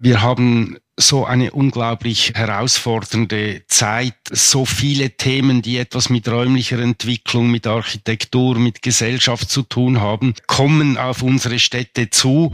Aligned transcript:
Wir 0.00 0.22
haben 0.22 0.76
so 0.96 1.24
eine 1.24 1.50
unglaublich 1.50 2.32
herausfordernde 2.36 3.62
Zeit, 3.66 4.14
so 4.30 4.64
viele 4.64 5.10
Themen, 5.10 5.60
die 5.60 5.76
etwas 5.76 6.08
mit 6.08 6.28
räumlicher 6.28 6.78
Entwicklung, 6.78 7.50
mit 7.50 7.66
Architektur, 7.66 8.60
mit 8.60 8.80
Gesellschaft 8.80 9.50
zu 9.50 9.62
tun 9.62 10.00
haben, 10.00 10.34
kommen 10.46 10.98
auf 10.98 11.22
unsere 11.22 11.58
Städte 11.58 12.10
zu. 12.10 12.52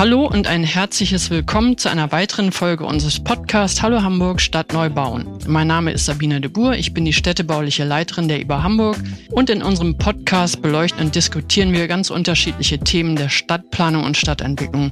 Hallo 0.00 0.24
und 0.24 0.46
ein 0.46 0.64
herzliches 0.64 1.28
Willkommen 1.28 1.76
zu 1.76 1.90
einer 1.90 2.10
weiteren 2.10 2.52
Folge 2.52 2.86
unseres 2.86 3.22
Podcasts 3.22 3.82
Hallo 3.82 4.00
Hamburg 4.00 4.40
Stadt 4.40 4.72
neu 4.72 4.88
bauen. 4.88 5.26
Mein 5.46 5.66
Name 5.66 5.92
ist 5.92 6.06
Sabine 6.06 6.40
de 6.40 6.50
Boer, 6.50 6.72
ich 6.72 6.94
bin 6.94 7.04
die 7.04 7.12
städtebauliche 7.12 7.84
Leiterin 7.84 8.26
der 8.26 8.40
IBA 8.40 8.62
Hamburg 8.62 8.96
und 9.28 9.50
in 9.50 9.62
unserem 9.62 9.98
Podcast 9.98 10.62
beleuchten 10.62 11.04
und 11.04 11.14
diskutieren 11.14 11.74
wir 11.74 11.86
ganz 11.86 12.08
unterschiedliche 12.08 12.78
Themen 12.78 13.14
der 13.14 13.28
Stadtplanung 13.28 14.04
und 14.04 14.16
Stadtentwicklung. 14.16 14.90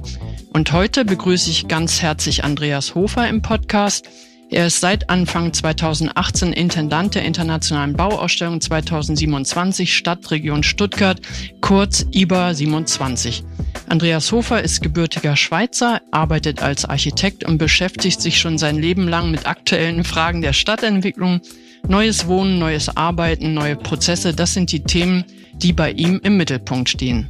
Und 0.53 0.73
heute 0.73 1.05
begrüße 1.05 1.49
ich 1.49 1.67
ganz 1.67 2.03
herzlich 2.03 2.43
Andreas 2.43 2.93
Hofer 2.93 3.27
im 3.27 3.41
Podcast. 3.41 4.07
Er 4.51 4.65
ist 4.65 4.79
seit 4.79 5.11
Anfang 5.11 5.53
2018 5.53 6.53
Intendant 6.53 7.13
der 7.13 7.23
Internationalen 7.23 7.93
Bauausstellung 7.93 8.59
2027 8.59 9.95
Stadtregion 9.95 10.63
Stuttgart, 10.63 11.21
kurz 11.61 12.07
IBA 12.11 12.55
27. 12.55 13.43
Andreas 13.87 14.31
Hofer 14.31 14.63
ist 14.63 14.81
gebürtiger 14.81 15.35
Schweizer, 15.35 16.01
arbeitet 16.09 16.63
als 16.63 16.85
Architekt 16.85 17.43
und 17.43 17.59
beschäftigt 17.59 18.21
sich 18.21 18.39
schon 18.39 18.57
sein 18.57 18.77
Leben 18.77 19.07
lang 19.07 19.29
mit 19.29 19.47
aktuellen 19.47 20.03
Fragen 20.03 20.41
der 20.41 20.53
Stadtentwicklung. 20.53 21.41
Neues 21.87 22.27
Wohnen, 22.27 22.57
neues 22.57 22.95
Arbeiten, 22.97 23.53
neue 23.53 23.75
Prozesse, 23.75 24.33
das 24.33 24.55
sind 24.55 24.71
die 24.71 24.83
Themen, 24.83 25.25
die 25.53 25.73
bei 25.73 25.91
ihm 25.91 26.19
im 26.23 26.37
Mittelpunkt 26.37 26.89
stehen. 26.89 27.29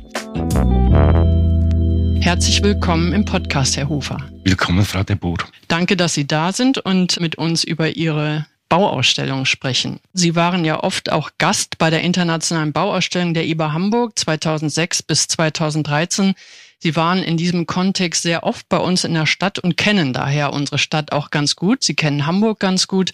Herzlich 2.22 2.62
willkommen 2.62 3.14
im 3.14 3.26
Podcast, 3.26 3.78
Herr 3.78 3.90
Hofer. 3.90 4.18
Willkommen, 4.44 4.86
Frau 4.86 5.04
de 5.04 5.16
Boer. 5.16 5.38
Danke, 5.68 5.96
dass 5.96 6.14
Sie 6.14 6.28
da 6.28 6.52
sind 6.52 6.78
und 6.78 7.20
mit 7.20 7.36
uns 7.36 7.64
über 7.64 7.96
Ihre 7.96 8.46
Bauausstellung 8.68 9.46
sprechen. 9.46 10.00
Sie 10.14 10.36
waren 10.36 10.66
ja 10.66 10.84
oft 10.84 11.12
auch 11.12 11.32
Gast 11.38 11.78
bei 11.78 11.90
der 11.90 12.02
internationalen 12.02 12.72
Bauausstellung 12.72 13.34
der 13.34 13.46
IBA 13.46 13.74
Hamburg 13.74 14.20
2006 14.20 15.02
bis 15.04 15.28
2013. 15.28 16.36
Sie 16.78 16.96
waren 16.96 17.24
in 17.24 17.38
diesem 17.38 17.66
Kontext 17.66 18.22
sehr 18.22 18.44
oft 18.44 18.70
bei 18.70 18.78
uns 18.78 19.04
in 19.04 19.14
der 19.14 19.26
Stadt 19.26 19.58
und 19.60 19.76
kennen 19.76 20.14
daher 20.14 20.54
unsere 20.54 20.78
Stadt 20.78 21.12
auch 21.12 21.32
ganz 21.32 21.56
gut. 21.56 21.84
Sie 21.84 21.96
kennen 21.96 22.26
Hamburg 22.26 22.60
ganz 22.60 22.88
gut. 22.88 23.12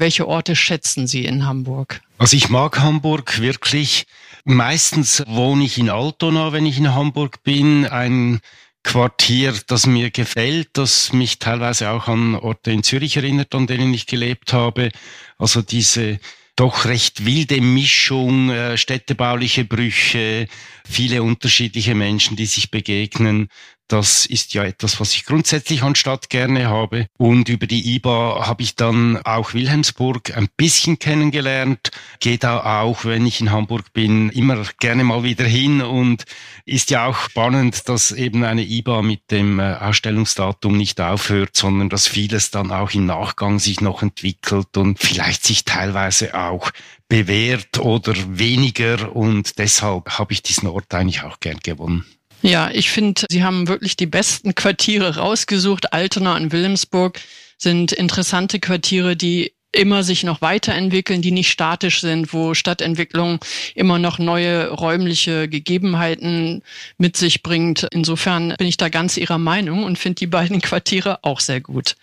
Welche 0.00 0.26
Orte 0.26 0.56
schätzen 0.56 1.06
Sie 1.06 1.26
in 1.26 1.44
Hamburg? 1.44 2.00
Also 2.16 2.34
ich 2.34 2.48
mag 2.48 2.80
Hamburg 2.80 3.42
wirklich. 3.42 4.06
Meistens 4.44 5.22
wohne 5.26 5.64
ich 5.64 5.76
in 5.76 5.90
Altona, 5.90 6.54
wenn 6.54 6.64
ich 6.64 6.78
in 6.78 6.94
Hamburg 6.94 7.42
bin. 7.42 7.84
Ein 7.84 8.40
Quartier, 8.82 9.52
das 9.66 9.86
mir 9.86 10.10
gefällt, 10.10 10.70
das 10.72 11.12
mich 11.12 11.38
teilweise 11.38 11.90
auch 11.90 12.08
an 12.08 12.34
Orte 12.34 12.72
in 12.72 12.82
Zürich 12.82 13.18
erinnert, 13.18 13.54
an 13.54 13.66
denen 13.66 13.92
ich 13.92 14.06
gelebt 14.06 14.54
habe. 14.54 14.90
Also 15.36 15.60
diese 15.60 16.18
doch 16.56 16.86
recht 16.86 17.26
wilde 17.26 17.60
Mischung, 17.60 18.48
äh, 18.48 18.78
städtebauliche 18.78 19.66
Brüche, 19.66 20.48
viele 20.88 21.22
unterschiedliche 21.22 21.94
Menschen, 21.94 22.36
die 22.38 22.46
sich 22.46 22.70
begegnen. 22.70 23.48
Das 23.90 24.24
ist 24.24 24.54
ja 24.54 24.62
etwas, 24.62 25.00
was 25.00 25.14
ich 25.14 25.24
grundsätzlich 25.24 25.82
an 25.82 25.96
Stadt 25.96 26.30
gerne 26.30 26.68
habe. 26.68 27.08
Und 27.18 27.48
über 27.48 27.66
die 27.66 27.96
IBA 27.96 28.46
habe 28.46 28.62
ich 28.62 28.76
dann 28.76 29.16
auch 29.24 29.52
Wilhelmsburg 29.52 30.36
ein 30.36 30.48
bisschen 30.56 31.00
kennengelernt. 31.00 31.90
Gehe 32.20 32.38
da 32.38 32.82
auch, 32.82 33.04
wenn 33.04 33.26
ich 33.26 33.40
in 33.40 33.50
Hamburg 33.50 33.92
bin, 33.92 34.30
immer 34.30 34.64
gerne 34.78 35.02
mal 35.02 35.24
wieder 35.24 35.44
hin. 35.44 35.82
Und 35.82 36.24
ist 36.66 36.90
ja 36.90 37.06
auch 37.06 37.18
spannend, 37.18 37.88
dass 37.88 38.12
eben 38.12 38.44
eine 38.44 38.62
IBA 38.62 39.02
mit 39.02 39.28
dem 39.32 39.58
äh, 39.58 39.74
Ausstellungsdatum 39.74 40.76
nicht 40.76 41.00
aufhört, 41.00 41.56
sondern 41.56 41.88
dass 41.88 42.06
vieles 42.06 42.52
dann 42.52 42.70
auch 42.70 42.92
im 42.92 43.06
Nachgang 43.06 43.58
sich 43.58 43.80
noch 43.80 44.04
entwickelt 44.04 44.76
und 44.76 45.00
vielleicht 45.00 45.44
sich 45.44 45.64
teilweise 45.64 46.38
auch 46.38 46.70
bewährt 47.08 47.80
oder 47.80 48.14
weniger. 48.28 49.16
Und 49.16 49.58
deshalb 49.58 50.16
habe 50.16 50.32
ich 50.32 50.44
diesen 50.44 50.68
Ort 50.68 50.94
eigentlich 50.94 51.24
auch 51.24 51.40
gern 51.40 51.58
gewonnen. 51.58 52.04
Ja, 52.42 52.70
ich 52.72 52.90
finde, 52.90 53.22
Sie 53.28 53.42
haben 53.44 53.68
wirklich 53.68 53.96
die 53.96 54.06
besten 54.06 54.54
Quartiere 54.54 55.16
rausgesucht. 55.16 55.92
Altona 55.92 56.36
und 56.36 56.52
Wilhelmsburg 56.52 57.20
sind 57.58 57.92
interessante 57.92 58.60
Quartiere, 58.60 59.16
die 59.16 59.52
immer 59.72 60.02
sich 60.02 60.24
noch 60.24 60.40
weiterentwickeln, 60.40 61.22
die 61.22 61.30
nicht 61.30 61.50
statisch 61.50 62.00
sind, 62.00 62.32
wo 62.32 62.54
Stadtentwicklung 62.54 63.38
immer 63.74 63.98
noch 63.98 64.18
neue 64.18 64.68
räumliche 64.68 65.48
Gegebenheiten 65.48 66.62
mit 66.98 67.16
sich 67.16 67.42
bringt. 67.42 67.86
Insofern 67.92 68.54
bin 68.58 68.66
ich 68.66 68.78
da 68.78 68.88
ganz 68.88 69.16
Ihrer 69.16 69.38
Meinung 69.38 69.84
und 69.84 69.98
finde 69.98 70.16
die 70.16 70.26
beiden 70.26 70.60
Quartiere 70.60 71.20
auch 71.22 71.40
sehr 71.40 71.60
gut. 71.60 71.94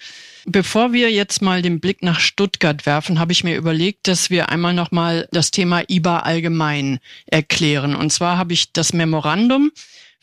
Bevor 0.46 0.94
wir 0.94 1.12
jetzt 1.12 1.42
mal 1.42 1.62
den 1.62 1.81
Blick 1.81 2.03
nach 2.03 2.22
Stuttgart 2.22 2.86
werfen, 2.86 3.20
habe 3.20 3.34
ich 3.34 3.44
mir 3.44 3.58
überlegt, 3.58 4.08
dass 4.08 4.30
wir 4.30 4.47
einmal 4.47 4.74
noch 4.74 4.92
mal 4.92 5.28
das 5.34 5.52
Thema 5.52 5.84
IBA 5.90 6.20
allgemein 6.20 7.00
erklären. 7.26 7.96
Und 7.96 8.14
zwar 8.14 8.38
habe 8.38 8.53
ich 8.53 8.72
das 8.72 8.94
Memorandum 8.94 9.72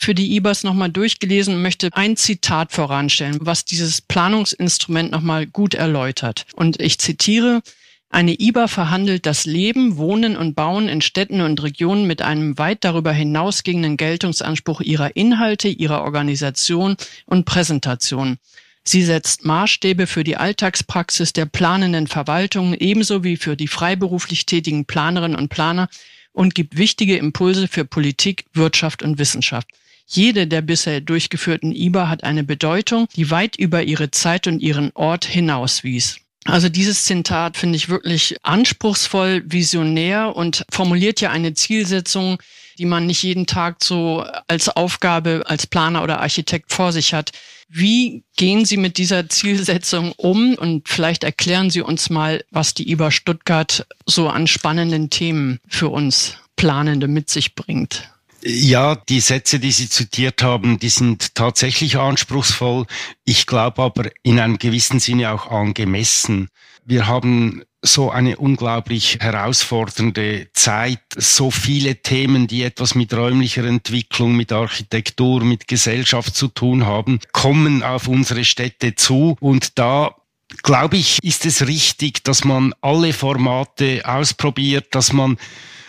für 0.04 0.14
die 0.14 0.36
IBAs 0.36 0.64
nochmal 0.64 0.90
durchgelesen 0.90 1.54
und 1.54 1.62
möchte 1.62 1.88
ein 1.92 2.16
Zitat 2.16 2.72
voranstellen, 2.72 3.38
was 3.40 3.64
dieses 3.64 4.02
Planungsinstrument 4.02 5.10
nochmal 5.10 5.46
gut 5.46 5.72
erläutert. 5.72 6.44
Und 6.54 6.80
ich 6.80 6.98
zitiere, 6.98 7.62
eine 8.10 8.38
IBA 8.38 8.68
verhandelt 8.68 9.24
das 9.24 9.46
Leben, 9.46 9.96
Wohnen 9.96 10.36
und 10.36 10.54
Bauen 10.54 10.88
in 10.88 11.00
Städten 11.00 11.40
und 11.40 11.62
Regionen 11.62 12.06
mit 12.06 12.20
einem 12.20 12.58
weit 12.58 12.84
darüber 12.84 13.12
hinausgehenden 13.12 13.96
Geltungsanspruch 13.96 14.82
ihrer 14.82 15.16
Inhalte, 15.16 15.68
ihrer 15.68 16.02
Organisation 16.02 16.96
und 17.24 17.46
Präsentation. 17.46 18.36
Sie 18.84 19.02
setzt 19.02 19.46
Maßstäbe 19.46 20.06
für 20.06 20.22
die 20.22 20.36
Alltagspraxis 20.36 21.32
der 21.32 21.46
planenden 21.46 22.06
Verwaltung 22.06 22.74
ebenso 22.74 23.24
wie 23.24 23.38
für 23.38 23.56
die 23.56 23.68
freiberuflich 23.68 24.44
tätigen 24.44 24.84
Planerinnen 24.84 25.38
und 25.38 25.48
Planer 25.48 25.88
und 26.32 26.54
gibt 26.54 26.76
wichtige 26.76 27.16
Impulse 27.16 27.68
für 27.68 27.86
Politik, 27.86 28.44
Wirtschaft 28.52 29.02
und 29.02 29.18
Wissenschaft. 29.18 29.68
Jede 30.06 30.46
der 30.46 30.62
bisher 30.62 31.00
durchgeführten 31.00 31.72
IBA 31.74 32.08
hat 32.08 32.24
eine 32.24 32.44
Bedeutung, 32.44 33.08
die 33.16 33.30
weit 33.30 33.56
über 33.56 33.82
ihre 33.82 34.10
Zeit 34.10 34.46
und 34.46 34.60
ihren 34.60 34.90
Ort 34.94 35.24
hinauswies. 35.24 36.20
Also 36.44 36.68
dieses 36.68 37.04
Zitat 37.04 37.56
finde 37.56 37.76
ich 37.76 37.88
wirklich 37.88 38.36
anspruchsvoll, 38.42 39.42
visionär 39.46 40.36
und 40.36 40.64
formuliert 40.70 41.20
ja 41.22 41.30
eine 41.30 41.54
Zielsetzung, 41.54 42.38
die 42.78 42.84
man 42.84 43.06
nicht 43.06 43.22
jeden 43.22 43.46
Tag 43.46 43.82
so 43.82 44.24
als 44.46 44.68
Aufgabe 44.68 45.44
als 45.46 45.66
Planer 45.66 46.02
oder 46.02 46.20
Architekt 46.20 46.72
vor 46.72 46.92
sich 46.92 47.14
hat. 47.14 47.32
Wie 47.68 48.24
gehen 48.36 48.66
Sie 48.66 48.76
mit 48.76 48.98
dieser 48.98 49.28
Zielsetzung 49.28 50.12
um? 50.12 50.54
Und 50.54 50.88
vielleicht 50.88 51.24
erklären 51.24 51.70
Sie 51.70 51.80
uns 51.80 52.10
mal, 52.10 52.44
was 52.50 52.74
die 52.74 52.90
IBA 52.90 53.10
Stuttgart 53.10 53.86
so 54.06 54.28
an 54.28 54.46
spannenden 54.46 55.08
Themen 55.08 55.60
für 55.66 55.88
uns 55.88 56.36
Planende 56.56 57.08
mit 57.08 57.30
sich 57.30 57.54
bringt. 57.54 58.13
Ja, 58.46 58.94
die 58.94 59.20
Sätze, 59.20 59.58
die 59.58 59.72
Sie 59.72 59.88
zitiert 59.88 60.42
haben, 60.42 60.78
die 60.78 60.90
sind 60.90 61.34
tatsächlich 61.34 61.96
anspruchsvoll. 61.96 62.84
Ich 63.24 63.46
glaube 63.46 63.82
aber 63.82 64.10
in 64.22 64.38
einem 64.38 64.58
gewissen 64.58 65.00
Sinne 65.00 65.32
auch 65.32 65.50
angemessen. 65.50 66.48
Wir 66.84 67.06
haben 67.06 67.62
so 67.80 68.10
eine 68.10 68.36
unglaublich 68.36 69.18
herausfordernde 69.20 70.48
Zeit, 70.52 71.00
so 71.16 71.50
viele 71.50 72.02
Themen, 72.02 72.46
die 72.46 72.62
etwas 72.64 72.94
mit 72.94 73.14
räumlicher 73.14 73.64
Entwicklung, 73.64 74.36
mit 74.36 74.52
Architektur, 74.52 75.42
mit 75.42 75.66
Gesellschaft 75.66 76.36
zu 76.36 76.48
tun 76.48 76.84
haben, 76.84 77.20
kommen 77.32 77.82
auf 77.82 78.08
unsere 78.08 78.44
Städte 78.44 78.94
zu 78.94 79.38
und 79.40 79.78
da 79.78 80.14
glaube 80.62 80.96
ich, 80.96 81.18
ist 81.22 81.46
es 81.46 81.66
richtig, 81.66 82.24
dass 82.24 82.44
man 82.44 82.74
alle 82.80 83.12
Formate 83.12 84.02
ausprobiert, 84.04 84.94
dass 84.94 85.12
man 85.12 85.38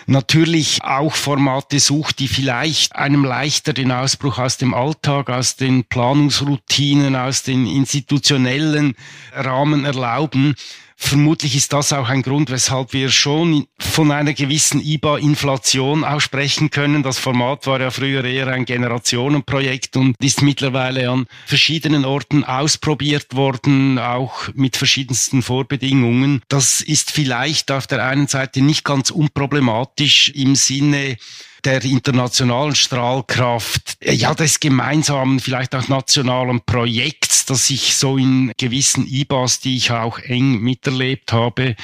natürlich 0.08 0.84
auch 0.84 1.14
Formate 1.14 1.80
sucht, 1.80 2.20
die 2.20 2.28
vielleicht 2.28 2.96
einem 2.96 3.26
leichter 3.26 3.74
den 3.74 3.92
Ausbruch 3.92 4.38
aus 4.38 4.58
dem 4.58 4.74
Alltag, 4.74 5.30
aus 5.30 5.56
den 5.56 5.84
Planungsroutinen, 5.86 7.16
aus 7.16 7.44
den 7.44 7.66
institutionellen 7.66 8.96
Rahmen 9.34 9.86
erlauben. 9.86 10.56
Vermutlich 10.98 11.56
ist 11.56 11.74
das 11.74 11.92
auch 11.92 12.08
ein 12.08 12.22
Grund, 12.22 12.50
weshalb 12.50 12.94
wir 12.94 13.10
schon 13.10 13.68
von 13.78 14.12
einer 14.12 14.34
gewissen 14.34 14.82
IBA-Inflation 14.82 16.06
auch 16.06 16.22
sprechen 16.22 16.70
können. 16.70 17.04
Das 17.04 17.20
Format 17.20 17.68
war 17.68 17.82
ja 17.82 17.92
früher 17.92 18.24
eher 18.24 18.48
ein 18.48 18.66
Generationenprojekt 18.66 19.98
und 19.98 20.16
ist 20.22 20.42
mittlerweile 20.42 21.10
an 21.10 21.28
verschiedenen 21.46 22.06
Orten 22.06 22.46
ausprobiert 22.46 23.36
worden, 23.36 24.00
auch 24.00 24.50
mit 24.54 24.78
verschiedensten 24.78 25.42
Vorbedingungen. 25.42 26.42
Das 26.48 26.82
ist 26.82 27.12
vielleicht 27.12 27.72
auf 27.72 27.88
der 27.88 28.06
einen 28.06 28.28
Seite 28.28 28.62
nicht 28.62 28.86
ganz 28.86 29.10
unproblematisch 29.10 30.30
im 30.30 30.56
Sinne 30.56 31.18
der 31.66 31.84
internationalen 31.84 32.76
Strahlkraft, 32.76 33.98
äh, 34.02 34.14
ja, 34.14 34.34
des 34.34 34.60
gemeinsamen, 34.60 35.40
vielleicht 35.40 35.76
auch 35.76 35.88
nationalen 35.88 36.62
Projekts, 36.62 37.46
das 37.46 37.70
ich 37.70 37.96
so 37.96 38.18
in 38.18 38.54
gewissen 38.58 39.08
IBAs, 39.08 39.60
die 39.60 39.78
ich 39.78 39.92
auch 39.92 40.20
eng 40.20 40.60
miterlebt 40.60 41.34
habe, 41.34 41.76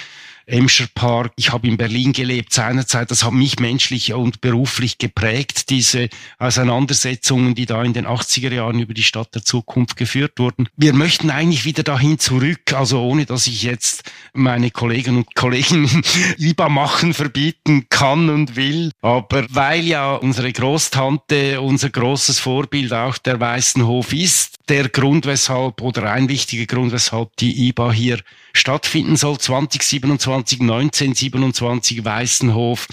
Emscher 0.45 0.87
Park. 0.93 1.33
Ich 1.35 1.51
habe 1.51 1.67
in 1.67 1.77
Berlin 1.77 2.13
gelebt 2.13 2.53
seinerzeit. 2.53 3.11
Das 3.11 3.23
hat 3.23 3.33
mich 3.33 3.59
menschlich 3.59 4.13
und 4.13 4.41
beruflich 4.41 4.97
geprägt, 4.97 5.69
diese 5.69 6.09
Auseinandersetzungen, 6.39 7.55
die 7.55 7.65
da 7.65 7.83
in 7.83 7.93
den 7.93 8.05
80er 8.05 8.53
Jahren 8.53 8.79
über 8.79 8.93
die 8.93 9.03
Stadt 9.03 9.33
der 9.35 9.43
Zukunft 9.43 9.97
geführt 9.97 10.33
wurden. 10.37 10.67
Wir 10.75 10.93
möchten 10.93 11.29
eigentlich 11.29 11.65
wieder 11.65 11.83
dahin 11.83 12.19
zurück, 12.19 12.73
also 12.73 13.01
ohne 13.01 13.25
dass 13.25 13.47
ich 13.47 13.63
jetzt 13.63 14.03
meine 14.33 14.71
Kollegen 14.71 15.17
und 15.17 15.35
Kollegen 15.35 15.89
IBA 16.37 16.69
machen 16.69 17.13
verbieten 17.13 17.87
kann 17.89 18.29
und 18.29 18.55
will. 18.55 18.91
Aber 19.01 19.45
weil 19.49 19.83
ja 19.83 20.15
unsere 20.15 20.51
Großtante 20.51 21.61
unser 21.61 21.89
großes 21.89 22.39
Vorbild 22.39 22.93
auch 22.93 23.17
der 23.17 23.39
Weißenhof 23.39 24.13
ist, 24.13 24.57
der 24.69 24.89
Grund, 24.89 25.25
weshalb 25.25 25.81
oder 25.81 26.11
ein 26.11 26.29
wichtiger 26.29 26.65
Grund, 26.65 26.91
weshalb 26.91 27.35
die 27.37 27.67
IBA 27.67 27.91
hier 27.91 28.19
stattfinden 28.53 29.15
soll, 29.15 29.37
2027, 29.37 30.61
1927 30.61 32.05
Weißenhof 32.05 32.87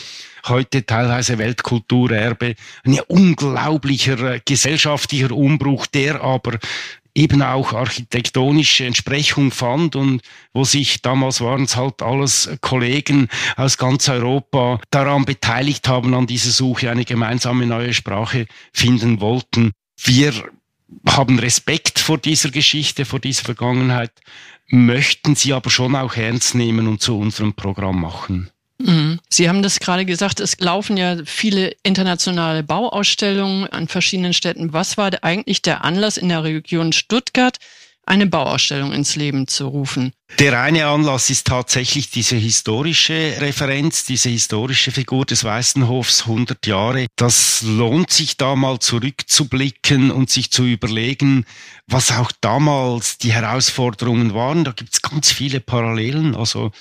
heute 0.46 0.87
teilweise 0.87 1.38
Weltkulturerbe, 1.38 2.55
ein 2.84 3.00
unglaublicher 3.08 4.34
äh, 4.34 4.40
gesellschaftlicher 4.44 5.32
Umbruch, 5.32 5.87
der 5.87 6.22
aber 6.22 6.58
eben 7.14 7.43
auch 7.43 7.72
architektonische 7.72 8.87
Entsprechung 8.87 9.50
fand 9.50 9.96
und 9.96 10.22
wo 10.52 10.64
sich 10.64 11.02
damals 11.02 11.40
waren 11.40 11.64
es 11.64 11.76
halt 11.76 12.00
alles 12.00 12.49
Kollegen 12.60 13.28
aus 13.56 13.76
ganz 13.76 14.08
Europa 14.08 14.81
daran 14.90 15.25
beteiligt 15.25 15.88
haben 15.88 16.14
an 16.14 16.26
dieser 16.28 16.50
Suche, 16.50 16.90
eine 16.90 17.05
gemeinsame 17.05 17.66
neue 17.66 17.93
Sprache 17.93 18.46
finden 18.72 19.20
wollten. 19.20 19.72
Wir 20.00 20.32
haben 21.06 21.38
Respekt 21.38 21.99
vor 21.99 22.19
dieser 22.19 22.50
Geschichte, 22.50 23.05
vor 23.05 23.20
dieser 23.20 23.44
Vergangenheit, 23.44 24.12
möchten 24.69 25.35
sie 25.35 25.52
aber 25.52 25.70
schon 25.70 25.96
auch 25.96 26.14
ernst 26.17 26.55
nehmen 26.55 26.88
und 26.88 27.00
zu 27.02 27.19
unserem 27.19 27.55
Programm 27.55 28.00
machen. 28.00 28.50
Mhm. 28.79 29.19
Sie 29.29 29.49
haben 29.49 29.62
das 29.62 29.81
gerade 29.81 30.05
gesagt, 30.05 30.40
es 30.40 30.58
laufen 30.61 30.96
ja 30.96 31.17
viele 31.25 31.75
internationale 31.82 32.62
Bauausstellungen 32.62 33.67
an 33.67 33.88
verschiedenen 33.88 34.35
Städten. 34.35 34.73
Was 34.73 34.96
war 34.96 35.11
eigentlich 35.23 35.62
der 35.62 35.85
Anlass 35.85 36.17
in 36.17 36.29
der 36.29 36.44
Region 36.44 36.93
Stuttgart, 36.93 37.58
eine 38.08 38.26
Bauausstellung 38.26 38.93
ins 38.93 39.16
Leben 39.16 39.46
zu 39.46 39.66
rufen? 39.66 40.12
Der 40.38 40.60
eine 40.60 40.87
Anlass 40.87 41.31
ist 41.31 41.46
tatsächlich 41.46 42.10
diese 42.10 42.37
historische 42.37 43.37
Referenz, 43.40 44.05
diese 44.05 44.28
historische 44.28 44.93
Figur 44.93 45.25
des 45.25 45.43
Weißenhofs 45.43 46.22
100 46.22 46.66
Jahre. 46.66 47.06
Das 47.16 47.62
lohnt 47.62 48.10
sich 48.10 48.37
da 48.37 48.55
mal 48.55 48.78
zurückzublicken 48.78 50.10
und 50.10 50.31
sich 50.31 50.50
zu 50.50 50.64
überlegen, 50.64 51.44
was 51.87 52.12
auch 52.12 52.31
damals 52.40 53.19
die 53.19 53.32
Herausforderungen 53.32 54.34
waren. 54.34 54.64
Da 54.64 54.72
gibt 54.72 54.93
es 54.93 55.02
ganz 55.02 55.32
viele 55.32 55.60
Parallelen. 55.60 56.34
Also 56.34 56.72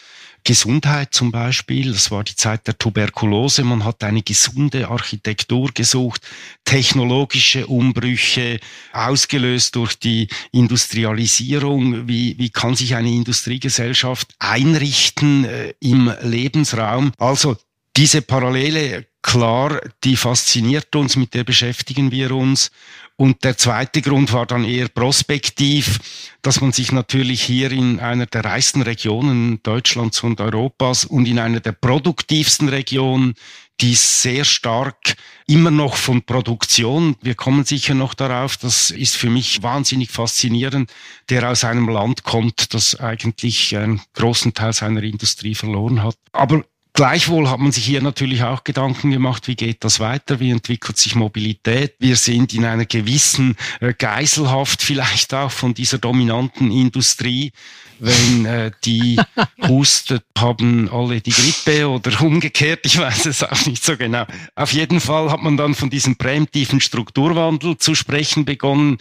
Gesundheit 0.48 1.14
zum 1.14 1.30
Beispiel, 1.30 1.92
das 1.92 2.10
war 2.10 2.24
die 2.24 2.38
Zeit 2.38 2.68
der 2.68 2.78
Tuberkulose, 2.78 3.66
man 3.66 3.84
hat 3.84 4.02
eine 4.06 4.24
gesunde 4.24 4.88
Architektur 4.88 5.72
gesucht, 5.74 6.22
technologische 6.64 7.68
Umbrüche, 7.68 8.62
ausgelöst 8.94 9.76
durch 9.76 10.00
die 10.00 10.30
Industrialisierung, 10.54 12.08
wie, 12.08 12.38
wie 12.38 12.50
kann 12.50 12.76
sich 12.78 12.96
eine 12.96 13.10
Industriegesellschaft 13.10 14.36
einrichten 14.40 15.44
äh, 15.44 15.74
im 15.82 16.14
Lebensraum. 16.22 17.12
Also 17.18 17.58
diese 17.98 18.22
Parallele, 18.22 19.06
klar, 19.22 19.82
die 20.06 20.16
fasziniert 20.16 20.96
uns, 20.96 21.18
mit 21.18 21.34
der 21.34 21.44
beschäftigen 21.44 22.10
wir 22.12 22.32
uns. 22.32 22.72
Und 23.20 23.44
der 23.44 23.58
zweite 23.58 24.04
Grund 24.04 24.32
war 24.32 24.46
dann 24.46 24.64
eher 24.64 24.90
prospektiv, 24.90 26.00
dass 26.44 26.62
man 26.62 26.72
sich 26.72 26.92
natürlich 26.92 27.42
hier 27.42 27.72
in 27.72 28.00
einer 28.00 28.28
der 28.28 28.46
reichsten 28.46 28.84
Regionen 28.84 29.60
Deutschlands 29.64 30.22
und 30.22 30.40
Europas 30.40 31.04
und 31.04 31.28
in 31.28 31.40
einer 31.40 31.60
der 31.60 31.72
produktivsten 31.72 32.70
Regionen, 32.70 33.34
die 33.82 33.96
sehr 33.96 34.44
stark 34.44 35.16
immer 35.48 35.72
noch 35.72 35.96
von 35.96 36.24
Produktion, 36.24 37.16
wir 37.22 37.34
kommen 37.34 37.64
sicher 37.64 37.96
noch 37.96 38.14
darauf, 38.14 38.58
das 38.58 38.92
ist 38.92 39.16
für 39.16 39.30
mich 39.30 39.64
wahnsinnig 39.64 40.12
faszinierend, 40.12 40.92
der 41.30 41.50
aus 41.50 41.64
einem 41.64 41.90
Land 41.90 42.24
kommt, 42.24 42.74
das 42.76 43.00
eigentlich 43.00 43.76
einen 43.76 44.02
großen 44.14 44.54
Teil 44.54 44.74
seiner 44.74 45.02
Industrie 45.02 45.56
verloren 45.56 46.04
hat. 46.04 46.18
Aber 46.34 46.64
Gleichwohl 46.98 47.48
hat 47.48 47.60
man 47.60 47.72
sich 47.72 47.86
hier 47.86 48.02
natürlich 48.02 48.42
auch 48.42 48.64
Gedanken 48.64 49.12
gemacht, 49.12 49.48
wie 49.48 49.56
geht 49.56 49.84
das 49.84 50.00
weiter, 50.00 50.40
wie 50.40 50.50
entwickelt 50.50 50.98
sich 50.98 51.14
Mobilität. 51.14 51.94
Wir 52.00 52.16
sind 52.16 52.56
in 52.56 52.66
einer 52.66 52.86
gewissen 52.86 53.56
äh, 53.82 53.94
Geiselhaft 53.94 54.82
vielleicht 54.82 55.32
auch 55.36 55.52
von 55.52 55.76
dieser 55.76 56.00
dominanten 56.00 56.72
Industrie. 56.72 57.52
Wenn 58.00 58.46
äh, 58.46 58.72
die 58.84 59.20
hustet, 59.68 60.24
haben 60.36 60.90
alle 60.92 61.22
die 61.22 61.30
Grippe 61.30 61.88
oder 61.88 62.20
umgekehrt, 62.20 62.80
ich 62.84 62.98
weiß 62.98 63.28
es 63.28 63.44
auch 63.44 63.68
nicht 63.68 63.84
so 63.84 63.96
genau. 63.96 64.26
Auf 64.56 64.74
jeden 64.74 65.00
Fall 65.00 65.30
hat 65.30 65.44
man 65.44 65.56
dann 65.56 65.76
von 65.76 65.92
diesem 65.92 66.16
präemptiven 66.16 66.82
Strukturwandel 66.82 67.78
zu 67.78 67.94
sprechen 67.94 68.44
begonnen 68.44 68.98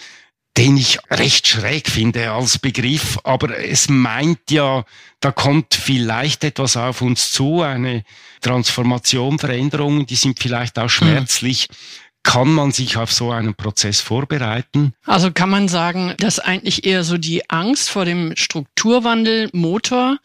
den 0.56 0.76
ich 0.76 0.98
recht 1.10 1.46
schräg 1.46 1.88
finde 1.88 2.30
als 2.30 2.58
Begriff, 2.58 3.18
aber 3.24 3.58
es 3.58 3.88
meint 3.88 4.50
ja, 4.50 4.84
da 5.20 5.30
kommt 5.30 5.74
vielleicht 5.74 6.44
etwas 6.44 6.76
auf 6.76 7.02
uns 7.02 7.32
zu, 7.32 7.62
eine 7.62 8.04
Transformation, 8.40 9.38
Veränderungen, 9.38 10.06
die 10.06 10.14
sind 10.14 10.38
vielleicht 10.38 10.78
auch 10.78 10.84
mhm. 10.84 10.88
schmerzlich. 10.88 11.68
Mhm. 11.68 11.74
Kann 12.22 12.48
man 12.48 12.72
sich 12.72 12.96
auf 12.96 13.12
so 13.12 13.30
einen 13.30 13.54
Prozess 13.54 14.00
vorbereiten? 14.00 14.94
Also 15.04 15.30
kann 15.30 15.48
man 15.48 15.68
sagen, 15.68 16.14
dass 16.18 16.40
eigentlich 16.40 16.84
eher 16.84 17.04
so 17.04 17.18
die 17.18 17.48
Angst 17.50 17.88
vor 17.88 18.04
dem 18.04 18.34
Strukturwandel 18.34 19.48
Motor 19.52 20.18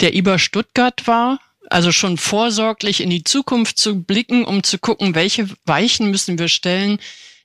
der 0.00 0.14
IBA 0.14 0.38
Stuttgart 0.38 1.08
war, 1.08 1.40
also 1.68 1.90
schon 1.90 2.18
vorsorglich 2.18 3.00
in 3.00 3.10
die 3.10 3.24
Zukunft 3.24 3.78
zu 3.78 4.00
blicken, 4.00 4.44
um 4.44 4.62
zu 4.62 4.78
gucken, 4.78 5.16
welche 5.16 5.48
Weichen 5.64 6.12
müssen 6.12 6.38
wir 6.38 6.48
stellen, 6.48 7.00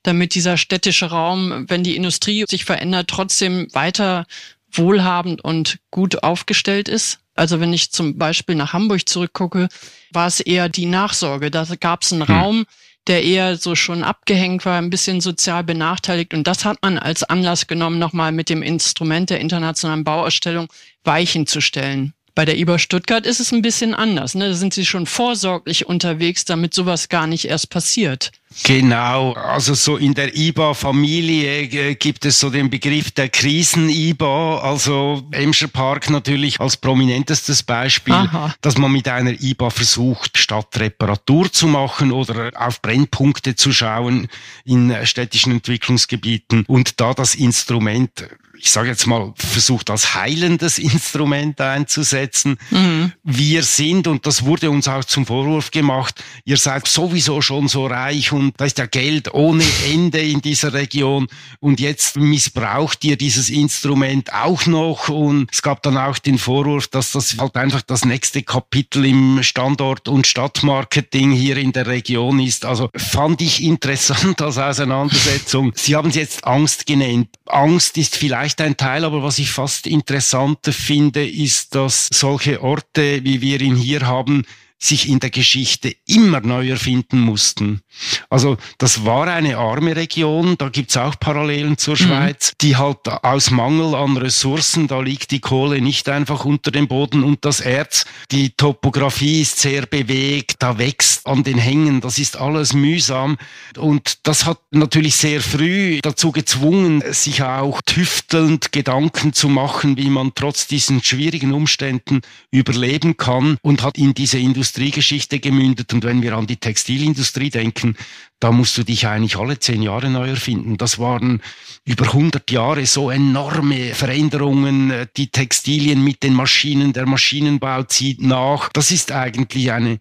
damit 0.05 0.35
dieser 0.35 0.57
städtische 0.57 1.07
Raum, 1.07 1.65
wenn 1.67 1.83
die 1.83 1.95
Industrie 1.95 2.45
sich 2.47 2.65
verändert, 2.65 3.09
trotzdem 3.09 3.67
weiter 3.73 4.25
wohlhabend 4.71 5.43
und 5.43 5.79
gut 5.91 6.23
aufgestellt 6.23 6.89
ist. 6.89 7.19
Also 7.33 7.59
wenn 7.59 7.73
ich 7.73 7.91
zum 7.91 8.17
Beispiel 8.17 8.55
nach 8.55 8.73
Hamburg 8.73 9.07
zurückgucke, 9.07 9.67
war 10.11 10.27
es 10.27 10.39
eher 10.39 10.69
die 10.69 10.85
Nachsorge. 10.85 11.51
Da 11.51 11.65
gab 11.79 12.03
es 12.03 12.13
einen 12.13 12.27
hm. 12.27 12.35
Raum, 12.35 12.65
der 13.07 13.23
eher 13.23 13.57
so 13.57 13.75
schon 13.75 14.03
abgehängt 14.03 14.65
war, 14.65 14.77
ein 14.77 14.89
bisschen 14.89 15.21
sozial 15.21 15.63
benachteiligt. 15.63 16.33
Und 16.33 16.47
das 16.47 16.65
hat 16.65 16.81
man 16.81 16.97
als 16.97 17.23
Anlass 17.23 17.67
genommen, 17.67 17.99
nochmal 17.99 18.31
mit 18.31 18.49
dem 18.49 18.63
Instrument 18.63 19.29
der 19.29 19.39
internationalen 19.39 20.03
Bauausstellung 20.03 20.67
Weichen 21.03 21.45
zu 21.45 21.61
stellen. 21.61 22.14
Bei 22.35 22.43
der 22.43 22.57
IBA 22.57 22.79
Stuttgart 22.79 23.25
ist 23.25 23.39
es 23.39 23.53
ein 23.53 23.61
bisschen 23.61 23.93
anders. 23.93 24.35
Ne? 24.35 24.49
Da 24.49 24.53
sind 24.53 24.73
sie 24.73 24.85
schon 24.85 25.05
vorsorglich 25.05 25.85
unterwegs, 25.85 26.43
damit 26.43 26.73
sowas 26.73 27.07
gar 27.07 27.27
nicht 27.27 27.45
erst 27.45 27.69
passiert. 27.69 28.33
Genau, 28.63 29.33
also 29.33 29.73
so 29.73 29.97
in 29.97 30.13
der 30.13 30.35
IBA-Familie 30.35 31.63
äh, 31.63 31.95
gibt 31.95 32.25
es 32.25 32.39
so 32.39 32.49
den 32.49 32.69
Begriff 32.69 33.11
der 33.11 33.27
Krisen-IBA, 33.27 34.59
also 34.59 35.23
Emscher 35.31 35.67
Park 35.67 36.09
natürlich 36.09 36.59
als 36.61 36.77
prominentestes 36.77 37.63
Beispiel, 37.63 38.13
Aha. 38.13 38.55
dass 38.61 38.77
man 38.77 38.93
mit 38.93 39.09
einer 39.09 39.31
IBA 39.31 39.69
versucht, 39.71 40.37
statt 40.37 40.67
Reparatur 40.77 41.51
zu 41.51 41.67
machen 41.67 42.13
oder 42.13 42.51
auf 42.55 42.81
Brennpunkte 42.81 43.55
zu 43.55 43.73
schauen 43.73 44.29
in 44.63 44.95
städtischen 45.03 45.51
Entwicklungsgebieten 45.51 46.63
und 46.65 47.01
da 47.01 47.13
das 47.13 47.35
Instrument 47.35 48.25
ich 48.57 48.71
sage 48.71 48.89
jetzt 48.89 49.07
mal, 49.07 49.33
versucht 49.35 49.89
als 49.89 50.15
heilendes 50.15 50.77
Instrument 50.77 51.59
einzusetzen. 51.59 52.57
Mhm. 52.69 53.11
Wir 53.23 53.63
sind, 53.63 54.07
und 54.07 54.25
das 54.25 54.45
wurde 54.45 54.69
uns 54.69 54.87
auch 54.87 55.03
zum 55.03 55.25
Vorwurf 55.25 55.71
gemacht, 55.71 56.23
ihr 56.45 56.57
seid 56.57 56.87
sowieso 56.87 57.41
schon 57.41 57.67
so 57.67 57.85
reich 57.87 58.31
und 58.31 58.53
da 58.57 58.65
ist 58.65 58.77
ja 58.77 58.85
Geld 58.85 59.33
ohne 59.33 59.63
Ende 59.91 60.21
in 60.21 60.41
dieser 60.41 60.73
Region 60.73 61.27
und 61.59 61.79
jetzt 61.79 62.17
missbraucht 62.17 63.03
ihr 63.03 63.17
dieses 63.17 63.49
Instrument 63.49 64.33
auch 64.33 64.65
noch 64.65 65.09
und 65.09 65.49
es 65.51 65.61
gab 65.61 65.83
dann 65.83 65.97
auch 65.97 66.17
den 66.17 66.37
Vorwurf, 66.37 66.87
dass 66.87 67.11
das 67.11 67.37
halt 67.37 67.55
einfach 67.55 67.81
das 67.81 68.05
nächste 68.05 68.43
Kapitel 68.43 69.05
im 69.05 69.43
Standort- 69.43 70.07
und 70.07 70.27
Stadtmarketing 70.27 71.31
hier 71.31 71.57
in 71.57 71.71
der 71.71 71.87
Region 71.87 72.39
ist. 72.39 72.65
Also 72.65 72.89
fand 72.95 73.41
ich 73.41 73.63
interessant 73.63 74.41
als 74.41 74.57
Auseinandersetzung. 74.57 75.71
Sie 75.75 75.95
haben 75.95 76.09
es 76.09 76.15
jetzt 76.15 76.45
Angst 76.45 76.85
genannt. 76.85 77.29
Angst 77.45 77.97
ist 77.97 78.15
vielleicht 78.15 78.54
vielleicht 78.55 78.61
ein 78.61 78.77
Teil, 78.77 79.03
aber 79.03 79.23
was 79.23 79.39
ich 79.39 79.51
fast 79.51 79.87
interessanter 79.87 80.71
finde, 80.71 81.27
ist, 81.27 81.75
dass 81.75 82.07
solche 82.13 82.61
Orte, 82.61 83.23
wie 83.23 83.41
wir 83.41 83.61
ihn 83.61 83.75
hier 83.75 84.07
haben, 84.07 84.45
sich 84.77 85.09
in 85.09 85.19
der 85.19 85.29
Geschichte 85.29 85.95
immer 86.05 86.41
neu 86.41 86.69
erfinden 86.69 87.19
mussten. 87.19 87.81
Also 88.29 88.57
das 88.77 89.05
war 89.05 89.27
eine 89.27 89.57
arme 89.57 89.95
Region, 89.95 90.57
da 90.57 90.69
gibt's 90.69 90.97
auch 90.97 91.17
Parallelen 91.19 91.77
zur 91.77 91.93
mhm. 91.93 91.99
Schweiz, 91.99 92.53
die 92.61 92.75
halt 92.75 93.07
aus 93.07 93.51
Mangel 93.51 93.95
an 93.95 94.17
Ressourcen, 94.17 94.87
da 94.87 94.99
liegt 94.99 95.31
die 95.31 95.39
Kohle 95.39 95.81
nicht 95.81 96.09
einfach 96.09 96.45
unter 96.45 96.71
dem 96.71 96.87
Boden 96.87 97.23
und 97.23 97.45
das 97.45 97.61
Erz, 97.61 98.05
die 98.31 98.51
Topografie 98.51 99.41
ist 99.41 99.59
sehr 99.59 99.85
bewegt, 99.85 100.57
da 100.59 100.77
wächst 100.77 101.25
an 101.25 101.43
den 101.43 101.57
Hängen, 101.57 102.01
das 102.01 102.19
ist 102.19 102.37
alles 102.37 102.73
mühsam 102.73 103.37
und 103.77 104.27
das 104.27 104.45
hat 104.45 104.59
natürlich 104.71 105.15
sehr 105.15 105.41
früh 105.41 105.99
dazu 106.01 106.31
gezwungen, 106.31 107.01
sich 107.11 107.41
auch 107.41 107.81
tüftelnd 107.81 108.71
Gedanken 108.71 109.33
zu 109.33 109.47
machen, 109.47 109.97
wie 109.97 110.09
man 110.09 110.33
trotz 110.35 110.67
diesen 110.67 111.01
schwierigen 111.01 111.53
Umständen 111.53 112.21
überleben 112.51 113.17
kann 113.17 113.57
und 113.61 113.81
hat 113.81 113.97
in 113.97 114.13
diese 114.13 114.37
Industriegeschichte 114.65 115.39
gemündet. 115.39 115.93
Und 115.93 116.03
wenn 116.03 116.23
wir 116.23 116.35
an 116.35 116.47
die 116.47 116.57
Textilindustrie 116.57 117.51
denken, 117.51 117.95
da 118.39 118.51
musst 118.51 118.77
du 118.77 118.83
dich 118.83 119.05
eigentlich 119.05 119.37
alle 119.37 119.59
zehn 119.59 119.83
Jahre 119.83 120.09
neu 120.09 120.29
erfinden. 120.29 120.77
Das 120.77 120.97
waren 120.97 121.41
über 121.85 122.05
100 122.05 122.49
Jahre 122.49 122.85
so 122.87 123.11
enorme 123.11 123.93
Veränderungen. 123.93 125.05
Die 125.17 125.27
Textilien 125.27 126.03
mit 126.03 126.23
den 126.23 126.33
Maschinen, 126.33 126.93
der 126.93 127.05
Maschinenbau 127.05 127.83
zieht 127.83 128.21
nach. 128.21 128.69
Das 128.73 128.89
ist 128.89 129.11
eigentlich 129.11 129.71
eine, 129.71 129.99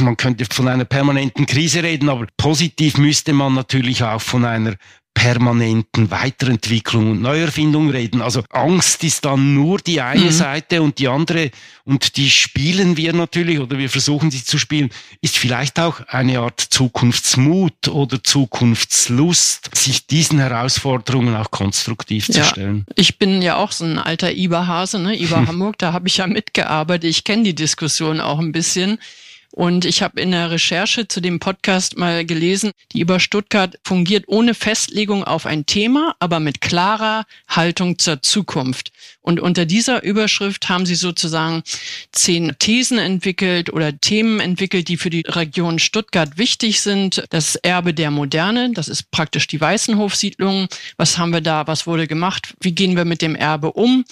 man 0.00 0.18
könnte 0.18 0.44
von 0.50 0.68
einer 0.68 0.84
permanenten 0.84 1.46
Krise 1.46 1.82
reden, 1.82 2.10
aber 2.10 2.26
positiv 2.36 2.98
müsste 2.98 3.32
man 3.32 3.54
natürlich 3.54 4.04
auch 4.04 4.20
von 4.20 4.44
einer 4.44 4.76
permanenten 5.14 6.10
Weiterentwicklung 6.10 7.12
und 7.12 7.22
Neuerfindung 7.22 7.90
reden. 7.90 8.22
Also 8.22 8.42
Angst 8.50 9.04
ist 9.04 9.24
dann 9.24 9.54
nur 9.54 9.78
die 9.78 10.00
eine 10.00 10.24
mhm. 10.24 10.30
Seite 10.30 10.82
und 10.82 10.98
die 10.98 11.08
andere, 11.08 11.50
und 11.84 12.16
die 12.16 12.30
spielen 12.30 12.96
wir 12.96 13.12
natürlich 13.12 13.60
oder 13.60 13.78
wir 13.78 13.90
versuchen 13.90 14.30
sie 14.30 14.44
zu 14.44 14.58
spielen, 14.58 14.90
ist 15.20 15.36
vielleicht 15.36 15.78
auch 15.78 16.00
eine 16.08 16.40
Art 16.40 16.60
Zukunftsmut 16.60 17.88
oder 17.88 18.22
Zukunftslust, 18.22 19.76
sich 19.76 20.06
diesen 20.06 20.38
Herausforderungen 20.38 21.36
auch 21.36 21.50
konstruktiv 21.50 22.28
ja. 22.28 22.42
zu 22.42 22.44
stellen. 22.48 22.86
Ich 22.96 23.18
bin 23.18 23.42
ja 23.42 23.56
auch 23.56 23.72
so 23.72 23.84
ein 23.84 23.98
alter 23.98 24.32
Iberhase, 24.32 24.98
ne? 24.98 25.16
Iber 25.16 25.46
Hamburg, 25.46 25.78
da 25.78 25.92
habe 25.92 26.08
ich 26.08 26.16
ja 26.16 26.26
mitgearbeitet. 26.26 27.08
Ich 27.08 27.24
kenne 27.24 27.42
die 27.42 27.54
Diskussion 27.54 28.20
auch 28.20 28.38
ein 28.38 28.52
bisschen. 28.52 28.98
Und 29.54 29.84
ich 29.84 30.02
habe 30.02 30.18
in 30.18 30.30
der 30.30 30.50
Recherche 30.50 31.08
zu 31.08 31.20
dem 31.20 31.38
Podcast 31.38 31.98
mal 31.98 32.24
gelesen, 32.24 32.72
die 32.92 33.00
über 33.00 33.20
Stuttgart 33.20 33.78
fungiert 33.84 34.24
ohne 34.26 34.54
Festlegung 34.54 35.24
auf 35.24 35.44
ein 35.44 35.66
Thema, 35.66 36.16
aber 36.20 36.40
mit 36.40 36.62
klarer 36.62 37.26
Haltung 37.48 37.98
zur 37.98 38.22
Zukunft. 38.22 38.92
Und 39.20 39.40
unter 39.40 39.66
dieser 39.66 40.02
Überschrift 40.02 40.70
haben 40.70 40.86
sie 40.86 40.94
sozusagen 40.94 41.62
zehn 42.12 42.56
Thesen 42.58 42.96
entwickelt 42.96 43.70
oder 43.70 44.00
Themen 44.00 44.40
entwickelt, 44.40 44.88
die 44.88 44.96
für 44.96 45.10
die 45.10 45.24
Region 45.28 45.78
Stuttgart 45.78 46.38
wichtig 46.38 46.80
sind. 46.80 47.22
Das 47.28 47.56
Erbe 47.56 47.92
der 47.92 48.10
Moderne, 48.10 48.72
das 48.72 48.88
ist 48.88 49.10
praktisch 49.10 49.48
die 49.48 49.60
Weißenhofsiedlung. 49.60 50.68
Was 50.96 51.18
haben 51.18 51.34
wir 51.34 51.42
da? 51.42 51.66
Was 51.66 51.86
wurde 51.86 52.06
gemacht? 52.06 52.54
Wie 52.60 52.72
gehen 52.72 52.96
wir 52.96 53.04
mit 53.04 53.20
dem 53.20 53.36
Erbe 53.36 53.72
um? 53.72 54.06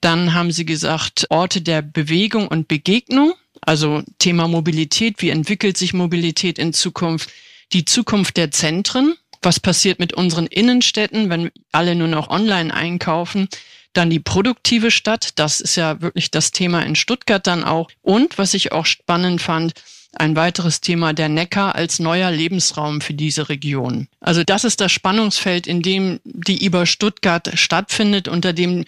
Dann 0.00 0.32
haben 0.32 0.50
sie 0.52 0.64
gesagt, 0.64 1.26
Orte 1.28 1.60
der 1.60 1.82
Bewegung 1.82 2.48
und 2.48 2.68
Begegnung. 2.68 3.34
Also 3.68 4.02
Thema 4.18 4.48
Mobilität, 4.48 5.16
wie 5.18 5.28
entwickelt 5.28 5.76
sich 5.76 5.92
Mobilität 5.92 6.58
in 6.58 6.72
Zukunft? 6.72 7.28
Die 7.74 7.84
Zukunft 7.84 8.38
der 8.38 8.50
Zentren, 8.50 9.14
was 9.42 9.60
passiert 9.60 9.98
mit 9.98 10.14
unseren 10.14 10.46
Innenstädten, 10.46 11.28
wenn 11.28 11.50
alle 11.70 11.94
nur 11.94 12.08
noch 12.08 12.30
online 12.30 12.72
einkaufen? 12.72 13.46
Dann 13.92 14.08
die 14.08 14.20
produktive 14.20 14.90
Stadt, 14.90 15.32
das 15.34 15.60
ist 15.60 15.76
ja 15.76 16.00
wirklich 16.00 16.30
das 16.30 16.50
Thema 16.50 16.80
in 16.80 16.96
Stuttgart 16.96 17.46
dann 17.46 17.62
auch. 17.62 17.90
Und 18.00 18.38
was 18.38 18.54
ich 18.54 18.72
auch 18.72 18.86
spannend 18.86 19.42
fand, 19.42 19.74
ein 20.14 20.34
weiteres 20.34 20.80
Thema 20.80 21.12
der 21.12 21.28
Neckar 21.28 21.74
als 21.74 21.98
neuer 21.98 22.30
Lebensraum 22.30 23.02
für 23.02 23.12
diese 23.12 23.50
Region. 23.50 24.08
Also 24.18 24.44
das 24.44 24.64
ist 24.64 24.80
das 24.80 24.92
Spannungsfeld, 24.92 25.66
in 25.66 25.82
dem 25.82 26.20
die 26.24 26.64
IBA 26.64 26.86
Stuttgart 26.86 27.50
stattfindet, 27.52 28.28
unter 28.28 28.54
dem 28.54 28.86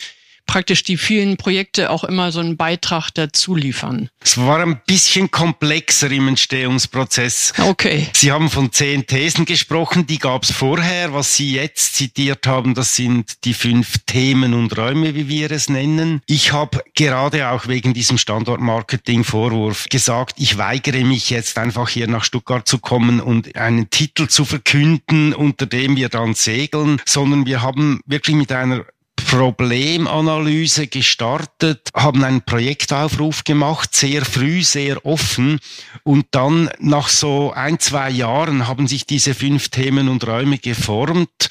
praktisch 0.51 0.83
die 0.83 0.97
vielen 0.97 1.37
Projekte 1.37 1.91
auch 1.91 2.03
immer 2.03 2.33
so 2.33 2.41
einen 2.41 2.57
Beitrag 2.57 3.11
dazu 3.15 3.55
liefern. 3.55 4.11
Es 4.19 4.37
war 4.37 4.59
ein 4.59 4.81
bisschen 4.85 5.31
komplexer 5.31 6.11
im 6.11 6.27
Entstehungsprozess. 6.27 7.53
Okay. 7.57 8.09
Sie 8.15 8.33
haben 8.33 8.51
von 8.51 8.73
zehn 8.73 9.07
Thesen 9.07 9.45
gesprochen, 9.45 10.09
die 10.09 10.19
gab 10.19 10.43
es 10.43 10.51
vorher. 10.51 11.15
Was 11.15 11.37
Sie 11.37 11.53
jetzt 11.53 11.95
zitiert 11.95 12.49
haben, 12.49 12.75
das 12.75 12.97
sind 12.97 13.45
die 13.45 13.55
fünf 13.55 13.99
Themen 14.07 14.53
und 14.55 14.77
Räume, 14.77 15.15
wie 15.15 15.29
wir 15.29 15.53
es 15.53 15.69
nennen. 15.69 16.21
Ich 16.27 16.53
habe 16.53 16.83
gerade 16.97 17.51
auch 17.51 17.69
wegen 17.69 17.95
diesem 17.95 18.19
Standortmarketing-Vorwurf 18.19 19.89
gesagt, 19.89 20.35
ich 20.39 20.59
weigere 20.59 21.05
mich 21.05 21.31
jetzt 21.31 21.59
einfach 21.59 21.89
hier 21.89 22.09
nach 22.09 22.25
Stuttgart 22.25 22.67
zu 22.67 22.81
kommen 22.81 23.21
und 23.21 23.55
einen 23.55 23.89
Titel 23.91 24.27
zu 24.27 24.45
verkünden, 24.45 25.33
unter 25.33 25.67
dem 25.67 25.95
wir 25.97 26.09
dann 26.09 26.35
segeln, 26.35 27.01
sondern 27.07 27.47
wir 27.47 27.63
haben 27.63 28.01
wirklich 28.05 28.35
mit 28.35 28.51
einer 28.51 28.85
Problemanalyse 29.31 30.89
gestartet, 30.89 31.91
haben 31.95 32.25
einen 32.25 32.43
Projektaufruf 32.43 33.45
gemacht, 33.45 33.95
sehr 33.95 34.25
früh, 34.25 34.65
sehr 34.65 35.07
offen. 35.07 35.61
Und 36.03 36.27
dann 36.33 36.69
nach 36.81 37.09
so 37.09 37.53
ein, 37.53 37.79
zwei 37.79 38.11
Jahren 38.11 38.67
haben 38.67 38.89
sich 38.89 39.07
diese 39.07 39.35
fünf 39.35 39.69
Themen 39.69 40.09
und 40.09 40.27
Räume 40.27 40.59
geformt 40.59 41.49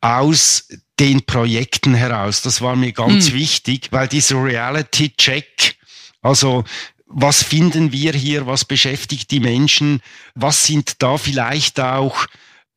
aus 0.00 0.68
den 0.98 1.26
Projekten 1.26 1.92
heraus. 1.92 2.40
Das 2.40 2.62
war 2.62 2.74
mir 2.74 2.92
ganz 2.92 3.28
hm. 3.28 3.34
wichtig, 3.34 3.88
weil 3.90 4.08
dieser 4.08 4.42
Reality 4.42 5.14
Check, 5.14 5.76
also 6.22 6.64
was 7.06 7.42
finden 7.42 7.92
wir 7.92 8.14
hier, 8.14 8.46
was 8.46 8.64
beschäftigt 8.64 9.30
die 9.30 9.40
Menschen, 9.40 10.00
was 10.34 10.64
sind 10.64 11.02
da 11.02 11.18
vielleicht 11.18 11.80
auch 11.80 12.24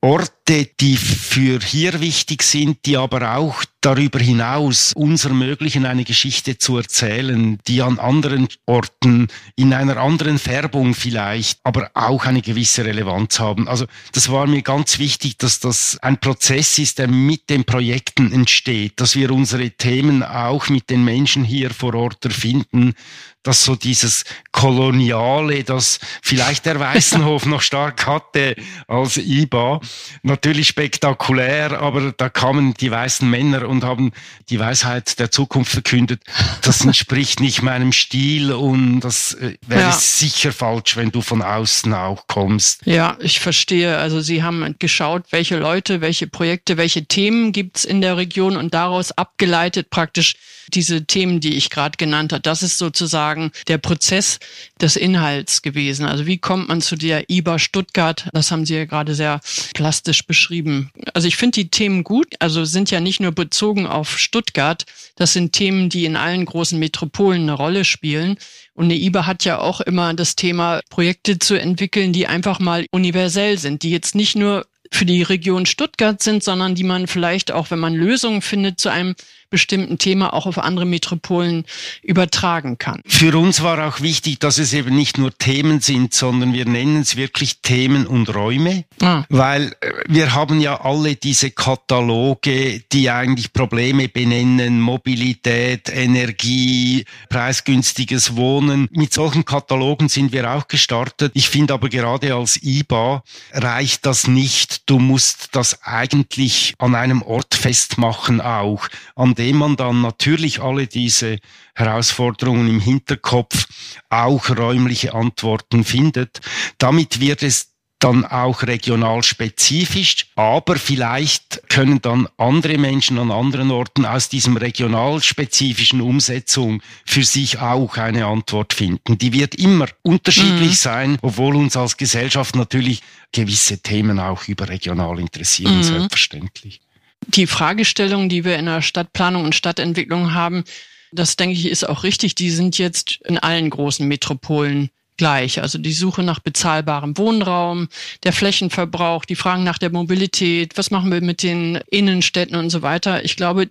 Orte, 0.01 0.65
die 0.81 0.97
für 0.97 1.61
hier 1.61 2.01
wichtig 2.01 2.43
sind, 2.43 2.85
die 2.85 2.97
aber 2.97 3.37
auch 3.37 3.63
darüber 3.83 4.19
hinaus 4.19 4.93
uns 4.95 5.25
ermöglichen, 5.25 5.85
eine 5.85 6.03
Geschichte 6.03 6.57
zu 6.57 6.77
erzählen, 6.77 7.59
die 7.67 7.81
an 7.81 7.99
anderen 7.99 8.47
Orten, 8.65 9.27
in 9.55 9.73
einer 9.73 9.97
anderen 9.97 10.39
Färbung 10.39 10.95
vielleicht, 10.95 11.59
aber 11.63 11.91
auch 11.93 12.25
eine 12.25 12.41
gewisse 12.41 12.85
Relevanz 12.85 13.39
haben. 13.39 13.67
Also 13.67 13.85
das 14.13 14.31
war 14.31 14.47
mir 14.47 14.61
ganz 14.61 14.99
wichtig, 14.99 15.37
dass 15.37 15.59
das 15.59 15.97
ein 16.01 16.19
Prozess 16.19 16.79
ist, 16.79 16.99
der 16.99 17.07
mit 17.07 17.49
den 17.49 17.65
Projekten 17.65 18.31
entsteht, 18.31 18.99
dass 18.99 19.15
wir 19.15 19.31
unsere 19.31 19.69
Themen 19.71 20.23
auch 20.23 20.69
mit 20.69 20.89
den 20.89 21.03
Menschen 21.03 21.43
hier 21.43 21.71
vor 21.71 21.93
Ort 21.93 22.23
erfinden, 22.25 22.95
dass 23.43 23.65
so 23.65 23.75
dieses 23.75 24.23
Koloniale, 24.53 25.63
das 25.63 25.99
vielleicht 26.21 26.65
der 26.65 26.79
Weißenhof 26.79 27.45
noch 27.45 27.61
stark 27.61 28.07
hatte 28.07 28.55
als 28.87 29.17
IBA, 29.17 29.81
natürlich 30.23 30.69
spektakulär, 30.69 31.79
aber 31.79 32.13
da 32.13 32.29
kamen 32.29 32.73
die 32.73 32.89
weißen 32.89 33.29
Männer 33.29 33.67
und 33.73 33.83
haben 33.83 34.11
die 34.49 34.59
Weisheit 34.59 35.19
der 35.19 35.31
Zukunft 35.31 35.71
verkündet. 35.71 36.21
Das 36.61 36.81
entspricht 36.85 37.39
nicht 37.39 37.61
meinem 37.61 37.91
Stil 37.91 38.51
und 38.51 39.01
das 39.01 39.33
äh, 39.33 39.57
wäre 39.67 39.81
ja. 39.81 39.91
sicher 39.91 40.51
falsch, 40.51 40.95
wenn 40.95 41.11
du 41.11 41.21
von 41.21 41.41
außen 41.41 41.93
auch 41.93 42.27
kommst. 42.27 42.85
Ja, 42.85 43.17
ich 43.19 43.39
verstehe. 43.39 43.97
Also 43.97 44.21
Sie 44.21 44.43
haben 44.43 44.75
geschaut, 44.79 45.25
welche 45.31 45.57
Leute, 45.57 46.01
welche 46.01 46.27
Projekte, 46.27 46.77
welche 46.77 47.05
Themen 47.05 47.51
gibt's 47.51 47.83
in 47.83 48.01
der 48.01 48.17
Region 48.17 48.55
und 48.55 48.73
daraus 48.73 49.11
abgeleitet 49.11 49.89
praktisch 49.89 50.35
diese 50.75 51.05
Themen, 51.05 51.39
die 51.39 51.55
ich 51.55 51.69
gerade 51.69 51.97
genannt 51.97 52.33
habe. 52.33 52.41
Das 52.41 52.63
ist 52.63 52.77
sozusagen 52.77 53.51
der 53.67 53.77
Prozess 53.77 54.39
des 54.81 54.95
Inhalts 54.95 55.61
gewesen. 55.61 56.05
Also 56.05 56.25
wie 56.25 56.37
kommt 56.37 56.67
man 56.69 56.81
zu 56.81 56.95
der 56.95 57.29
IBA 57.29 57.59
Stuttgart? 57.59 58.27
Das 58.33 58.51
haben 58.51 58.65
Sie 58.65 58.75
ja 58.75 58.85
gerade 58.85 59.15
sehr 59.15 59.39
plastisch 59.73 60.25
beschrieben. 60.25 60.91
Also 61.13 61.27
ich 61.27 61.35
finde 61.35 61.61
die 61.61 61.69
Themen 61.69 62.03
gut. 62.03 62.33
Also 62.39 62.65
sind 62.65 62.91
ja 62.91 62.99
nicht 62.99 63.19
nur 63.19 63.31
bezogen 63.31 63.85
auf 63.87 64.19
Stuttgart. 64.19 64.85
Das 65.15 65.33
sind 65.33 65.53
Themen, 65.53 65.89
die 65.89 66.05
in 66.05 66.15
allen 66.15 66.45
großen 66.45 66.77
Metropolen 66.79 67.43
eine 67.43 67.53
Rolle 67.53 67.85
spielen. 67.85 68.37
Und 68.73 68.85
eine 68.85 68.95
IBA 68.95 69.25
hat 69.25 69.45
ja 69.45 69.59
auch 69.59 69.81
immer 69.81 70.13
das 70.13 70.35
Thema, 70.35 70.81
Projekte 70.89 71.39
zu 71.39 71.59
entwickeln, 71.59 72.13
die 72.13 72.27
einfach 72.27 72.59
mal 72.59 72.85
universell 72.91 73.57
sind, 73.57 73.83
die 73.83 73.91
jetzt 73.91 74.15
nicht 74.15 74.35
nur 74.35 74.65
für 74.93 75.05
die 75.05 75.23
Region 75.23 75.65
Stuttgart 75.65 76.21
sind, 76.21 76.43
sondern 76.43 76.75
die 76.75 76.83
man 76.83 77.07
vielleicht 77.07 77.51
auch, 77.51 77.71
wenn 77.71 77.79
man 77.79 77.95
Lösungen 77.95 78.41
findet 78.41 78.79
zu 78.79 78.89
einem 78.89 79.15
bestimmten 79.53 79.99
Thema 79.99 80.33
auch 80.33 80.47
auf 80.47 80.57
andere 80.57 80.85
Metropolen 80.85 81.65
übertragen 82.01 82.79
kann. 82.79 83.01
Für 83.05 83.37
uns 83.37 83.61
war 83.61 83.87
auch 83.87 84.01
wichtig, 84.01 84.39
dass 84.39 84.57
es 84.57 84.73
eben 84.73 84.95
nicht 84.95 85.19
nur 85.19 85.31
Themen 85.37 85.79
sind, 85.79 86.11
sondern 86.11 86.53
wir 86.53 86.65
nennen 86.65 87.01
es 87.01 87.17
wirklich 87.17 87.61
Themen 87.61 88.07
und 88.07 88.33
Räume, 88.33 88.85
ah. 88.99 89.25
weil 89.29 89.75
äh, 89.81 89.91
wir 90.07 90.33
haben 90.33 90.59
ja 90.59 90.81
alle 90.81 91.15
diese 91.15 91.51
Kataloge, 91.51 92.81
die 92.91 93.11
eigentlich 93.11 93.53
Probleme 93.53 94.09
benennen, 94.09 94.81
Mobilität, 94.81 95.87
Energie, 95.87 97.05
preisgünstiges 97.29 98.35
Wohnen. 98.35 98.87
Mit 98.89 99.13
solchen 99.13 99.45
Katalogen 99.45 100.09
sind 100.09 100.31
wir 100.31 100.49
auch 100.49 100.67
gestartet. 100.67 101.31
Ich 101.35 101.49
finde 101.49 101.75
aber 101.75 101.89
gerade 101.89 102.33
als 102.33 102.59
IBA 102.63 103.23
reicht 103.51 104.07
das 104.07 104.27
nicht. 104.27 104.89
Du 104.89 104.97
musst 104.97 105.49
das 105.51 105.83
eigentlich 105.83 106.73
an 106.79 106.95
einem 106.95 107.21
Ort 107.21 107.53
festmachen 107.53 108.41
auch, 108.41 108.87
an 109.15 109.35
indem 109.43 109.57
man 109.57 109.75
dann 109.75 110.01
natürlich 110.01 110.61
alle 110.61 110.87
diese 110.87 111.37
Herausforderungen 111.75 112.69
im 112.69 112.79
Hinterkopf 112.79 113.67
auch 114.09 114.49
räumliche 114.49 115.13
Antworten 115.13 115.83
findet. 115.83 116.39
Damit 116.77 117.19
wird 117.19 117.43
es 117.43 117.73
dann 117.99 118.25
auch 118.25 118.63
regional 118.63 119.21
spezifisch, 119.23 120.27
aber 120.35 120.77
vielleicht 120.77 121.61
können 121.67 122.01
dann 122.01 122.27
andere 122.37 122.77
Menschen 122.77 123.17
an 123.17 123.31
anderen 123.31 123.71
Orten 123.71 124.05
aus 124.05 124.29
diesem 124.29 124.55
regional 124.55 125.21
spezifischen 125.21 125.99
Umsetzung 125.99 126.81
für 127.05 127.23
sich 127.23 127.59
auch 127.59 127.97
eine 127.97 128.25
Antwort 128.25 128.73
finden. 128.73 129.17
Die 129.17 129.33
wird 129.33 129.55
immer 129.55 129.87
unterschiedlich 130.03 130.71
mhm. 130.71 130.75
sein, 130.75 131.17
obwohl 131.21 131.55
uns 131.55 131.75
als 131.75 131.97
Gesellschaft 131.97 132.55
natürlich 132.55 133.01
gewisse 133.33 133.79
Themen 133.79 134.19
auch 134.19 134.47
überregional 134.47 135.19
interessieren, 135.19 135.77
mhm. 135.77 135.83
selbstverständlich. 135.83 136.81
Die 137.27 137.47
Fragestellungen, 137.47 138.29
die 138.29 138.45
wir 138.45 138.57
in 138.57 138.65
der 138.65 138.81
Stadtplanung 138.81 139.45
und 139.45 139.55
Stadtentwicklung 139.55 140.33
haben, 140.33 140.63
das 141.11 141.35
denke 141.35 141.55
ich 141.55 141.67
ist 141.67 141.87
auch 141.87 142.03
richtig. 142.03 142.35
Die 142.35 142.49
sind 142.49 142.77
jetzt 142.77 143.19
in 143.25 143.37
allen 143.37 143.69
großen 143.69 144.07
Metropolen 144.07 144.89
gleich. 145.17 145.61
Also 145.61 145.77
die 145.77 145.93
Suche 145.93 146.23
nach 146.23 146.39
bezahlbarem 146.39 147.17
Wohnraum, 147.17 147.87
der 148.23 148.33
Flächenverbrauch, 148.33 149.25
die 149.25 149.35
Fragen 149.35 149.63
nach 149.63 149.77
der 149.77 149.91
Mobilität, 149.91 150.77
was 150.77 150.91
machen 150.91 151.11
wir 151.11 151.21
mit 151.21 151.43
den 151.43 151.79
Innenstädten 151.89 152.55
und 152.55 152.69
so 152.69 152.81
weiter. 152.81 153.23
Ich 153.23 153.35
glaube, 153.35 153.69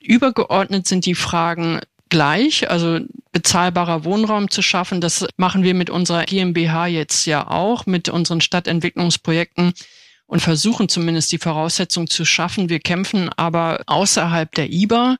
übergeordnet 0.00 0.86
sind 0.86 1.06
die 1.06 1.14
Fragen 1.14 1.80
gleich, 2.08 2.70
also 2.70 3.00
bezahlbarer 3.32 4.04
Wohnraum 4.04 4.50
zu 4.50 4.60
schaffen. 4.60 5.00
Das 5.00 5.26
machen 5.38 5.62
wir 5.62 5.72
mit 5.72 5.88
unserer 5.88 6.24
GmbH 6.24 6.86
jetzt 6.86 7.24
ja 7.24 7.48
auch, 7.48 7.86
mit 7.86 8.10
unseren 8.10 8.42
Stadtentwicklungsprojekten 8.42 9.72
und 10.32 10.40
versuchen 10.40 10.88
zumindest 10.88 11.30
die 11.30 11.38
Voraussetzung 11.38 12.08
zu 12.08 12.24
schaffen. 12.24 12.70
Wir 12.70 12.80
kämpfen 12.80 13.28
aber 13.36 13.82
außerhalb 13.84 14.50
der 14.54 14.72
IBA 14.72 15.18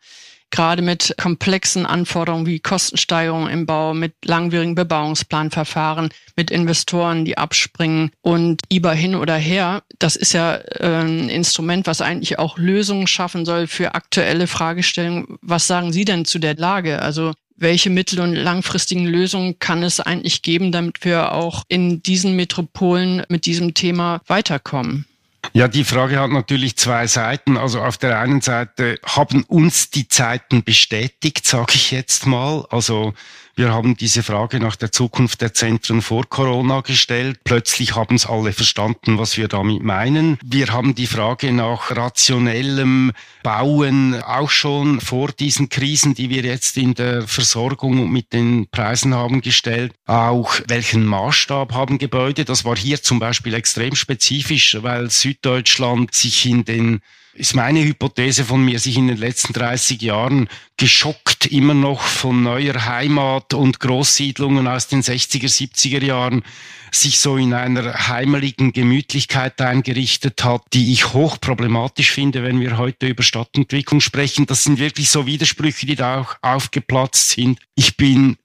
gerade 0.50 0.80
mit 0.80 1.14
komplexen 1.20 1.84
Anforderungen 1.84 2.46
wie 2.46 2.60
Kostensteigerungen 2.60 3.50
im 3.50 3.66
Bau, 3.66 3.92
mit 3.92 4.14
langwierigen 4.24 4.74
Bebauungsplanverfahren, 4.74 6.08
mit 6.34 6.50
Investoren, 6.50 7.26
die 7.26 7.36
abspringen 7.36 8.10
und 8.22 8.62
IBA 8.72 8.92
hin 8.92 9.14
oder 9.14 9.36
her. 9.36 9.82
Das 9.98 10.16
ist 10.16 10.32
ja 10.32 10.54
äh, 10.54 11.02
ein 11.02 11.28
Instrument, 11.28 11.86
was 11.86 12.00
eigentlich 12.00 12.38
auch 12.38 12.56
Lösungen 12.56 13.06
schaffen 13.06 13.44
soll 13.44 13.66
für 13.66 13.94
aktuelle 13.94 14.46
Fragestellungen. 14.46 15.36
Was 15.42 15.66
sagen 15.66 15.92
Sie 15.92 16.06
denn 16.06 16.24
zu 16.24 16.38
der 16.38 16.54
Lage? 16.54 17.02
Also 17.02 17.32
welche 17.56 17.90
mittel- 17.90 18.20
und 18.20 18.34
langfristigen 18.34 19.06
Lösungen 19.06 19.58
kann 19.58 19.82
es 19.82 20.00
eigentlich 20.00 20.42
geben, 20.42 20.72
damit 20.72 21.04
wir 21.04 21.32
auch 21.32 21.64
in 21.68 22.02
diesen 22.02 22.36
Metropolen 22.36 23.24
mit 23.28 23.46
diesem 23.46 23.74
Thema 23.74 24.20
weiterkommen? 24.26 25.06
Ja, 25.54 25.68
die 25.68 25.84
Frage 25.84 26.18
hat 26.20 26.30
natürlich 26.30 26.76
zwei 26.76 27.06
Seiten. 27.06 27.56
Also 27.56 27.80
auf 27.80 27.98
der 27.98 28.18
einen 28.20 28.40
Seite 28.40 28.98
haben 29.04 29.44
uns 29.44 29.90
die 29.90 30.08
Zeiten 30.08 30.62
bestätigt, 30.62 31.46
sage 31.46 31.72
ich 31.74 31.90
jetzt 31.90 32.26
mal. 32.26 32.64
Also 32.70 33.12
wir 33.54 33.70
haben 33.72 33.96
diese 33.96 34.22
Frage 34.22 34.60
nach 34.60 34.76
der 34.76 34.92
Zukunft 34.92 35.42
der 35.42 35.52
Zentren 35.52 36.00
vor 36.00 36.24
Corona 36.28 36.80
gestellt. 36.80 37.40
Plötzlich 37.44 37.94
haben 37.94 38.14
es 38.14 38.26
alle 38.26 38.52
verstanden, 38.52 39.18
was 39.18 39.36
wir 39.36 39.48
damit 39.48 39.82
meinen. 39.82 40.38
Wir 40.42 40.68
haben 40.68 40.94
die 40.94 41.06
Frage 41.06 41.52
nach 41.52 41.94
rationellem 41.94 43.12
Bauen 43.42 44.22
auch 44.22 44.48
schon 44.48 45.00
vor 45.00 45.32
diesen 45.32 45.68
Krisen, 45.68 46.14
die 46.14 46.30
wir 46.30 46.42
jetzt 46.42 46.78
in 46.78 46.94
der 46.94 47.28
Versorgung 47.28 48.10
mit 48.10 48.32
den 48.32 48.68
Preisen 48.70 49.14
haben, 49.14 49.42
gestellt. 49.42 49.92
Auch 50.06 50.54
welchen 50.68 51.04
Maßstab 51.04 51.74
haben 51.74 51.98
Gebäude? 51.98 52.46
Das 52.46 52.64
war 52.64 52.76
hier 52.76 53.02
zum 53.02 53.18
Beispiel 53.18 53.52
extrem 53.52 53.94
spezifisch, 53.94 54.78
weil 54.80 55.10
Süddeutschland 55.10 56.14
sich 56.14 56.46
in 56.46 56.64
den 56.64 57.00
ist 57.34 57.54
meine 57.54 57.82
Hypothese 57.82 58.44
von 58.44 58.64
mir, 58.64 58.78
sich 58.78 58.98
in 58.98 59.08
den 59.08 59.16
letzten 59.16 59.52
30 59.52 60.02
Jahren 60.02 60.48
geschockt 60.76 61.46
immer 61.46 61.74
noch 61.74 62.02
von 62.02 62.42
neuer 62.42 62.84
Heimat 62.84 63.54
und 63.54 63.80
Großsiedlungen 63.80 64.66
aus 64.66 64.88
den 64.88 65.02
60er, 65.02 65.48
70er 65.48 66.04
Jahren 66.04 66.42
sich 66.90 67.18
so 67.18 67.38
in 67.38 67.54
einer 67.54 68.08
heimeligen 68.08 68.72
Gemütlichkeit 68.72 69.60
eingerichtet 69.62 70.44
hat, 70.44 70.62
die 70.74 70.92
ich 70.92 71.14
hoch 71.14 71.38
problematisch 71.40 72.12
finde, 72.12 72.42
wenn 72.42 72.60
wir 72.60 72.76
heute 72.76 73.06
über 73.06 73.22
Stadtentwicklung 73.22 74.00
sprechen. 74.02 74.44
Das 74.44 74.64
sind 74.64 74.78
wirklich 74.78 75.08
so 75.08 75.26
Widersprüche, 75.26 75.86
die 75.86 75.96
da 75.96 76.20
auch 76.20 76.36
aufgeplatzt 76.42 77.30
sind. 77.30 77.60
Ich 77.74 77.96
bin 77.96 78.36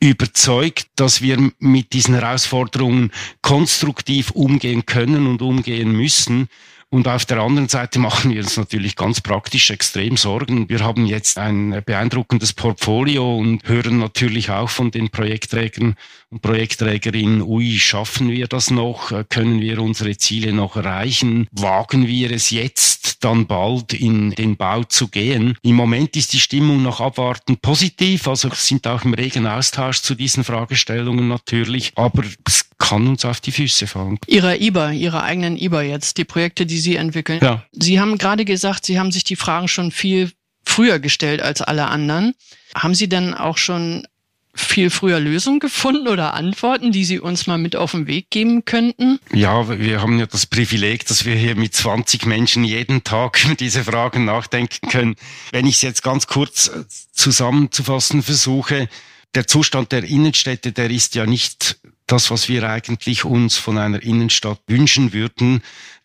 überzeugt, 0.00 0.88
dass 0.96 1.22
wir 1.22 1.50
mit 1.60 1.92
diesen 1.94 2.14
Herausforderungen 2.14 3.10
konstruktiv 3.40 4.32
umgehen 4.32 4.84
können 4.84 5.26
und 5.26 5.40
umgehen 5.40 5.92
müssen. 5.92 6.48
Und 6.92 7.08
auf 7.08 7.24
der 7.24 7.38
anderen 7.38 7.70
Seite 7.70 7.98
machen 7.98 8.32
wir 8.32 8.42
uns 8.42 8.58
natürlich 8.58 8.96
ganz 8.96 9.22
praktisch 9.22 9.70
extrem 9.70 10.18
Sorgen. 10.18 10.68
Wir 10.68 10.80
haben 10.80 11.06
jetzt 11.06 11.38
ein 11.38 11.82
beeindruckendes 11.86 12.52
Portfolio 12.52 13.34
und 13.38 13.66
hören 13.66 13.98
natürlich 13.98 14.50
auch 14.50 14.68
von 14.68 14.90
den 14.90 15.08
Projektträgern 15.08 15.96
und 16.28 16.42
Projektträgerinnen, 16.42 17.40
ui, 17.40 17.78
schaffen 17.78 18.28
wir 18.28 18.46
das 18.46 18.70
noch? 18.70 19.10
Können 19.30 19.62
wir 19.62 19.80
unsere 19.80 20.18
Ziele 20.18 20.52
noch 20.52 20.76
erreichen? 20.76 21.46
Wagen 21.52 22.06
wir 22.06 22.30
es 22.30 22.50
jetzt 22.50 23.24
dann 23.24 23.46
bald 23.46 23.94
in 23.94 24.30
den 24.32 24.56
Bau 24.56 24.84
zu 24.84 25.08
gehen? 25.08 25.56
Im 25.62 25.76
Moment 25.76 26.14
ist 26.16 26.34
die 26.34 26.40
Stimmung 26.40 26.82
noch 26.82 27.00
abwartend 27.00 27.62
positiv, 27.62 28.28
also 28.28 28.50
sind 28.52 28.86
auch 28.86 29.04
im 29.04 29.14
regen 29.14 29.46
Austausch 29.46 30.02
zu 30.02 30.14
diesen 30.14 30.44
Fragestellungen 30.44 31.28
natürlich, 31.28 31.92
aber 31.96 32.24
es 32.46 32.66
kann 32.78 33.06
uns 33.06 33.24
auf 33.24 33.40
die 33.40 33.52
Füße 33.52 33.86
fallen. 33.86 34.18
Ihrer 34.26 34.60
IBA, 34.60 34.92
Ihrer 34.92 35.22
eigenen 35.22 35.56
IBA 35.56 35.82
jetzt, 35.82 36.18
die 36.18 36.24
Projekte, 36.24 36.66
die 36.66 36.78
Sie 36.82 36.96
entwickeln. 36.96 37.40
Ja. 37.42 37.64
Sie 37.72 37.98
haben 37.98 38.18
gerade 38.18 38.44
gesagt, 38.44 38.84
Sie 38.84 38.98
haben 38.98 39.10
sich 39.10 39.24
die 39.24 39.36
Fragen 39.36 39.68
schon 39.68 39.90
viel 39.90 40.30
früher 40.64 40.98
gestellt 40.98 41.40
als 41.40 41.62
alle 41.62 41.86
anderen. 41.86 42.34
Haben 42.74 42.94
Sie 42.94 43.08
denn 43.08 43.32
auch 43.34 43.56
schon 43.56 44.06
viel 44.54 44.90
früher 44.90 45.18
Lösungen 45.18 45.60
gefunden 45.60 46.08
oder 46.08 46.34
Antworten, 46.34 46.92
die 46.92 47.04
Sie 47.04 47.18
uns 47.18 47.46
mal 47.46 47.56
mit 47.56 47.74
auf 47.74 47.92
den 47.92 48.06
Weg 48.06 48.30
geben 48.30 48.64
könnten? 48.64 49.18
Ja, 49.32 49.78
wir 49.78 50.02
haben 50.02 50.18
ja 50.18 50.26
das 50.26 50.46
Privileg, 50.46 51.06
dass 51.06 51.24
wir 51.24 51.34
hier 51.34 51.56
mit 51.56 51.74
20 51.74 52.26
Menschen 52.26 52.64
jeden 52.64 53.02
Tag 53.02 53.42
über 53.44 53.54
diese 53.54 53.84
Fragen 53.84 54.24
nachdenken 54.24 54.88
können. 54.88 55.16
Wenn 55.52 55.66
ich 55.66 55.76
es 55.76 55.82
jetzt 55.82 56.02
ganz 56.02 56.26
kurz 56.26 56.68
äh, 56.68 56.84
zusammenzufassen 57.12 58.22
versuche, 58.22 58.88
der 59.34 59.46
Zustand 59.46 59.92
der 59.92 60.04
Innenstädte, 60.04 60.72
der 60.72 60.90
ist 60.90 61.14
ja 61.14 61.24
nicht 61.24 61.78
das, 62.06 62.30
was 62.30 62.50
wir 62.50 62.68
eigentlich 62.68 63.24
uns 63.24 63.56
von 63.56 63.78
einer 63.78 64.02
Innenstadt 64.02 64.60
wünschen 64.66 65.14
würden. 65.14 65.62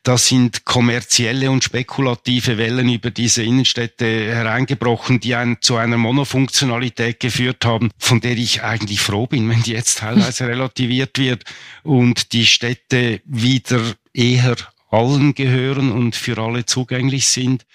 Das 0.07 0.27
sind 0.27 0.63
kommerzielle 0.63 1.51
und 1.51 1.65
spekulative 1.65 2.57
Wellen 2.57 2.87
über 2.87 3.11
diese 3.11 3.43
Innenstädte 3.43 4.05
hereingebrochen, 4.05 5.19
die 5.19 5.35
ein, 5.35 5.57
zu 5.59 5.75
einer 5.75 5.97
Monofunktionalität 5.97 7.19
geführt 7.19 7.65
haben, 7.65 7.91
von 7.97 8.21
der 8.21 8.37
ich 8.37 8.63
eigentlich 8.63 9.01
froh 9.01 9.27
bin, 9.27 9.49
wenn 9.49 9.63
die 9.63 9.73
jetzt 9.73 9.97
teilweise 9.97 10.47
relativiert 10.47 11.17
wird 11.17 11.43
und 11.83 12.31
die 12.31 12.45
Städte 12.45 13.19
wieder 13.25 13.81
eher 14.13 14.55
allen 14.91 15.35
gehören 15.35 15.91
und 15.91 16.15
für 16.15 16.37
alle 16.37 16.65
zugänglich 16.65 17.27
sind. 17.27 17.65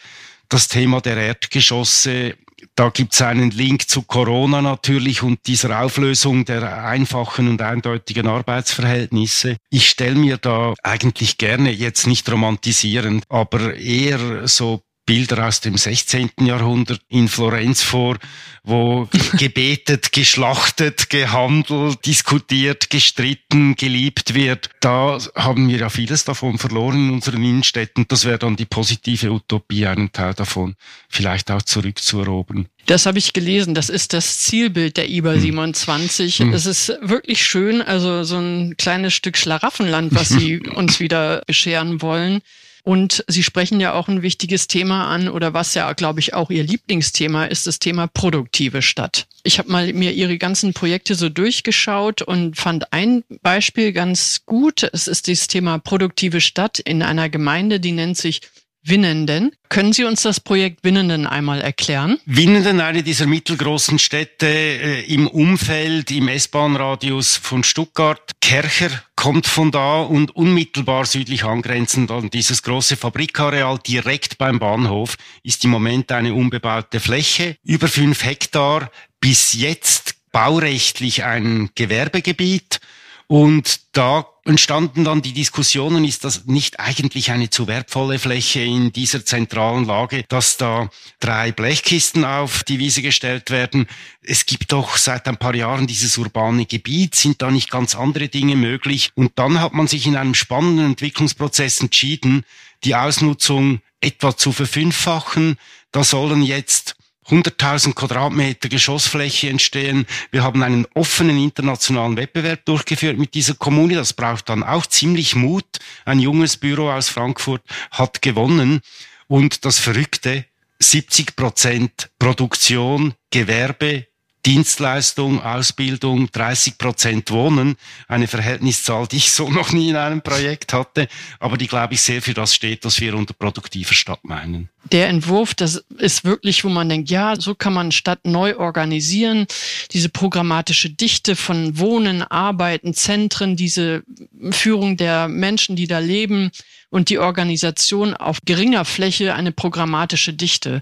Das 0.49 0.69
Thema 0.69 1.03
der 1.03 1.19
Erdgeschosse 1.19 2.37
da 2.75 2.89
gibt 2.89 3.13
es 3.13 3.23
einen 3.23 3.51
Link 3.51 3.89
zu 3.89 4.03
Corona 4.03 4.63
natürlich 4.63 5.23
und 5.23 5.47
dieser 5.47 5.83
Auflösung 5.83 6.45
der 6.45 6.85
einfachen 6.85 7.49
und 7.49 7.61
eindeutigen 7.61 8.27
Arbeitsverhältnisse. 8.27 9.57
Ich 9.71 9.89
stelle 9.89 10.17
mir 10.17 10.39
da 10.39 10.75
eigentlich 10.83 11.39
gerne 11.39 11.71
jetzt 11.71 12.07
nicht 12.07 12.31
romantisierend, 12.31 13.25
aber 13.29 13.75
eher 13.77 14.49
so 14.49 14.83
Bilder 15.13 15.47
aus 15.47 15.61
dem 15.61 15.77
16. 15.77 16.31
Jahrhundert 16.41 17.03
in 17.11 17.29
Florenz 17.29 17.83
vor, 17.83 18.17
wo 18.65 19.11
gebetet, 19.39 20.11
geschlachtet, 20.11 21.11
gehandelt, 21.11 22.07
diskutiert, 22.07 22.89
gestritten, 22.89 23.77
geliebt 23.77 24.33
wird. 24.33 24.71
Da 24.81 25.19
haben 25.35 25.69
wir 25.69 25.77
ja 25.77 25.91
vieles 25.91 26.25
davon 26.25 26.57
verloren 26.57 27.09
in 27.09 27.15
unseren 27.17 27.45
Innenstädten. 27.45 28.07
Das 28.09 28.25
wäre 28.25 28.39
dann 28.39 28.57
die 28.57 28.65
positive 28.65 29.31
Utopie, 29.31 29.87
einen 29.87 30.13
Teil 30.13 30.33
davon 30.33 30.77
vielleicht 31.11 31.51
auch 31.51 31.61
zurückzuerobern. 31.61 32.69
Das 32.87 33.05
habe 33.05 33.19
ich 33.19 33.35
gelesen. 33.35 33.75
Das 33.75 33.91
ist 33.91 34.15
das 34.15 34.39
Zielbild 34.39 34.97
der 34.97 35.11
IBA 35.11 35.39
27. 35.39 36.39
Hm. 36.39 36.55
Es 36.55 36.65
ist 36.65 36.91
wirklich 37.03 37.45
schön, 37.45 37.83
also 37.83 38.25
so 38.25 38.39
ein 38.39 38.79
kleines 38.79 39.13
Stück 39.13 39.37
Schlaraffenland, 39.37 40.15
was 40.15 40.31
Sie 40.31 40.59
uns 40.75 41.01
wieder 41.01 41.43
bescheren 41.47 42.01
wollen. 42.01 42.41
Und 42.85 43.25
Sie 43.29 43.45
sprechen 43.45 43.79
ja 43.79 43.93
auch 43.93 44.09
ein 44.09 44.23
wichtiges 44.23 44.67
Thema 44.67 45.07
an 45.09 45.29
oder 45.29 45.55
was 45.55 45.75
ja, 45.75 45.93
glaube 45.93 46.19
ich, 46.19 46.35
auch 46.35 46.51
Ihr 46.51 46.65
Lieblingsthema 46.65 47.45
ist, 47.45 47.67
das 47.67 47.79
Thema 47.79 48.09
produktive 48.09 48.83
Stadt. 48.83 49.27
Ich 49.45 49.59
habe 49.59 49.71
mal 49.71 49.93
mir 49.93 50.13
Ihre 50.13 50.37
ganzen 50.37 50.73
Projekte 50.73 51.15
so 51.15 51.29
durchgeschaut 51.29 52.23
und 52.23 52.57
fand 52.57 52.93
ein 52.93 53.23
Beispiel 53.43 53.93
ganz 53.93 54.43
gut. 54.47 54.89
Es 54.93 55.07
ist 55.07 55.29
das 55.29 55.47
Thema 55.47 55.79
produktive 55.79 56.41
Stadt 56.41 56.81
in 56.81 57.03
einer 57.03 57.29
Gemeinde, 57.29 57.79
die 57.79 57.93
nennt 57.93 58.17
sich 58.17 58.41
Winnenden. 58.85 59.53
Können 59.69 59.93
Sie 59.93 60.05
uns 60.05 60.23
das 60.23 60.41
Projekt 60.41 60.85
Winnenden 60.85 61.27
einmal 61.27 61.61
erklären? 61.61 62.19
Winnenden, 62.27 62.81
eine 62.81 63.03
dieser 63.03 63.27
mittelgroßen 63.27 63.99
Städte 63.99 64.47
äh, 64.47 65.05
im 65.13 65.29
Umfeld, 65.29 66.11
im 66.11 66.29
S-Bahn-Radius 66.29 67.37
von 67.37 67.65
Stuttgart. 67.65 68.33
Kercher 68.41 68.91
kommt 69.15 69.47
von 69.47 69.71
da 69.71 70.03
und 70.03 70.35
unmittelbar 70.35 71.07
südlich 71.07 71.45
angrenzend 71.45 72.11
an 72.11 72.29
dieses 72.29 72.63
große 72.63 72.97
Fabrikareal 72.97 73.79
direkt 73.79 74.37
beim 74.37 74.59
Bahnhof 74.59 75.17
ist 75.43 75.65
im 75.65 75.71
Moment 75.71 76.11
eine 76.11 76.35
unbebaute 76.35 76.99
Fläche, 76.99 77.57
über 77.63 77.89
fünf 77.89 78.25
Hektar, 78.25 78.91
bis 79.21 79.53
jetzt 79.53 80.17
baurechtlich 80.33 81.25
ein 81.25 81.71
Gewerbegebiet. 81.75 82.81
Und 83.29 83.81
da 83.93 84.27
entstanden 84.45 85.05
dann 85.05 85.23
die 85.23 85.33
Diskussionen, 85.33 86.05
ist 86.05 86.25
das 86.25 86.47
nicht 86.47 86.81
eigentlich 86.81 87.31
eine 87.31 87.51
zu 87.51 87.69
wertvolle 87.69 88.19
Fläche 88.19 88.61
in 88.61 88.93
dieser 88.93 89.25
zentralen 89.25 89.85
Lage, 89.85 90.25
dass 90.29 90.57
da 90.57 90.91
drei 91.21 91.53
Blechkisten 91.53 92.25
auf 92.25 92.65
die 92.65 92.79
Wiese 92.79 93.03
gestellt 93.03 93.51
werden. 93.51 93.87
Es 94.21 94.45
gibt 94.47 94.73
doch 94.73 94.97
seit 94.97 95.29
ein 95.29 95.37
paar 95.37 95.55
Jahren 95.55 95.87
dieses 95.87 96.19
urbane 96.19 96.67
Gebiet, 96.67 97.15
sind 97.15 97.41
da 97.41 97.51
nicht 97.51 97.71
ganz 97.71 97.95
andere 97.95 98.29
Dinge 98.29 98.57
möglich? 98.57 99.11
Und 99.15 99.33
dann 99.37 99.61
hat 99.61 99.75
man 99.75 99.87
sich 99.87 100.07
in 100.07 100.17
einem 100.17 100.35
spannenden 100.35 100.87
Entwicklungsprozess 100.87 101.81
entschieden, 101.81 102.45
die 102.83 102.97
Ausnutzung 102.97 103.81
etwa 104.01 104.37
zu 104.37 104.51
verfünffachen. 104.51 105.57
Da 105.93 106.03
sollen 106.03 106.43
jetzt 106.43 106.97
100.000 107.29 107.95
Quadratmeter 107.95 108.69
Geschossfläche 108.69 109.49
entstehen. 109.49 110.07
Wir 110.31 110.43
haben 110.43 110.63
einen 110.63 110.87
offenen 110.95 111.39
internationalen 111.39 112.17
Wettbewerb 112.17 112.65
durchgeführt 112.65 113.19
mit 113.19 113.35
dieser 113.35 113.55
Kommune. 113.55 113.95
Das 113.95 114.13
braucht 114.13 114.49
dann 114.49 114.63
auch 114.63 114.87
ziemlich 114.87 115.37
Mut. 115.37 115.65
Ein 116.05 116.19
junges 116.19 116.57
Büro 116.57 116.91
aus 116.91 117.09
Frankfurt 117.09 117.63
hat 117.91 118.23
gewonnen. 118.23 118.81
Und 119.29 119.65
das 119.65 119.79
Verrückte, 119.79 120.45
70 120.81 121.37
Prozent 121.37 122.11
Produktion, 122.19 123.15
Gewerbe, 123.31 124.07
Dienstleistung, 124.45 125.41
Ausbildung, 125.41 126.31
30 126.33 126.77
Prozent 126.77 127.31
Wohnen. 127.31 127.77
Eine 128.09 128.27
Verhältniszahl, 128.27 129.07
die 129.07 129.19
ich 129.19 129.31
so 129.31 129.49
noch 129.49 129.73
nie 129.73 129.91
in 129.91 129.97
einem 129.97 130.21
Projekt 130.21 130.73
hatte, 130.73 131.09
aber 131.39 131.57
die, 131.57 131.69
glaube 131.69 131.95
ich, 131.95 132.01
sehr 132.01 132.21
für 132.23 132.35
das 132.35 132.55
steht, 132.55 132.85
was 132.85 133.01
wir 133.01 133.15
unter 133.15 133.35
produktiver 133.35 133.95
Stadt 133.95 134.25
meinen. 134.25 134.69
Der 134.91 135.09
Entwurf, 135.09 135.55
das 135.55 135.85
ist 135.99 136.25
wirklich, 136.25 136.65
wo 136.65 136.69
man 136.69 136.89
denkt, 136.89 137.09
ja, 137.09 137.37
so 137.37 137.55
kann 137.55 137.73
man 137.73 137.93
Stadt 137.93 138.25
neu 138.25 138.57
organisieren. 138.57 139.47
Diese 139.93 140.09
programmatische 140.09 140.91
Dichte 140.91 141.37
von 141.37 141.79
Wohnen, 141.79 142.23
Arbeiten, 142.23 142.95
Zentren, 142.95 143.57
diese 143.57 144.03
Führung 144.51 144.97
der 144.97 145.29
Menschen, 145.29 145.77
die 145.77 145.87
da 145.87 146.01
leben 146.01 146.51
und 146.91 147.11
die 147.11 147.19
Organisation 147.19 148.15
auf 148.15 148.39
geringer 148.45 148.85
Fläche 148.85 149.35
eine 149.35 149.53
programmatische 149.53 150.35
Dichte. 150.35 150.81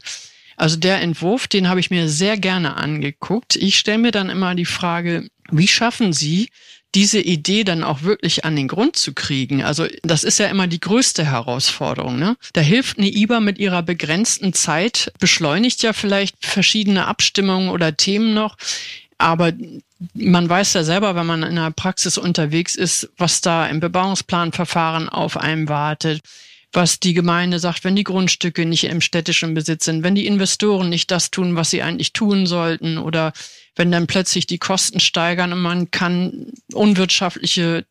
Also 0.61 0.77
der 0.77 1.01
Entwurf, 1.01 1.49
den 1.49 1.71
habe 1.71 1.81
ich 1.81 1.91
mir 1.91 2.07
sehr 2.07 2.37
gerne 2.37 2.77
angeguckt. 2.77 3.57
Ich 3.57 3.79
stelle 3.79 3.97
mir 3.97 4.11
dann 4.11 4.29
immer 4.29 4.55
die 4.55 4.67
Frage, 4.67 5.31
wie 5.51 5.67
schaffen 5.67 6.13
Sie 6.13 6.51
diese 6.95 7.19
Idee 7.19 7.65
dann 7.65 7.83
auch 7.83 8.03
wirklich 8.03 8.45
an 8.45 8.57
den 8.57 8.69
Grund 8.69 8.97
zu 8.97 9.15
kriegen. 9.15 9.63
Also 9.63 9.87
das 10.03 10.23
ist 10.23 10.39
ja 10.39 10.49
immer 10.49 10.67
die 10.67 10.81
größte 10.81 11.25
Herausforderung. 11.25 12.19
Ne? 12.19 12.37
Da 12.53 12.61
hilft 12.61 12.99
eine 12.99 13.09
IBA 13.09 13.41
mit 13.41 13.59
ihrer 13.59 13.83
begrenzten 13.83 14.53
Zeit, 14.53 15.11
beschleunigt 15.19 15.83
ja 15.83 15.95
vielleicht 15.95 16.45
verschiedene 16.45 17.07
Abstimmungen 17.07 17.71
oder 17.71 17.97
Themen 17.97 18.35
noch. 18.35 18.59
Aber 19.17 19.53
man 20.13 20.47
weiß 20.47 20.75
ja 20.75 20.85
selber, 20.85 21.15
wenn 21.15 21.27
man 21.27 21.43
in 21.43 21.57
der 21.57 21.71
Praxis 21.71 22.19
unterwegs 22.19 22.77
ist, 22.77 23.09
was 23.17 23.41
da 23.41 23.67
im 23.67 23.81
Bebauungsplanverfahren 23.81 25.09
auf 25.09 25.39
einem 25.39 25.71
wartet, 25.71 26.21
was 26.73 27.01
die 27.01 27.15
Gemeinde 27.15 27.59
sagt, 27.59 27.85
wenn 27.85 27.97
die 27.97 28.05
Grundstücke 28.05 28.65
nicht 28.65 28.85
im 28.85 29.01
städtischen 29.01 29.55
Besitz 29.55 29.85
sind, 29.85 30.03
wenn 30.03 30.15
die 30.15 30.27
Investoren 30.27 30.89
nicht 30.89 31.11
das 31.11 31.31
tun, 31.31 31.57
was 31.57 31.71
sie 31.71 31.83
eigentlich 31.83 32.13
tun 32.13 32.47
sollten 32.47 32.99
oder 32.99 33.33
wenn 33.77 33.91
dann 33.91 34.07
plötzlich 34.07 34.47
die 34.47 34.59
Kosten 34.59 35.01
steigern 35.01 35.53
und 35.53 35.63
man 35.63 35.91
kann 35.91 36.53
unwirtschaftliche 36.73 37.85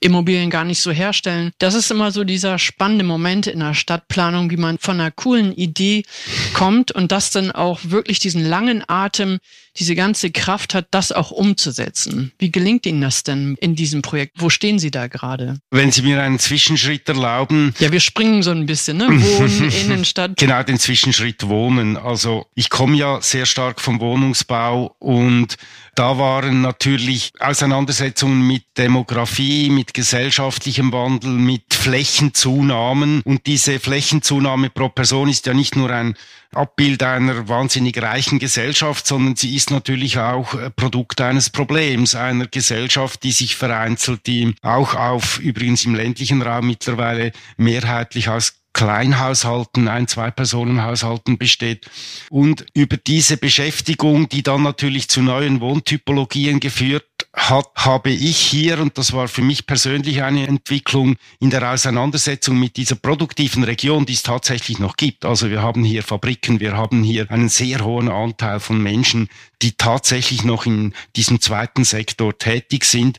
Immobilien 0.00 0.50
gar 0.50 0.64
nicht 0.64 0.80
so 0.80 0.90
herstellen. 0.90 1.52
Das 1.58 1.74
ist 1.74 1.90
immer 1.90 2.10
so 2.10 2.24
dieser 2.24 2.58
spannende 2.58 3.04
Moment 3.04 3.46
in 3.46 3.60
der 3.60 3.74
Stadtplanung, 3.74 4.50
wie 4.50 4.56
man 4.56 4.78
von 4.78 5.00
einer 5.00 5.10
coolen 5.10 5.54
Idee 5.54 6.04
kommt 6.52 6.92
und 6.92 7.12
das 7.12 7.30
dann 7.30 7.50
auch 7.50 7.80
wirklich 7.84 8.18
diesen 8.18 8.44
langen 8.44 8.84
Atem, 8.86 9.38
diese 9.78 9.94
ganze 9.94 10.30
Kraft 10.30 10.74
hat, 10.74 10.88
das 10.90 11.12
auch 11.12 11.30
umzusetzen. 11.30 12.32
Wie 12.38 12.50
gelingt 12.50 12.86
Ihnen 12.86 13.00
das 13.00 13.22
denn 13.22 13.56
in 13.60 13.74
diesem 13.74 14.02
Projekt? 14.02 14.34
Wo 14.36 14.50
stehen 14.50 14.78
Sie 14.78 14.90
da 14.90 15.06
gerade? 15.06 15.58
Wenn 15.70 15.92
Sie 15.92 16.02
mir 16.02 16.22
einen 16.22 16.38
Zwischenschritt 16.38 17.08
erlauben. 17.08 17.74
Ja, 17.78 17.92
wir 17.92 18.00
springen 18.00 18.42
so 18.42 18.50
ein 18.50 18.66
bisschen, 18.66 18.98
ne? 18.98 19.08
Wohnen, 19.08 19.70
Innenstadt. 19.84 20.36
Genau, 20.36 20.62
den 20.62 20.78
Zwischenschritt 20.78 21.48
Wohnen. 21.48 21.96
Also 21.96 22.46
ich 22.54 22.70
komme 22.70 22.96
ja 22.96 23.20
sehr 23.20 23.46
stark 23.46 23.80
vom 23.80 24.00
Wohnungsbau 24.00 24.96
und 24.98 25.56
da 25.96 26.18
waren 26.18 26.60
natürlich 26.60 27.32
Auseinandersetzungen 27.40 28.46
mit 28.46 28.64
Demografie, 28.76 29.70
mit 29.70 29.94
gesellschaftlichem 29.94 30.92
Wandel, 30.92 31.30
mit 31.30 31.72
Flächenzunahmen. 31.72 33.22
Und 33.24 33.46
diese 33.46 33.80
Flächenzunahme 33.80 34.68
pro 34.68 34.90
Person 34.90 35.30
ist 35.30 35.46
ja 35.46 35.54
nicht 35.54 35.74
nur 35.74 35.90
ein 35.90 36.14
Abbild 36.56 37.02
einer 37.02 37.48
wahnsinnig 37.48 38.00
reichen 38.00 38.38
Gesellschaft, 38.38 39.06
sondern 39.06 39.36
sie 39.36 39.54
ist 39.54 39.70
natürlich 39.70 40.18
auch 40.18 40.56
Produkt 40.74 41.20
eines 41.20 41.50
Problems, 41.50 42.14
einer 42.14 42.46
Gesellschaft, 42.46 43.22
die 43.22 43.32
sich 43.32 43.56
vereinzelt, 43.56 44.26
die 44.26 44.54
auch 44.62 44.94
auf 44.94 45.38
übrigens 45.38 45.84
im 45.84 45.94
ländlichen 45.94 46.42
Raum 46.42 46.66
mittlerweile 46.66 47.32
mehrheitlich 47.56 48.28
aus 48.28 48.54
Kleinhaushalten, 48.76 49.88
ein, 49.88 50.06
zwei 50.06 50.30
Personenhaushalten 50.30 51.38
besteht. 51.38 51.88
Und 52.28 52.66
über 52.74 52.98
diese 52.98 53.38
Beschäftigung, 53.38 54.28
die 54.28 54.42
dann 54.42 54.62
natürlich 54.62 55.08
zu 55.08 55.22
neuen 55.22 55.62
Wohntypologien 55.62 56.60
geführt 56.60 57.06
hat, 57.36 57.68
habe 57.76 58.10
ich 58.10 58.38
hier, 58.38 58.80
und 58.80 58.96
das 58.96 59.12
war 59.12 59.28
für 59.28 59.42
mich 59.42 59.66
persönlich 59.66 60.22
eine 60.22 60.46
Entwicklung 60.46 61.16
in 61.38 61.50
der 61.50 61.70
Auseinandersetzung 61.70 62.58
mit 62.58 62.76
dieser 62.76 62.96
produktiven 62.96 63.62
Region, 63.62 64.06
die 64.06 64.14
es 64.14 64.22
tatsächlich 64.22 64.78
noch 64.78 64.96
gibt. 64.96 65.24
Also 65.24 65.50
wir 65.50 65.62
haben 65.62 65.84
hier 65.84 66.02
Fabriken, 66.02 66.60
wir 66.60 66.76
haben 66.76 67.02
hier 67.02 67.30
einen 67.30 67.50
sehr 67.50 67.84
hohen 67.84 68.10
Anteil 68.10 68.58
von 68.58 68.82
Menschen, 68.82 69.28
die 69.62 69.72
tatsächlich 69.72 70.44
noch 70.44 70.64
in 70.64 70.94
diesem 71.14 71.40
zweiten 71.40 71.84
Sektor 71.84 72.36
tätig 72.36 72.84
sind 72.84 73.18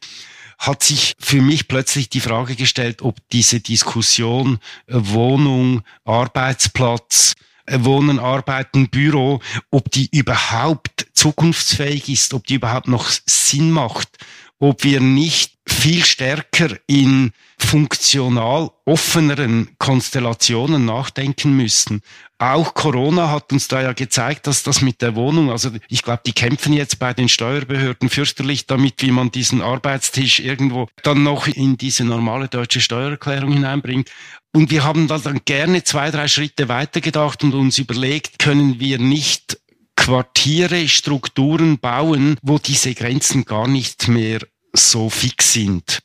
hat 0.59 0.83
sich 0.83 1.15
für 1.19 1.39
mich 1.39 1.67
plötzlich 1.67 2.09
die 2.09 2.19
Frage 2.19 2.55
gestellt, 2.55 3.03
ob 3.03 3.17
diese 3.31 3.59
Diskussion 3.59 4.57
äh, 4.87 4.93
Wohnung, 4.95 5.83
Arbeitsplatz, 6.03 7.35
äh, 7.67 7.77
Wohnen, 7.81 8.17
Arbeiten, 8.17 8.89
Büro, 8.89 9.39
ob 9.69 9.91
die 9.91 10.09
überhaupt 10.11 11.07
zukunftsfähig 11.27 12.07
ist, 12.07 12.33
ob 12.33 12.47
die 12.47 12.55
überhaupt 12.55 12.87
noch 12.87 13.09
Sinn 13.25 13.71
macht, 13.71 14.07
ob 14.59 14.85
wir 14.85 15.01
nicht 15.01 15.53
viel 15.67 16.05
stärker 16.05 16.69
in 16.87 17.33
funktional 17.59 18.71
offeneren 18.85 19.69
Konstellationen 19.77 20.85
nachdenken 20.85 21.51
müssen. 21.51 22.01
Auch 22.39 22.73
Corona 22.75 23.29
hat 23.29 23.51
uns 23.51 23.67
da 23.67 23.81
ja 23.81 23.91
gezeigt, 23.91 24.47
dass 24.47 24.63
das 24.63 24.81
mit 24.81 25.01
der 25.01 25.15
Wohnung, 25.15 25.51
also 25.51 25.71
ich 25.89 26.01
glaube, 26.01 26.21
die 26.25 26.31
kämpfen 26.31 26.71
jetzt 26.71 26.97
bei 26.97 27.13
den 27.13 27.27
Steuerbehörden 27.27 28.09
fürchterlich 28.09 28.65
damit, 28.67 29.01
wie 29.01 29.11
man 29.11 29.29
diesen 29.29 29.61
Arbeitstisch 29.61 30.39
irgendwo 30.39 30.87
dann 31.03 31.23
noch 31.23 31.47
in 31.47 31.77
diese 31.77 32.05
normale 32.05 32.47
deutsche 32.47 32.79
Steuererklärung 32.79 33.51
hineinbringt. 33.51 34.09
Und 34.53 34.71
wir 34.71 34.85
haben 34.85 35.07
da 35.07 35.17
dann 35.17 35.41
gerne 35.43 35.83
zwei, 35.83 36.09
drei 36.09 36.29
Schritte 36.29 36.69
weitergedacht 36.69 37.43
und 37.43 37.53
uns 37.53 37.77
überlegt, 37.79 38.39
können 38.39 38.79
wir 38.79 38.97
nicht 38.97 39.57
Quartiere, 39.97 40.87
Strukturen 40.87 41.79
bauen, 41.79 42.37
wo 42.41 42.57
diese 42.59 42.93
Grenzen 42.93 43.43
gar 43.43 43.67
nicht 43.67 44.07
mehr 44.07 44.39
so 44.71 45.09
fix 45.09 45.51
sind. 45.51 45.99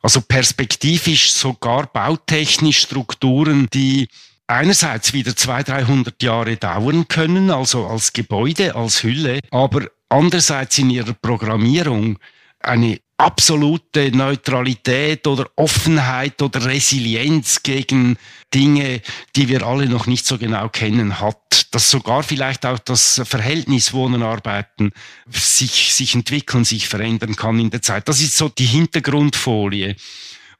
Also 0.00 0.20
perspektivisch 0.20 1.32
sogar 1.32 1.88
bautechnisch 1.88 2.78
Strukturen, 2.78 3.66
die 3.72 4.06
einerseits 4.46 5.12
wieder 5.12 5.34
zwei, 5.34 5.64
dreihundert 5.64 6.22
Jahre 6.22 6.56
dauern 6.56 7.08
können, 7.08 7.50
also 7.50 7.86
als 7.86 8.12
Gebäude, 8.12 8.76
als 8.76 9.02
Hülle, 9.02 9.40
aber 9.50 9.90
andererseits 10.08 10.78
in 10.78 10.90
ihrer 10.90 11.14
Programmierung 11.14 12.18
eine 12.60 13.00
absolute 13.18 14.16
Neutralität 14.16 15.26
oder 15.26 15.50
Offenheit 15.56 16.40
oder 16.40 16.64
Resilienz 16.64 17.62
gegen 17.62 18.16
Dinge, 18.54 19.02
die 19.36 19.48
wir 19.48 19.66
alle 19.66 19.86
noch 19.86 20.06
nicht 20.06 20.24
so 20.24 20.38
genau 20.38 20.68
kennen, 20.68 21.20
hat. 21.20 21.66
Dass 21.72 21.90
sogar 21.90 22.22
vielleicht 22.22 22.64
auch 22.64 22.78
das 22.78 23.20
Verhältnis 23.24 23.92
Wohnen, 23.92 24.22
Arbeiten 24.22 24.92
sich, 25.28 25.92
sich 25.92 26.14
entwickeln, 26.14 26.64
sich 26.64 26.88
verändern 26.88 27.36
kann 27.36 27.58
in 27.58 27.70
der 27.70 27.82
Zeit. 27.82 28.08
Das 28.08 28.20
ist 28.20 28.36
so 28.36 28.48
die 28.48 28.64
Hintergrundfolie. 28.64 29.96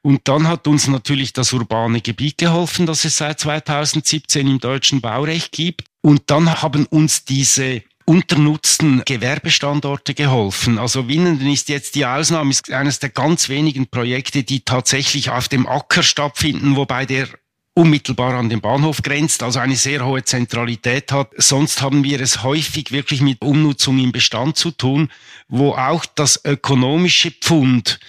Und 0.01 0.27
dann 0.27 0.47
hat 0.47 0.67
uns 0.67 0.87
natürlich 0.87 1.33
das 1.33 1.51
urbane 1.51 2.01
Gebiet 2.01 2.37
geholfen, 2.37 2.85
das 2.85 3.03
es 3.05 3.17
seit 3.17 3.39
2017 3.39 4.47
im 4.47 4.59
deutschen 4.59 5.01
Baurecht 5.01 5.51
gibt. 5.51 5.83
Und 6.01 6.23
dann 6.27 6.61
haben 6.61 6.85
uns 6.85 7.25
diese 7.25 7.81
unternutzten 8.09 9.03
Gewerbestandorte 9.05 10.15
geholfen. 10.15 10.79
Also 10.79 11.07
Winnenden 11.07 11.47
ist 11.47 11.69
jetzt 11.69 11.93
die 11.93 12.07
Ausnahme, 12.07 12.49
ist 12.49 12.71
eines 12.71 12.97
der 12.97 13.09
ganz 13.09 13.49
wenigen 13.49 13.85
Projekte, 13.85 14.41
die 14.41 14.61
tatsächlich 14.61 15.29
auf 15.29 15.47
dem 15.47 15.67
Acker 15.67 16.01
stattfinden, 16.01 16.75
wobei 16.75 17.05
der 17.05 17.27
unmittelbar 17.75 18.33
an 18.33 18.49
den 18.49 18.61
Bahnhof 18.61 19.03
grenzt, 19.03 19.43
also 19.43 19.59
eine 19.59 19.75
sehr 19.75 20.03
hohe 20.03 20.23
Zentralität 20.23 21.11
hat. 21.11 21.29
Sonst 21.37 21.83
haben 21.83 22.03
wir 22.03 22.19
es 22.19 22.41
häufig 22.41 22.91
wirklich 22.91 23.21
mit 23.21 23.43
Umnutzung 23.43 23.99
im 23.99 24.11
Bestand 24.11 24.57
zu 24.57 24.71
tun, 24.71 25.11
wo 25.47 25.73
auch 25.73 26.03
das 26.07 26.43
ökonomische 26.43 27.29
Pfund 27.29 27.99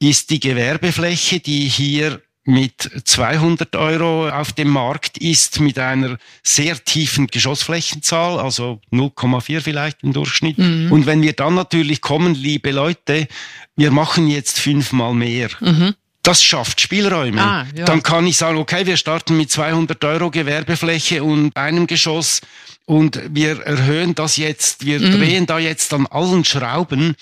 ist 0.00 0.30
die 0.30 0.40
Gewerbefläche, 0.40 1.38
die 1.38 1.68
hier 1.68 2.20
mit 2.44 2.90
200 3.04 3.74
Euro 3.76 4.28
auf 4.28 4.52
dem 4.52 4.68
Markt 4.68 5.18
ist, 5.18 5.60
mit 5.60 5.78
einer 5.78 6.18
sehr 6.42 6.82
tiefen 6.84 7.26
Geschossflächenzahl, 7.26 8.38
also 8.38 8.80
0,4 8.92 9.60
vielleicht 9.60 10.02
im 10.02 10.12
Durchschnitt. 10.12 10.58
Mhm. 10.58 10.92
Und 10.92 11.06
wenn 11.06 11.22
wir 11.22 11.32
dann 11.32 11.54
natürlich 11.54 12.00
kommen, 12.02 12.34
liebe 12.34 12.70
Leute, 12.70 13.28
wir 13.76 13.90
machen 13.90 14.28
jetzt 14.28 14.60
fünfmal 14.60 15.14
mehr. 15.14 15.48
Mhm. 15.60 15.94
Das 16.22 16.42
schafft 16.42 16.80
Spielräume. 16.80 17.42
Ah, 17.42 17.66
ja. 17.74 17.84
Dann 17.84 18.02
kann 18.02 18.26
ich 18.26 18.38
sagen, 18.38 18.56
okay, 18.56 18.86
wir 18.86 18.96
starten 18.96 19.36
mit 19.36 19.50
200 19.50 20.02
Euro 20.04 20.30
Gewerbefläche 20.30 21.22
und 21.22 21.54
einem 21.54 21.86
Geschoss 21.86 22.40
und 22.86 23.20
wir 23.30 23.60
erhöhen 23.60 24.14
das 24.14 24.36
jetzt, 24.36 24.86
wir 24.86 25.00
mhm. 25.00 25.12
drehen 25.12 25.46
da 25.46 25.58
jetzt 25.58 25.92
an 25.92 26.06
allen 26.06 26.44
Schrauben 26.44 27.14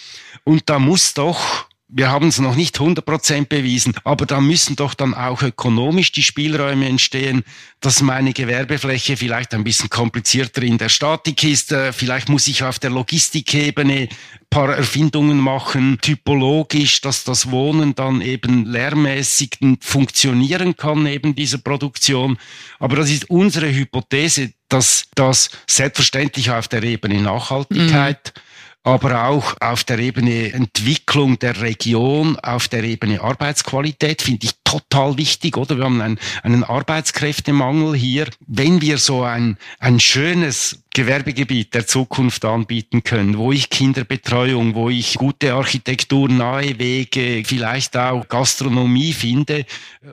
und 0.44 0.68
da 0.68 0.78
muss 0.78 1.14
doch 1.14 1.66
wir 1.94 2.10
haben 2.10 2.28
es 2.28 2.38
noch 2.38 2.56
nicht 2.56 2.78
100% 2.78 3.48
bewiesen, 3.48 3.94
aber 4.02 4.24
da 4.24 4.40
müssen 4.40 4.76
doch 4.76 4.94
dann 4.94 5.12
auch 5.12 5.42
ökonomisch 5.42 6.10
die 6.10 6.22
Spielräume 6.22 6.88
entstehen, 6.88 7.44
dass 7.80 8.00
meine 8.00 8.32
Gewerbefläche 8.32 9.18
vielleicht 9.18 9.52
ein 9.52 9.62
bisschen 9.62 9.90
komplizierter 9.90 10.62
in 10.62 10.78
der 10.78 10.88
Statik 10.88 11.44
ist, 11.44 11.70
äh, 11.70 11.92
vielleicht 11.92 12.30
muss 12.30 12.46
ich 12.46 12.62
auf 12.64 12.78
der 12.78 12.90
Logistikebene 12.90 14.08
paar 14.48 14.74
Erfindungen 14.74 15.38
machen, 15.38 15.98
typologisch, 16.00 17.02
dass 17.02 17.24
das 17.24 17.50
Wohnen 17.50 17.94
dann 17.94 18.22
eben 18.22 18.64
lärmmäßig 18.64 19.58
funktionieren 19.80 20.76
kann 20.76 21.02
neben 21.02 21.34
dieser 21.34 21.58
Produktion. 21.58 22.38
Aber 22.78 22.96
das 22.96 23.10
ist 23.10 23.28
unsere 23.28 23.70
Hypothese, 23.70 24.52
dass 24.68 25.08
das 25.14 25.50
selbstverständlich 25.66 26.50
auf 26.50 26.68
der 26.68 26.82
Ebene 26.84 27.20
Nachhaltigkeit 27.20 28.32
mhm 28.34 28.51
aber 28.84 29.28
auch 29.28 29.54
auf 29.60 29.84
der 29.84 29.98
Ebene 29.98 30.52
Entwicklung 30.52 31.38
der 31.38 31.60
Region, 31.60 32.36
auf 32.38 32.68
der 32.68 32.82
Ebene 32.84 33.20
Arbeitsqualität 33.20 34.22
finde 34.22 34.46
ich 34.46 34.61
total 34.72 35.18
wichtig, 35.18 35.56
oder? 35.56 35.76
Wir 35.76 35.84
haben 35.84 36.00
einen, 36.00 36.18
einen 36.42 36.64
Arbeitskräftemangel 36.64 37.94
hier. 37.94 38.26
Wenn 38.46 38.80
wir 38.80 38.96
so 38.98 39.22
ein, 39.22 39.58
ein 39.78 40.00
schönes 40.00 40.82
Gewerbegebiet 40.94 41.74
der 41.74 41.86
Zukunft 41.86 42.44
anbieten 42.44 43.02
können, 43.02 43.38
wo 43.38 43.52
ich 43.52 43.70
Kinderbetreuung, 43.70 44.74
wo 44.74 44.90
ich 44.90 45.14
gute 45.14 45.54
Architektur, 45.54 46.28
nahe 46.28 46.78
Wege, 46.78 47.42
vielleicht 47.46 47.96
auch 47.96 48.28
Gastronomie 48.28 49.12
finde, 49.12 49.64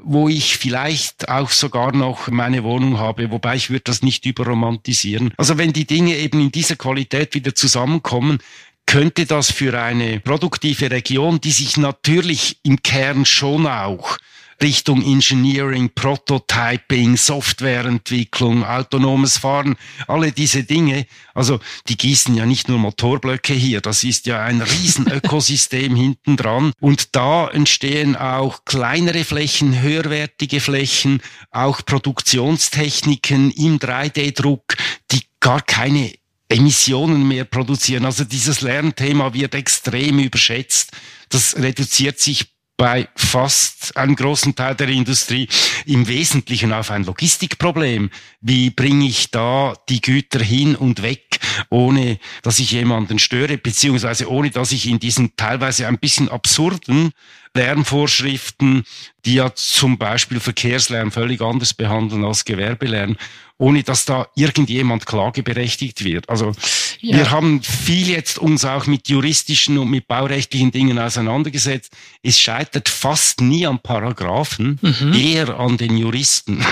wo 0.03 0.29
ich 0.29 0.57
vielleicht 0.57 1.29
auch 1.29 1.49
sogar 1.49 1.93
noch 1.93 2.29
meine 2.29 2.63
Wohnung 2.63 2.97
habe, 2.97 3.31
wobei 3.31 3.55
ich 3.55 3.69
würde 3.69 3.83
das 3.85 4.01
nicht 4.01 4.25
überromantisieren. 4.25 5.33
Also 5.37 5.57
wenn 5.57 5.73
die 5.73 5.85
Dinge 5.85 6.15
eben 6.15 6.39
in 6.39 6.51
dieser 6.51 6.75
Qualität 6.75 7.33
wieder 7.33 7.55
zusammenkommen, 7.55 8.39
könnte 8.85 9.27
das 9.27 9.51
für 9.51 9.79
eine 9.79 10.19
produktive 10.19 10.89
Region, 10.89 11.39
die 11.39 11.51
sich 11.51 11.77
natürlich 11.77 12.57
im 12.63 12.81
Kern 12.81 13.23
schon 13.23 13.67
auch 13.67 14.17
Richtung 14.61 15.01
Engineering, 15.01 15.89
Prototyping, 15.93 17.15
Softwareentwicklung, 17.15 18.65
autonomes 18.65 19.37
Fahren, 19.37 19.77
alle 20.07 20.31
diese 20.31 20.63
Dinge. 20.63 21.05
Also 21.33 21.59
die 21.87 21.97
gießen 21.97 22.35
ja 22.35 22.45
nicht 22.45 22.67
nur 22.67 22.77
Motorblöcke 22.77 23.53
hier, 23.53 23.81
das 23.81 24.03
ist 24.03 24.25
ja 24.25 24.43
ein 24.43 24.61
Riesenökosystem 24.61 25.95
hinten 25.95 26.37
dran. 26.37 26.73
Und 26.79 27.15
da 27.15 27.47
entstehen 27.47 28.15
auch 28.15 28.65
kleinere 28.65 29.23
Flächen, 29.23 29.81
höherwertige 29.81 30.59
Flächen, 30.59 31.21
auch 31.51 31.85
Produktionstechniken 31.85 33.51
im 33.51 33.79
3D-Druck, 33.79 34.75
die 35.11 35.21
gar 35.39 35.61
keine 35.61 36.13
Emissionen 36.49 37.27
mehr 37.27 37.45
produzieren. 37.45 38.05
Also 38.05 38.23
dieses 38.23 38.61
Lernthema 38.61 39.33
wird 39.33 39.53
extrem 39.53 40.19
überschätzt. 40.19 40.91
Das 41.29 41.55
reduziert 41.55 42.19
sich 42.19 42.47
bei 42.79 43.09
fast 43.13 43.97
einem 43.97 44.15
großen 44.15 44.55
Teil 44.55 44.73
der 44.73 44.87
Industrie 44.87 45.49
im 45.85 46.07
Wesentlichen 46.07 46.71
auf 46.71 46.91
ein 46.91 47.03
Logistikproblem. 47.03 48.09
Wie 48.39 48.69
bringe 48.69 49.05
ich 49.05 49.31
da 49.31 49.73
die 49.89 49.99
Güter 49.99 50.39
hin 50.39 50.77
und 50.77 51.01
weg, 51.01 51.39
ohne 51.69 52.19
dass 52.41 52.57
ich 52.57 52.71
jemanden 52.71 53.19
störe, 53.19 53.57
beziehungsweise 53.57 54.31
ohne 54.31 54.49
dass 54.49 54.71
ich 54.71 54.87
in 54.87 54.97
diesen 54.97 55.35
teilweise 55.35 55.87
ein 55.87 55.97
bisschen 55.97 56.29
absurden 56.29 57.11
Lärmvorschriften, 57.53 58.85
die 59.25 59.33
ja 59.35 59.53
zum 59.53 59.97
Beispiel 59.97 60.39
Verkehrslärm 60.39 61.11
völlig 61.11 61.41
anders 61.41 61.73
behandeln 61.73 62.23
als 62.23 62.45
Gewerbelärm, 62.45 63.17
ohne 63.57 63.83
dass 63.83 64.05
da 64.05 64.27
irgendjemand 64.35 65.05
klageberechtigt 65.05 66.05
wird. 66.05 66.29
Also 66.29 66.53
ja. 67.01 67.17
wir 67.17 67.31
haben 67.31 67.61
viel 67.63 68.09
jetzt 68.09 68.39
uns 68.39 68.65
auch 68.65 68.85
mit 68.85 69.07
juristischen 69.09 69.77
und 69.77 69.89
mit 69.89 70.07
baurechtlichen 70.07 70.71
Dingen 70.71 70.99
auseinandergesetzt. 70.99 71.93
Es 72.23 72.39
scheitert 72.39 72.89
fast 72.89 73.41
nie 73.41 73.65
an 73.65 73.79
Paragraphen, 73.79 74.79
mhm. 74.81 75.13
eher 75.13 75.59
an 75.59 75.77
den 75.77 75.97
Juristen. 75.97 76.65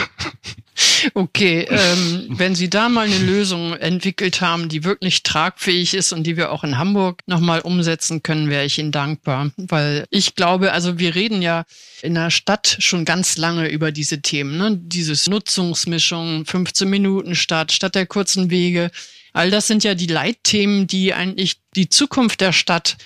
Okay, 1.14 1.62
ähm, 1.70 2.28
wenn 2.30 2.56
Sie 2.56 2.70
da 2.70 2.90
mal 2.90 3.08
eine 3.08 3.18
Lösung 3.18 3.74
entwickelt 3.74 4.42
haben, 4.42 4.70
die 4.70 4.84
wirklich 4.84 5.24
tragfähig 5.24 5.94
ist 5.94 6.12
und 6.14 6.24
die 6.24 6.38
wir 6.38 6.52
auch 6.52 6.64
in 6.64 6.78
Hamburg 6.78 7.22
nochmal 7.26 7.62
umsetzen 7.62 8.22
können, 8.22 8.50
wäre 8.50 8.66
ich 8.66 8.78
Ihnen 8.78 8.92
dankbar. 8.92 9.52
Weil 9.58 10.06
ich 10.10 10.36
glaube, 10.36 10.74
also 10.74 11.00
wir 11.00 11.16
reden 11.16 11.42
ja 11.42 11.66
in 12.02 12.16
der 12.16 12.30
Stadt 12.30 12.78
schon 12.80 13.06
ganz 13.06 13.38
lange 13.38 13.70
über 13.70 13.92
diese 13.92 14.22
Themen, 14.22 14.58
ne? 14.58 14.78
Dieses 14.78 15.28
Nutzungsmischung, 15.28 16.46
15 16.46 16.90
Minuten 16.90 17.36
Stadt, 17.36 17.72
statt 17.72 17.96
der 17.96 18.06
kurzen 18.06 18.50
Wege. 18.50 18.92
All 19.38 19.52
das 19.52 19.68
sind 19.68 19.84
ja 19.84 19.94
die 19.94 20.08
Leitthemen, 20.08 20.88
die 20.88 21.14
eigentlich 21.14 21.58
die 21.76 21.90
Zukunft 21.90 22.42
der 22.42 22.54
Stadt 22.54 22.98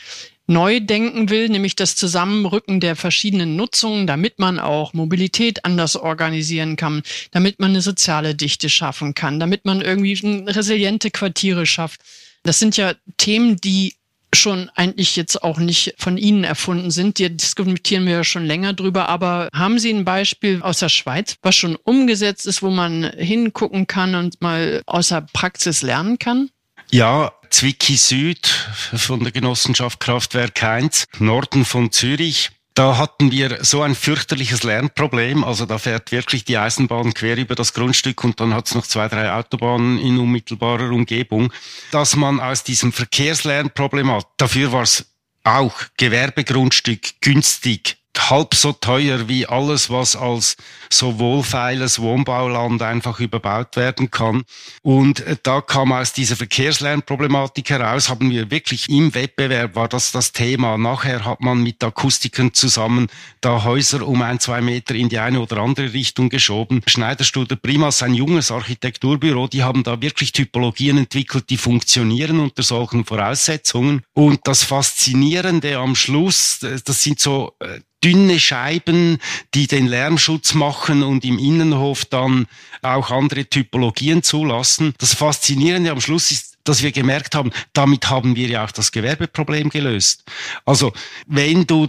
neu 0.47 0.79
denken 0.79 1.29
will, 1.29 1.49
nämlich 1.49 1.75
das 1.75 1.97
Zusammenrücken 1.97 2.79
der 2.79 2.95
verschiedenen 2.95 3.57
Nutzungen, 3.57 4.07
damit 4.07 4.39
man 4.39 4.57
auch 4.57 4.93
Mobilität 4.93 5.65
anders 5.65 5.97
organisieren 5.97 6.77
kann, 6.77 7.03
damit 7.31 7.59
man 7.59 7.71
eine 7.71 7.81
soziale 7.81 8.33
Dichte 8.33 8.69
schaffen 8.69 9.13
kann, 9.13 9.41
damit 9.41 9.65
man 9.65 9.81
irgendwie 9.81 10.13
resiliente 10.47 11.11
Quartiere 11.11 11.65
schafft. 11.65 11.99
Das 12.43 12.59
sind 12.59 12.77
ja 12.77 12.93
Themen, 13.17 13.57
die 13.57 13.95
schon 14.33 14.69
eigentlich 14.75 15.15
jetzt 15.15 15.43
auch 15.43 15.57
nicht 15.57 15.95
von 15.97 16.17
Ihnen 16.17 16.43
erfunden 16.43 16.91
sind. 16.91 17.19
Die 17.19 17.35
diskutieren 17.35 18.05
wir 18.05 18.13
ja 18.13 18.23
schon 18.23 18.45
länger 18.45 18.73
drüber. 18.73 19.09
Aber 19.09 19.49
haben 19.53 19.79
Sie 19.79 19.93
ein 19.93 20.05
Beispiel 20.05 20.61
aus 20.61 20.79
der 20.79 20.89
Schweiz, 20.89 21.35
was 21.41 21.55
schon 21.55 21.75
umgesetzt 21.75 22.45
ist, 22.47 22.61
wo 22.61 22.69
man 22.69 23.11
hingucken 23.17 23.87
kann 23.87 24.15
und 24.15 24.41
mal 24.41 24.81
aus 24.85 25.09
der 25.09 25.25
Praxis 25.33 25.81
lernen 25.81 26.19
kann? 26.19 26.49
Ja, 26.91 27.31
Zwickau 27.49 27.93
Süd 27.93 28.47
von 28.93 29.21
der 29.21 29.31
Genossenschaft 29.31 29.99
Kraftwerk 29.99 30.63
1, 30.63 31.05
Norden 31.19 31.65
von 31.65 31.91
Zürich. 31.91 32.49
Da 32.73 32.97
hatten 32.97 33.31
wir 33.31 33.63
so 33.63 33.81
ein 33.81 33.95
fürchterliches 33.95 34.63
Lernproblem. 34.63 35.43
Also 35.43 35.65
da 35.65 35.77
fährt 35.77 36.11
wirklich 36.11 36.45
die 36.45 36.57
Eisenbahn 36.57 37.13
quer 37.13 37.37
über 37.37 37.55
das 37.55 37.73
Grundstück 37.73 38.23
und 38.23 38.39
dann 38.39 38.53
hat 38.53 38.67
es 38.67 38.75
noch 38.75 38.87
zwei, 38.87 39.07
drei 39.07 39.33
Autobahnen 39.33 39.99
in 39.99 40.17
unmittelbarer 40.17 40.91
Umgebung, 40.91 41.51
dass 41.91 42.15
man 42.15 42.39
aus 42.39 42.63
diesem 42.63 42.93
Verkehrslernproblem 42.93 44.11
hat. 44.11 44.27
Dafür 44.37 44.71
war 44.71 44.83
es 44.83 45.05
auch 45.43 45.73
Gewerbegrundstück 45.97 47.21
günstig 47.21 48.00
halb 48.17 48.55
so 48.55 48.73
teuer 48.73 49.27
wie 49.27 49.45
alles, 49.45 49.89
was 49.89 50.15
als 50.15 50.57
so 50.89 51.19
wohlfeiles 51.19 51.99
Wohnbauland 51.99 52.81
einfach 52.81 53.19
überbaut 53.19 53.75
werden 53.75 54.11
kann. 54.11 54.43
Und 54.81 55.21
äh, 55.21 55.37
da 55.41 55.61
kam 55.61 55.91
aus 55.91 56.13
dieser 56.13 56.35
Verkehrslärmproblematik 56.35 57.69
heraus, 57.69 58.09
haben 58.09 58.29
wir 58.29 58.51
wirklich 58.51 58.89
im 58.89 59.13
Wettbewerb 59.13 59.75
war 59.75 59.87
das 59.87 60.11
das 60.11 60.31
Thema. 60.31 60.77
Nachher 60.77 61.25
hat 61.25 61.41
man 61.41 61.61
mit 61.63 61.83
Akustikern 61.83 62.53
zusammen 62.53 63.07
da 63.39 63.63
Häuser 63.63 64.07
um 64.07 64.21
ein, 64.21 64.39
zwei 64.39 64.61
Meter 64.61 64.95
in 64.95 65.09
die 65.09 65.19
eine 65.19 65.39
oder 65.39 65.57
andere 65.57 65.93
Richtung 65.93 66.29
geschoben. 66.29 66.81
Schneiderstuder 66.87 67.55
Primas, 67.55 68.03
ein 68.03 68.13
junges 68.13 68.51
Architekturbüro, 68.51 69.47
die 69.47 69.63
haben 69.63 69.83
da 69.83 70.01
wirklich 70.01 70.31
Typologien 70.31 70.97
entwickelt, 70.97 71.49
die 71.49 71.57
funktionieren 71.57 72.39
unter 72.39 72.63
solchen 72.63 73.05
Voraussetzungen. 73.05 74.01
Und 74.13 74.41
das 74.43 74.63
Faszinierende 74.63 75.77
am 75.77 75.95
Schluss, 75.95 76.59
das 76.59 77.01
sind 77.01 77.19
so 77.19 77.53
äh, 77.59 77.79
dünne 78.03 78.39
Scheiben, 78.39 79.19
die 79.53 79.67
den 79.67 79.87
Lärmschutz 79.87 80.53
machen 80.53 81.03
und 81.03 81.23
im 81.23 81.37
Innenhof 81.39 82.05
dann 82.05 82.47
auch 82.81 83.11
andere 83.11 83.45
Typologien 83.45 84.23
zulassen. 84.23 84.93
Das 84.97 85.13
Faszinierende 85.13 85.91
am 85.91 86.01
Schluss 86.01 86.31
ist, 86.31 86.57
dass 86.63 86.83
wir 86.83 86.91
gemerkt 86.91 87.35
haben, 87.35 87.51
damit 87.73 88.09
haben 88.09 88.35
wir 88.35 88.47
ja 88.47 88.65
auch 88.65 88.71
das 88.71 88.91
Gewerbeproblem 88.91 89.69
gelöst. 89.69 90.23
Also 90.65 90.93
wenn 91.27 91.65
du 91.65 91.87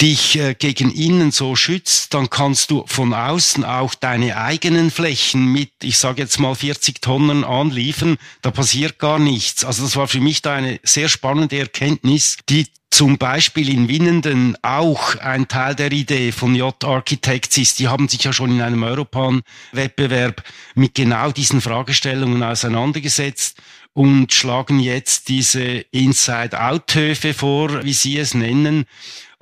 dich 0.00 0.38
äh, 0.38 0.54
gegen 0.54 0.90
innen 0.90 1.30
so 1.30 1.54
schützt, 1.56 2.14
dann 2.14 2.28
kannst 2.28 2.70
du 2.70 2.84
von 2.86 3.14
außen 3.14 3.64
auch 3.64 3.94
deine 3.94 4.36
eigenen 4.36 4.90
Flächen 4.90 5.46
mit, 5.46 5.70
ich 5.82 5.98
sage 5.98 6.22
jetzt 6.22 6.40
mal 6.40 6.54
40 6.54 7.00
Tonnen 7.00 7.44
anliefern, 7.44 8.16
da 8.42 8.50
passiert 8.50 8.98
gar 8.98 9.18
nichts. 9.18 9.64
Also 9.64 9.84
das 9.84 9.96
war 9.96 10.08
für 10.08 10.20
mich 10.20 10.42
da 10.42 10.54
eine 10.54 10.80
sehr 10.82 11.08
spannende 11.08 11.58
Erkenntnis, 11.58 12.38
die 12.48 12.66
zum 12.90 13.18
Beispiel 13.18 13.68
in 13.70 13.88
Winnenden 13.88 14.56
auch 14.62 15.16
ein 15.16 15.48
Teil 15.48 15.74
der 15.74 15.90
Idee 15.90 16.30
von 16.30 16.54
J 16.54 16.84
Architects 16.84 17.58
ist. 17.58 17.80
Die 17.80 17.88
haben 17.88 18.08
sich 18.08 18.22
ja 18.22 18.32
schon 18.32 18.52
in 18.52 18.62
einem 18.62 18.84
Europan-Wettbewerb 18.84 20.44
mit 20.76 20.94
genau 20.94 21.32
diesen 21.32 21.60
Fragestellungen 21.60 22.44
auseinandergesetzt 22.44 23.60
und 23.94 24.32
schlagen 24.32 24.78
jetzt 24.78 25.28
diese 25.28 25.84
Inside-Out-Höfe 25.90 27.34
vor, 27.34 27.82
wie 27.84 27.92
Sie 27.92 28.16
es 28.16 28.34
nennen 28.34 28.86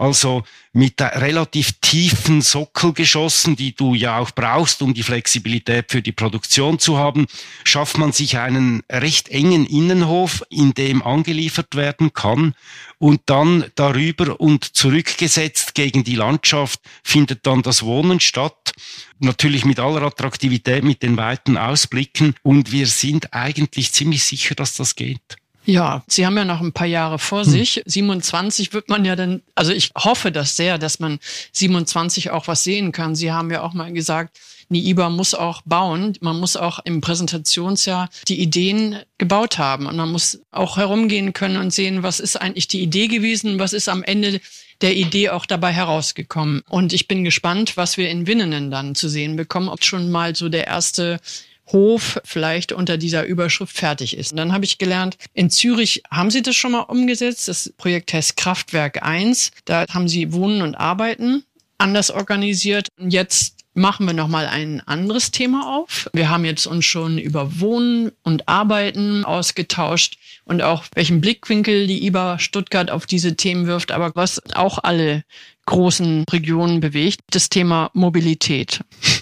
also 0.03 0.43
mit 0.73 1.01
relativ 1.01 1.75
tiefen 1.81 2.43
Sockelgeschossen, 2.43 3.55
die 3.55 3.77
du 3.77 3.95
ja 3.95 4.19
auch 4.19 4.33
brauchst, 4.33 4.83
um 4.83 4.95
die 4.95 5.05
Flexibilität 5.05 5.93
für 5.93 6.03
die 6.03 6.11
Produktion 6.11 6.81
zu 6.81 6.99
haben, 6.99 7.27
schafft 7.63 7.99
man 7.99 8.11
sich 8.11 8.39
einen 8.39 8.83
recht 8.91 9.29
engen 9.29 9.65
Innenhof, 9.65 10.43
in 10.51 10.75
dem 10.75 11.03
angeliefert 11.03 11.77
werden 11.77 12.13
kann 12.13 12.55
und 12.99 13.21
dann 13.27 13.67
darüber 13.77 14.41
und 14.41 14.65
zurückgesetzt 14.65 15.75
gegen 15.75 16.03
die 16.03 16.17
Landschaft 16.17 16.81
findet 17.05 17.47
dann 17.47 17.63
das 17.63 17.85
Wohnen 17.85 18.19
statt. 18.19 18.73
Natürlich 19.21 19.65
mit 19.65 19.79
aller 19.79 20.03
Attraktivität, 20.03 20.83
mit 20.83 21.05
den 21.05 21.17
weiten 21.17 21.57
Ausblicken 21.57 22.35
und 22.43 22.73
wir 22.73 22.89
sind 22.89 23.33
eigentlich 23.33 23.93
ziemlich 23.93 24.25
sicher, 24.25 24.57
dass 24.57 24.75
das 24.75 24.97
geht. 24.97 25.37
Ja, 25.65 26.03
Sie 26.09 26.27
haben 26.27 26.37
ja 26.37 26.45
noch 26.45 26.61
ein 26.61 26.73
paar 26.73 26.87
Jahre 26.87 27.19
vor 27.19 27.45
hm. 27.45 27.51
sich. 27.51 27.83
27 27.87 28.73
wird 28.73 28.89
man 28.89 29.05
ja 29.05 29.17
dann, 29.17 29.43
also 29.55 29.73
ich 29.73 29.91
hoffe 29.97 30.33
das 30.33 30.57
sehr, 30.57 30.79
dass 30.79 30.99
man 30.99 31.19
27 31.53 32.31
auch 32.31 32.49
was 32.49 32.65
sehen 32.65 32.93
kann. 32.93 33.15
Sie 33.15 33.33
haben 33.33 33.51
ja 33.51 33.63
auch 33.63 33.73
mal 33.73 33.93
gesagt, 33.93 34.39
NIIBA 34.69 35.11
muss 35.11 35.35
auch 35.35 35.63
bauen. 35.63 36.17
Man 36.21 36.41
muss 36.41 36.57
auch 36.57 36.81
im 36.85 37.01
Präsentationsjahr 37.01 38.09
die 38.27 38.41
Ideen 38.41 38.97
gebaut 39.19 39.59
haben. 39.59 39.87
Und 39.87 39.97
man 39.97 40.11
muss 40.11 40.41
auch 40.51 40.79
herumgehen 40.79 41.33
können 41.33 41.59
und 41.59 41.73
sehen, 41.73 42.03
was 42.03 42.21
ist 42.21 42.37
eigentlich 42.37 42.69
die 42.69 42.81
Idee 42.81 43.07
gewesen, 43.07 43.59
was 43.59 43.73
ist 43.73 43.89
am 43.89 44.03
Ende 44.03 44.41
der 44.81 44.97
Idee 44.97 45.29
auch 45.29 45.47
dabei 45.47 45.73
herausgekommen. 45.73 46.63
Und 46.69 46.93
ich 46.93 47.07
bin 47.07 47.23
gespannt, 47.23 47.77
was 47.77 47.97
wir 47.97 48.11
in 48.11 48.27
Winnenen 48.27 48.71
dann 48.71 48.95
zu 48.95 49.09
sehen 49.09 49.37
bekommen, 49.37 49.69
ob 49.69 49.85
schon 49.85 50.11
mal 50.11 50.35
so 50.35 50.49
der 50.49 50.67
erste 50.67 51.21
Hof 51.69 52.21
vielleicht 52.25 52.73
unter 52.73 52.99
dieser 52.99 53.25
Überschrift 53.25 53.77
fertig 53.77 54.17
ist. 54.17 54.33
Und 54.33 54.39
dann 54.39 54.53
habe 54.53 54.65
ich 54.65 54.79
gelernt, 54.79 55.17
in 55.33 55.51
Zürich 55.51 56.03
haben 56.11 56.31
sie 56.31 56.43
das 56.43 56.57
schon 56.57 56.73
mal 56.73 56.81
umgesetzt. 56.81 57.49
Das 57.49 57.73
Projekt 57.77 58.13
heißt 58.13 58.37
Kraftwerk 58.37 59.03
1. 59.03 59.53
Da 59.65 59.87
haben 59.93 60.09
sie 60.09 60.33
Wohnen 60.33 60.63
und 60.63 60.75
Arbeiten 60.75 61.45
anders 61.79 62.11
organisiert. 62.11 62.89
Und 62.99 63.13
jetzt 63.13 63.63
machen 63.75 64.07
wir 64.07 64.13
nochmal 64.13 64.47
ein 64.47 64.81
anderes 64.87 65.31
Thema 65.31 65.79
auf. 65.79 66.11
Wir 66.13 66.29
haben 66.29 66.45
jetzt 66.45 66.67
uns 66.67 66.85
schon 66.85 67.19
über 67.19 67.61
Wohnen 67.61 68.13
und 68.23 68.49
Arbeiten 68.49 69.25
ausgetauscht 69.25 70.19
und 70.45 70.63
auch 70.63 70.85
welchen 70.95 71.21
Blickwinkel 71.21 71.87
die 71.87 72.07
IBA 72.07 72.39
Stuttgart 72.39 72.91
auf 72.91 73.07
diese 73.07 73.37
Themen 73.37 73.67
wirft, 73.67 73.93
aber 73.93 74.13
was 74.15 74.43
auch 74.55 74.79
alle 74.83 75.25
großen 75.67 76.25
Regionen 76.31 76.81
bewegt, 76.81 77.21
das 77.31 77.49
Thema 77.49 77.91
Mobilität. 77.95 78.81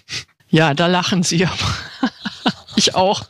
Ja, 0.53 0.75
da 0.75 0.89
lachen 0.89 1.23
sie 1.23 1.47
aber. 1.47 1.77
Ich 2.81 2.95
auch. 2.95 3.25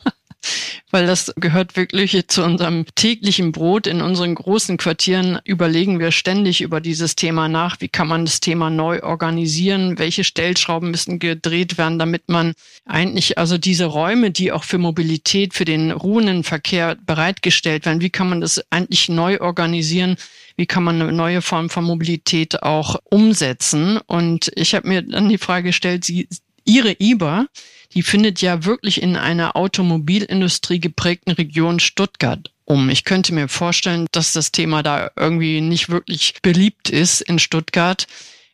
Weil 0.89 1.05
das 1.05 1.31
gehört 1.35 1.75
wirklich 1.75 2.27
zu 2.27 2.43
unserem 2.43 2.85
täglichen 2.95 3.51
Brot. 3.51 3.85
In 3.85 4.01
unseren 4.01 4.35
großen 4.35 4.77
Quartieren 4.77 5.39
überlegen 5.45 5.99
wir 5.99 6.11
ständig 6.11 6.61
über 6.61 6.81
dieses 6.81 7.15
Thema 7.15 7.47
nach. 7.47 7.79
Wie 7.79 7.87
kann 7.87 8.07
man 8.07 8.25
das 8.25 8.39
Thema 8.39 8.69
neu 8.69 9.03
organisieren? 9.03 9.99
Welche 9.99 10.23
Stellschrauben 10.23 10.91
müssen 10.91 11.19
gedreht 11.19 11.77
werden, 11.77 11.99
damit 11.99 12.27
man 12.27 12.53
eigentlich 12.85 13.37
also 13.37 13.57
diese 13.57 13.85
Räume, 13.85 14.31
die 14.31 14.51
auch 14.51 14.63
für 14.63 14.79
Mobilität, 14.79 15.53
für 15.53 15.65
den 15.65 15.91
ruhenden 15.91 16.43
Verkehr 16.43 16.97
bereitgestellt 17.05 17.85
werden, 17.85 18.01
wie 18.01 18.09
kann 18.09 18.29
man 18.29 18.41
das 18.41 18.61
eigentlich 18.71 19.09
neu 19.09 19.39
organisieren? 19.39 20.17
Wie 20.57 20.65
kann 20.65 20.83
man 20.83 21.01
eine 21.01 21.11
neue 21.11 21.41
Form 21.41 21.69
von 21.69 21.85
Mobilität 21.85 22.63
auch 22.63 22.97
umsetzen? 23.05 23.99
Und 24.07 24.51
ich 24.55 24.75
habe 24.75 24.87
mir 24.87 25.03
dann 25.03 25.29
die 25.29 25.37
Frage 25.37 25.69
gestellt, 25.69 26.03
Sie, 26.03 26.27
Ihre 26.65 26.95
IBA, 26.99 27.47
die 27.93 28.03
findet 28.03 28.41
ja 28.41 28.65
wirklich 28.65 29.01
in 29.01 29.15
einer 29.15 29.55
Automobilindustrie 29.55 30.79
geprägten 30.79 31.31
Region 31.31 31.79
Stuttgart 31.79 32.51
um. 32.65 32.89
Ich 32.89 33.03
könnte 33.03 33.33
mir 33.33 33.47
vorstellen, 33.47 34.07
dass 34.11 34.33
das 34.33 34.51
Thema 34.51 34.83
da 34.83 35.11
irgendwie 35.15 35.61
nicht 35.61 35.89
wirklich 35.89 36.35
beliebt 36.41 36.89
ist 36.89 37.21
in 37.21 37.39
Stuttgart 37.39 38.07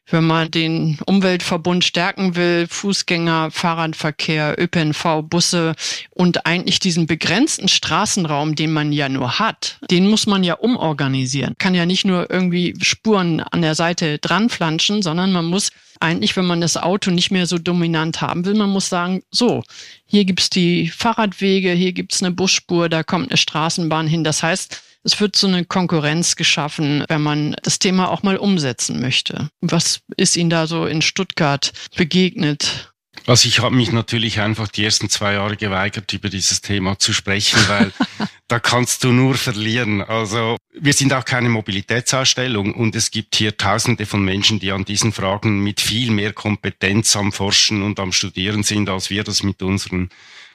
wenn 0.09 0.25
man 0.25 0.49
den 0.49 0.97
Umweltverbund 1.05 1.83
stärken 1.83 2.35
will, 2.35 2.67
Fußgänger, 2.69 3.51
Fahrradverkehr, 3.51 4.55
ÖPNV, 4.57 5.23
Busse 5.23 5.75
und 6.11 6.45
eigentlich 6.45 6.79
diesen 6.79 7.07
begrenzten 7.07 7.67
Straßenraum, 7.67 8.55
den 8.55 8.71
man 8.71 8.91
ja 8.91 9.09
nur 9.09 9.39
hat, 9.39 9.77
den 9.91 10.09
muss 10.09 10.25
man 10.25 10.43
ja 10.43 10.55
umorganisieren. 10.55 11.55
Kann 11.57 11.75
ja 11.75 11.85
nicht 11.85 12.05
nur 12.05 12.29
irgendwie 12.31 12.75
Spuren 12.81 13.41
an 13.41 13.61
der 13.61 13.75
Seite 13.75 14.17
dranflanschen, 14.19 15.01
sondern 15.01 15.31
man 15.31 15.45
muss 15.45 15.71
eigentlich, 15.99 16.35
wenn 16.35 16.45
man 16.45 16.61
das 16.61 16.77
Auto 16.77 17.11
nicht 17.11 17.31
mehr 17.31 17.45
so 17.45 17.57
dominant 17.57 18.21
haben 18.21 18.45
will, 18.45 18.55
man 18.55 18.69
muss 18.69 18.89
sagen, 18.89 19.23
so, 19.31 19.63
hier 20.05 20.25
gibt's 20.25 20.49
die 20.49 20.89
Fahrradwege, 20.89 21.71
hier 21.71 21.93
gibt's 21.93 22.21
eine 22.21 22.31
Busspur, 22.31 22.89
da 22.89 23.03
kommt 23.03 23.29
eine 23.29 23.37
Straßenbahn 23.37 24.07
hin. 24.07 24.23
Das 24.23 24.43
heißt, 24.43 24.81
es 25.03 25.19
wird 25.21 25.35
so 25.37 25.47
eine 25.47 25.63
Konkurrenz 25.63 26.35
geschaffen, 26.35 27.03
wenn 27.07 27.21
man 27.21 27.55
das 27.63 27.79
Thema 27.79 28.09
auch 28.09 28.23
mal 28.23 28.37
umsetzen 28.37 28.99
möchte. 28.99 29.49
Was 29.61 30.01
ist 30.17 30.35
Ihnen 30.35 30.49
da 30.49 30.67
so 30.67 30.85
in 30.85 31.01
Stuttgart 31.01 31.71
begegnet? 31.95 32.86
Also 33.25 33.47
ich 33.47 33.59
habe 33.59 33.75
mich 33.75 33.91
natürlich 33.91 34.39
einfach 34.39 34.67
die 34.67 34.85
ersten 34.85 35.09
zwei 35.09 35.33
Jahre 35.33 35.57
geweigert, 35.57 36.11
über 36.13 36.29
dieses 36.29 36.61
Thema 36.61 36.97
zu 36.97 37.13
sprechen, 37.13 37.59
weil 37.67 37.91
da 38.47 38.59
kannst 38.59 39.03
du 39.03 39.11
nur 39.11 39.35
verlieren. 39.35 40.01
Also 40.01 40.57
wir 40.73 40.93
sind 40.93 41.13
auch 41.13 41.25
keine 41.25 41.49
Mobilitätsausstellung 41.49 42.73
und 42.73 42.95
es 42.95 43.11
gibt 43.11 43.35
hier 43.35 43.57
Tausende 43.57 44.05
von 44.05 44.23
Menschen, 44.23 44.59
die 44.59 44.71
an 44.71 44.85
diesen 44.85 45.11
Fragen 45.11 45.63
mit 45.63 45.81
viel 45.81 46.11
mehr 46.11 46.33
Kompetenz 46.33 47.15
am 47.15 47.31
Forschen 47.31 47.81
und 47.83 47.99
am 47.99 48.11
Studieren 48.13 48.63
sind, 48.63 48.89
als 48.89 49.09
wir 49.09 49.23
das 49.23 49.43
mit 49.43 49.61
unserem 49.61 50.09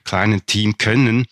kleinen 0.04 0.46
Team 0.46 0.78
können. 0.78 1.26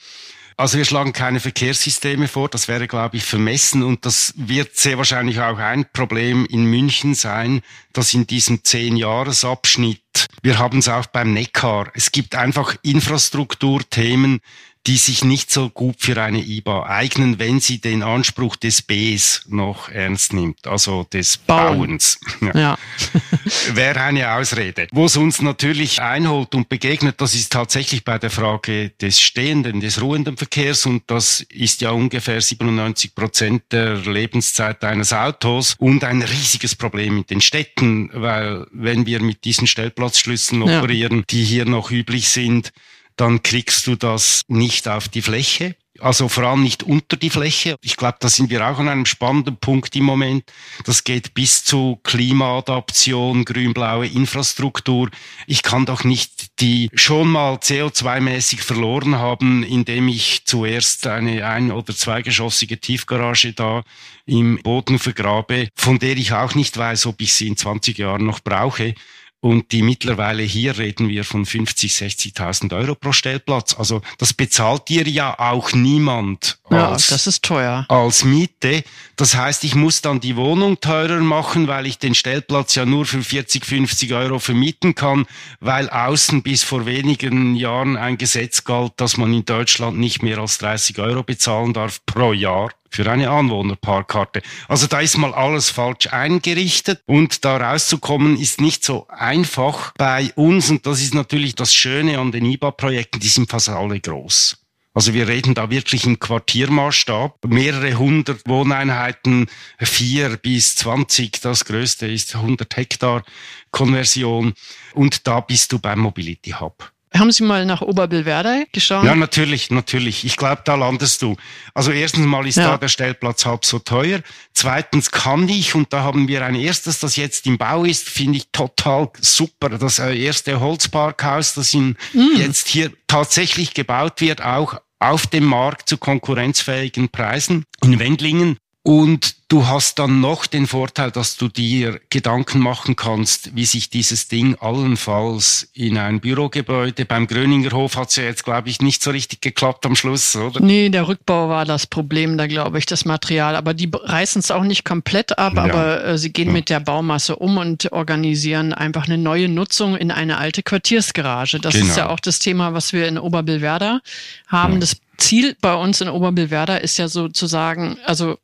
Also 0.61 0.77
wir 0.77 0.85
schlagen 0.85 1.15
keine 1.15 1.41
Verkehrssysteme 1.41 2.29
vor, 2.29 2.51
das 2.51 2.69
wäre, 2.69 2.87
glaube 2.87 3.17
ich, 3.17 3.25
vermessen 3.25 3.83
und 3.83 4.05
das 4.05 4.35
wird 4.37 4.77
sehr 4.77 4.99
wahrscheinlich 4.99 5.41
auch 5.41 5.57
ein 5.57 5.87
Problem 5.91 6.45
in 6.45 6.67
München 6.67 7.15
sein, 7.15 7.63
dass 7.95 8.13
in 8.13 8.27
diesem 8.27 8.63
Zehn-Jahres-Abschnitt, 8.63 10.27
wir 10.43 10.59
haben 10.59 10.81
es 10.81 10.89
auch 10.91 11.07
beim 11.07 11.33
Neckar, 11.33 11.91
es 11.95 12.13
gibt 12.13 12.35
einfach 12.35 12.77
Infrastrukturthemen, 12.83 14.41
die 14.87 14.97
sich 14.97 15.25
nicht 15.25 15.51
so 15.51 15.69
gut 15.69 15.97
für 15.99 16.21
eine 16.23 16.41
IBA 16.41 16.87
eignen, 16.87 17.39
wenn 17.39 17.61
sie 17.61 17.81
den 17.81 18.03
Anspruch 18.03 18.57
des 18.57 18.81
Bs 18.81 19.45
noch 19.49 19.91
ernst 19.91 20.33
nimmt, 20.33 20.67
also 20.67 21.07
des 21.13 21.37
Bauen. 21.37 21.79
Bauens. 21.79 22.19
Ja. 22.41 22.59
ja. 22.59 22.79
Wäre 23.75 24.01
eine 24.01 24.33
Ausrede. 24.33 24.89
Wo 24.93 25.05
es 25.05 25.17
uns 25.17 25.43
natürlich 25.43 26.01
einholt 26.01 26.55
und 26.55 26.71
begegnet, 26.71 27.21
das 27.21 27.35
ist 27.35 27.53
tatsächlich 27.53 28.03
bei 28.03 28.19
der 28.19 28.31
Frage 28.31 28.91
des 29.01 29.21
stehenden, 29.21 29.81
des 29.81 30.01
ruhenden 30.01 30.39
Verkehrs 30.39 30.87
und 30.87 31.03
das 31.09 31.43
ist 31.51 31.83
ja 31.83 31.91
ungefähr 31.91 32.41
97 32.41 33.15
Prozent 33.15 33.65
der 33.73 33.97
Lebenszeit 33.97 34.83
eines 34.85 35.13
Autos 35.13 35.75
und 35.79 36.03
ein 36.03 36.23
riesiges 36.23 36.75
Problem 36.75 37.19
in 37.19 37.27
den 37.27 37.41
Städten, 37.43 38.11
weil 38.15 38.67
wenn 38.73 39.05
wir 39.05 39.21
mit 39.21 39.45
diesen 39.45 39.67
Stellplatzschlüssen 39.67 40.63
operieren, 40.63 41.19
ja. 41.19 41.25
die 41.29 41.45
hier 41.45 41.67
noch 41.67 41.91
üblich 41.91 42.31
sind, 42.31 42.73
dann 43.21 43.43
kriegst 43.43 43.87
du 43.87 43.97
das 43.97 44.43
nicht 44.49 44.89
auf 44.89 45.09
die 45.09 45.21
Fläche. 45.21 45.77
Also 45.99 46.31
vor 46.31 46.45
allem 46.45 46.63
nicht 46.63 46.83
unter 46.83 47.19
die 47.19 47.29
Fläche. 47.29 47.77
Ich 47.83 47.99
glaube, 47.99 48.17
da 48.21 48.31
sind 48.31 48.49
wir 48.49 48.67
auch 48.67 48.79
an 48.79 48.89
einem 48.89 49.05
spannenden 49.05 49.59
Punkt 49.59 49.95
im 49.95 50.05
Moment. 50.05 50.45
Das 50.87 51.05
geht 51.05 51.35
bis 51.35 51.63
zu 51.63 52.01
Klimaadaption, 52.03 53.45
grün-blaue 53.45 54.07
Infrastruktur. 54.07 55.11
Ich 55.47 55.63
kann 55.63 55.85
doch 55.85 56.05
nicht 56.05 56.61
die 56.61 56.89
schon 56.95 57.29
mal 57.29 57.57
CO2-mäßig 57.57 58.63
verloren 58.63 59.17
haben, 59.17 59.63
indem 59.63 60.09
ich 60.09 60.47
zuerst 60.47 61.07
eine 61.07 61.47
ein- 61.47 61.73
oder 61.73 61.95
zweigeschossige 61.95 62.81
Tiefgarage 62.81 63.53
da 63.53 63.83
im 64.25 64.63
Boden 64.63 64.99
vergrabe, 64.99 65.69
von 65.75 65.99
der 65.99 66.17
ich 66.17 66.33
auch 66.33 66.55
nicht 66.55 66.79
weiß, 66.79 67.05
ob 67.05 67.21
ich 67.21 67.35
sie 67.35 67.49
in 67.49 67.59
20 67.59 67.99
Jahren 67.99 68.25
noch 68.25 68.41
brauche. 68.41 68.95
Und 69.43 69.73
die 69.73 69.81
mittlerweile 69.81 70.43
hier 70.43 70.77
reden 70.77 71.09
wir 71.09 71.25
von 71.25 71.47
50, 71.47 71.93
60.000 71.93 72.77
Euro 72.77 72.95
pro 72.95 73.13
Stellplatz. 73.13 73.75
Also 73.75 74.03
das 74.19 74.35
bezahlt 74.35 74.91
dir 74.91 75.09
ja 75.09 75.39
auch 75.39 75.73
niemand. 75.73 76.59
Ja, 76.71 76.91
als, 76.91 77.07
das 77.07 77.27
ist 77.27 77.43
teuer. 77.43 77.87
Als 77.89 78.23
Miete. 78.25 78.85
Das 79.17 79.35
heißt, 79.35 79.65
ich 79.65 79.75
muss 79.75 80.03
dann 80.03 80.21
die 80.21 80.37
Wohnung 80.37 80.81
teurer 80.81 81.21
machen, 81.21 81.69
weil 81.69 81.87
ich 81.87 81.99
den 81.99 82.15
Stellplatz 82.15 82.75
ja 82.75 82.85
nur 82.85 83.07
für 83.07 83.23
40, 83.23 83.65
50 83.65 84.13
Euro 84.13 84.39
vermieten 84.39 84.95
kann, 84.95 85.27
weil 85.61 85.89
außen 85.89 86.43
bis 86.43 86.63
vor 86.63 86.85
wenigen 86.85 87.57
Jahren 87.57 87.97
ein 87.97 88.19
Gesetz 88.19 88.65
galt, 88.65 88.93
dass 88.99 89.17
man 89.17 89.33
in 89.33 89.47
Deutschland 89.47 89.99
nicht 89.99 90.23
mehr 90.23 90.39
als 90.39 90.59
30 90.59 90.99
Euro 90.99 91.23
bezahlen 91.23 91.73
darf 91.73 92.05
pro 92.05 92.35
Jahr 92.35 92.71
für 92.91 93.11
eine 93.11 93.31
Anwohnerparkkarte. 93.31 94.43
Also 94.69 94.87
da 94.87 95.01
ist 95.01 95.17
mal 95.17 95.33
alles 95.33 95.71
falsch 95.71 96.09
eingerichtet 96.09 97.03
und 97.07 97.45
da 97.45 97.57
rauszukommen 97.57 98.37
ist 98.37 98.61
nicht 98.61 98.85
so 98.85 99.07
einfach 99.09 99.93
bei 99.97 100.33
uns 100.35 100.71
und 100.71 100.87
das 100.87 101.01
ist 101.01 101.15
natürlich 101.15 101.55
das 101.55 101.75
Schöne 101.75 102.19
an 102.19 102.33
den 102.33 102.45
IBA-Projekten, 102.45 103.21
die 103.21 103.29
sind 103.29 103.51
fast 103.51 103.69
alle 103.69 104.01
groß. 104.01 104.57
Also 104.93 105.15
wir 105.15 105.29
reden 105.29 105.55
da 105.55 105.71
wirklich 105.71 106.05
im 106.05 106.19
Quartiermaßstab. 106.19 107.45
Mehrere 107.47 107.95
hundert 107.95 108.47
Wohneinheiten, 108.49 109.47
vier 109.79 110.37
bis 110.37 110.75
zwanzig. 110.75 111.41
Das 111.41 111.65
größte 111.65 112.09
ist 112.09 112.35
100 112.35 112.77
Hektar 112.77 113.23
Konversion. 113.71 114.55
Und 114.95 115.29
da 115.29 115.41
bist 115.41 115.71
du 115.71 115.79
beim 115.79 116.01
Mobility 116.01 116.51
Hub. 116.59 116.91
Haben 117.13 117.33
Sie 117.33 117.43
mal 117.43 117.67
nach 117.67 117.83
Oberbillwerder 117.83 118.67
geschaut? 118.71 119.05
Ja, 119.05 119.17
natürlich, 119.17 119.71
natürlich. 119.71 120.25
Ich 120.25 120.37
glaube, 120.37 120.63
da 120.65 120.77
landest 120.77 121.23
du. 121.23 121.37
Also 121.75 121.91
erstens 121.91 122.25
mal 122.25 122.47
ist 122.47 122.57
ja. 122.57 122.71
da 122.71 122.77
der 122.79 122.87
Stellplatz 122.89 123.45
halb 123.45 123.65
so 123.65 123.81
teuer. 123.81 124.21
Zweitens 124.55 125.11
kann 125.11 125.49
ich, 125.49 125.75
und 125.75 125.93
da 125.93 126.03
haben 126.03 126.29
wir 126.29 126.45
ein 126.45 126.55
erstes, 126.55 127.01
das 127.01 127.17
jetzt 127.17 127.47
im 127.47 127.59
Bau 127.59 127.85
ist, 127.85 128.09
finde 128.09 128.39
ich 128.39 128.51
total 128.53 129.11
super. 129.21 129.71
Das 129.71 129.99
äh, 129.99 130.15
erste 130.17 130.61
Holzparkhaus, 130.61 131.55
das 131.55 131.75
in, 131.75 131.97
mm. 132.13 132.37
jetzt 132.37 132.69
hier 132.69 132.93
tatsächlich 133.09 133.75
gebaut 133.75 134.21
wird, 134.21 134.43
auch 134.43 134.81
auf 135.01 135.27
dem 135.27 135.45
Markt 135.45 135.89
zu 135.89 135.99
konkurrenzfähigen 135.99 137.09
Preisen 137.09 137.65
in 137.83 137.99
Wendlingen. 137.99 138.59
Und 138.83 139.35
du 139.49 139.67
hast 139.67 139.99
dann 139.99 140.23
noch 140.23 140.47
den 140.47 140.67
Vorteil, 140.67 141.11
dass 141.11 141.37
du 141.37 141.49
dir 141.49 142.01
Gedanken 142.09 142.61
machen 142.61 142.97
kannst, 142.97 143.55
wie 143.55 143.67
sich 143.67 143.91
dieses 143.91 144.29
Ding 144.29 144.57
allenfalls 144.59 145.69
in 145.75 145.99
ein 145.99 146.21
Bürogebäude, 146.21 147.05
beim 147.05 147.27
Gröninger 147.27 147.73
Hof 147.73 147.97
hat 147.97 148.09
es 148.09 148.17
ja 148.17 148.23
jetzt, 148.23 148.45
glaube 148.45 148.71
ich, 148.71 148.81
nicht 148.81 149.03
so 149.03 149.11
richtig 149.11 149.43
geklappt 149.43 149.85
am 149.85 149.97
Schluss, 149.97 150.35
oder? 150.35 150.61
Nee, 150.61 150.89
der 150.89 151.09
Rückbau 151.09 151.51
war 151.51 151.67
das 151.67 151.87
Problem, 151.87 152.39
da 152.39 152.47
glaube 152.47 152.79
ich, 152.79 152.87
das 152.87 153.05
Material. 153.05 153.55
Aber 153.55 153.75
die 153.75 153.91
reißen 153.93 154.41
es 154.41 154.51
auch 154.51 154.65
nicht 154.65 154.87
komplett 154.87 155.39
ab, 155.39 155.57
ja. 155.57 155.65
aber 155.65 156.03
äh, 156.03 156.19
sie 156.19 156.33
gehen 156.33 156.49
ja. 156.49 156.55
mit 156.55 156.71
der 156.71 156.81
Baumasse 156.81 157.37
um 157.37 157.59
und 157.59 157.93
organisieren 157.93 158.73
einfach 158.73 159.07
eine 159.07 159.19
neue 159.19 159.51
Nutzung 159.51 159.95
in 159.95 160.11
eine 160.11 160.39
alte 160.39 160.63
Quartiersgarage. 160.63 161.61
Das 161.61 161.75
genau. 161.75 161.87
ist 161.87 161.99
ja 161.99 162.09
auch 162.09 162.21
das 162.21 162.39
Thema, 162.39 162.73
was 162.73 162.95
wir 162.95 163.07
in 163.09 163.19
Oberbillwerder 163.19 164.01
haben. 164.47 164.75
Ja. 164.75 164.81
Das 164.81 164.97
Ziel 165.19 165.55
bei 165.61 165.75
uns 165.75 166.01
in 166.01 166.09
Oberbillwerder 166.09 166.81
ist 166.81 166.97
ja 166.97 167.09
sozusagen, 167.09 167.99
also 168.07 168.39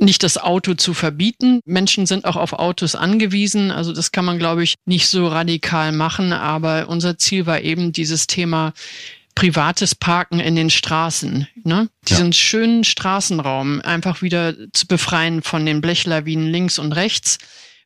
nicht 0.00 0.22
das 0.22 0.38
Auto 0.38 0.74
zu 0.74 0.94
verbieten. 0.94 1.60
Menschen 1.64 2.06
sind 2.06 2.24
auch 2.24 2.36
auf 2.36 2.52
Autos 2.52 2.94
angewiesen. 2.94 3.70
Also 3.70 3.92
das 3.92 4.12
kann 4.12 4.24
man, 4.24 4.38
glaube 4.38 4.62
ich, 4.62 4.74
nicht 4.86 5.08
so 5.08 5.28
radikal 5.28 5.92
machen. 5.92 6.32
Aber 6.32 6.88
unser 6.88 7.18
Ziel 7.18 7.46
war 7.46 7.60
eben 7.60 7.92
dieses 7.92 8.26
Thema 8.26 8.72
privates 9.34 9.94
Parken 9.94 10.40
in 10.40 10.56
den 10.56 10.70
Straßen, 10.70 11.46
ne? 11.64 11.88
Diesen 12.08 12.26
ja. 12.26 12.32
schönen 12.32 12.84
Straßenraum 12.84 13.80
einfach 13.80 14.22
wieder 14.22 14.54
zu 14.72 14.86
befreien 14.86 15.42
von 15.42 15.64
den 15.64 15.80
Blechlawinen 15.80 16.48
links 16.48 16.78
und 16.78 16.92
rechts 16.92 17.38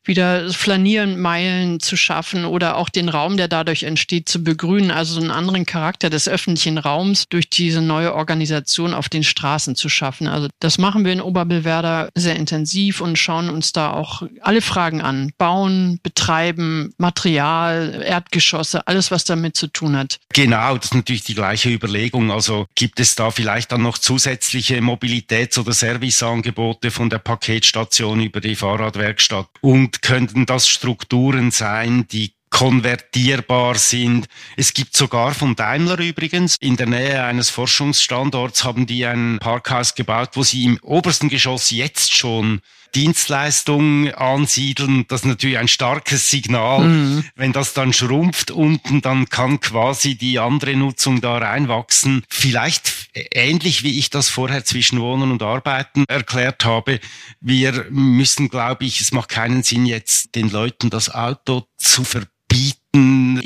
wieder 0.07 0.51
Flanieren, 0.51 1.19
Meilen 1.21 1.81
zu 1.81 1.97
schaffen 1.97 2.45
oder 2.45 2.77
auch 2.77 2.89
den 2.89 3.09
Raum, 3.09 3.37
der 3.37 3.49
dadurch 3.49 3.83
entsteht, 3.83 4.29
zu 4.29 4.43
begrünen. 4.43 4.91
Also 4.91 5.15
so 5.15 5.21
einen 5.21 5.31
anderen 5.31 5.67
Charakter 5.67 6.11
des 6.11 6.29
öffentlichen 6.29 6.79
Raums 6.79 7.25
durch 7.29 7.49
diese 7.49 7.81
neue 7.81 8.15
Organisation 8.15 8.95
auf 8.95 9.09
den 9.09 9.25
Straßen 9.25 9.77
zu 9.77 9.89
schaffen. 9.89 10.27
Also 10.27 10.49
das 10.61 10.79
machen 10.79 11.05
wir 11.05 11.13
in 11.13 11.21
Oberbillwerder 11.21 12.11
sehr 12.15 12.37
intensiv 12.37 13.01
und 13.01 13.19
schauen 13.19 13.51
uns 13.51 13.73
da 13.73 13.93
auch 13.93 14.23
alle 14.41 14.61
Fragen 14.61 15.01
an. 15.01 15.33
Bauen, 15.39 15.99
betreiben, 16.03 16.93
Material, 16.99 18.03
Erdgeschosse, 18.05 18.87
alles, 18.87 19.11
was 19.11 19.25
damit 19.25 19.57
zu 19.57 19.69
tun 19.69 19.97
hat. 19.97 20.19
Genau, 20.33 20.77
das 20.77 20.87
ist 20.87 20.95
natürlich 20.95 21.25
die 21.25 21.35
gleiche 21.35 21.71
Überlegung. 21.71 22.31
Also 22.31 22.67
gibt 22.75 23.01
es 23.01 23.15
da 23.15 23.31
vielleicht 23.31 23.73
dann 23.73 23.83
noch 23.83 23.99
zusätzliche 23.99 24.79
Mobilitäts- 24.79 25.59
oder 25.59 25.73
Serviceangebote 25.73 26.91
von 26.91 27.11
der 27.11 27.19
Paketstation 27.19 28.21
über 28.21 28.41
die 28.41 28.55
Fahrradwerkstatt 28.55 29.49
und 29.61 29.94
könnten 30.03 30.47
das 30.47 30.69
Strukturen 30.69 31.51
sein, 31.51 32.07
die 32.09 32.35
konvertierbar 32.51 33.75
sind. 33.75 34.29
Es 34.57 34.75
gibt 34.75 34.97
sogar 34.97 35.35
von 35.35 35.57
Daimler 35.57 35.99
übrigens, 35.99 36.57
in 36.61 36.77
der 36.77 36.87
Nähe 36.87 37.25
eines 37.25 37.51
Forschungsstandorts 37.51 38.63
haben 38.63 38.87
die 38.87 39.05
ein 39.05 39.39
Parkhaus 39.41 39.97
gebaut, 39.97 40.31
wo 40.35 40.45
sie 40.45 40.65
im 40.65 40.79
obersten 40.83 41.29
Geschoss 41.29 41.73
jetzt 41.73 42.15
schon 42.15 42.61
Dienstleistungen 42.95 44.15
ansiedeln. 44.15 45.07
Das 45.09 45.23
ist 45.23 45.27
natürlich 45.27 45.59
ein 45.59 45.69
starkes 45.69 46.31
Signal. 46.31 46.85
Mhm. 46.85 47.25
Wenn 47.35 47.53
das 47.53 47.75
dann 47.75 47.93
schrumpft 47.93 48.51
unten, 48.51 49.01
dann 49.01 49.29
kann 49.29 49.61
quasi 49.61 50.17
die 50.17 50.39
andere 50.39 50.77
Nutzung 50.77 51.21
da 51.21 51.39
reinwachsen. 51.39 52.23
Vielleicht 52.29 52.93
ähnlich 53.15 53.83
wie 53.83 53.99
ich 53.99 54.11
das 54.11 54.29
vorher 54.29 54.65
zwischen 54.65 55.01
Wohnen 55.01 55.31
und 55.31 55.43
Arbeiten 55.43 56.05
erklärt 56.09 56.65
habe. 56.65 57.01
Wir 57.41 57.87
müssen, 57.91 58.49
glaube 58.49 58.85
ich, 58.85 59.01
es 59.01 59.13
macht 59.13 59.29
keinen 59.29 59.63
Sinn 59.63 59.87
jetzt 59.87 60.35
den 60.35 60.51
Leuten 60.51 60.91
das 60.91 61.13
Auto 61.15 61.67
zu 61.77 62.05
verbieten 62.05 62.35
bieten. 62.55 62.84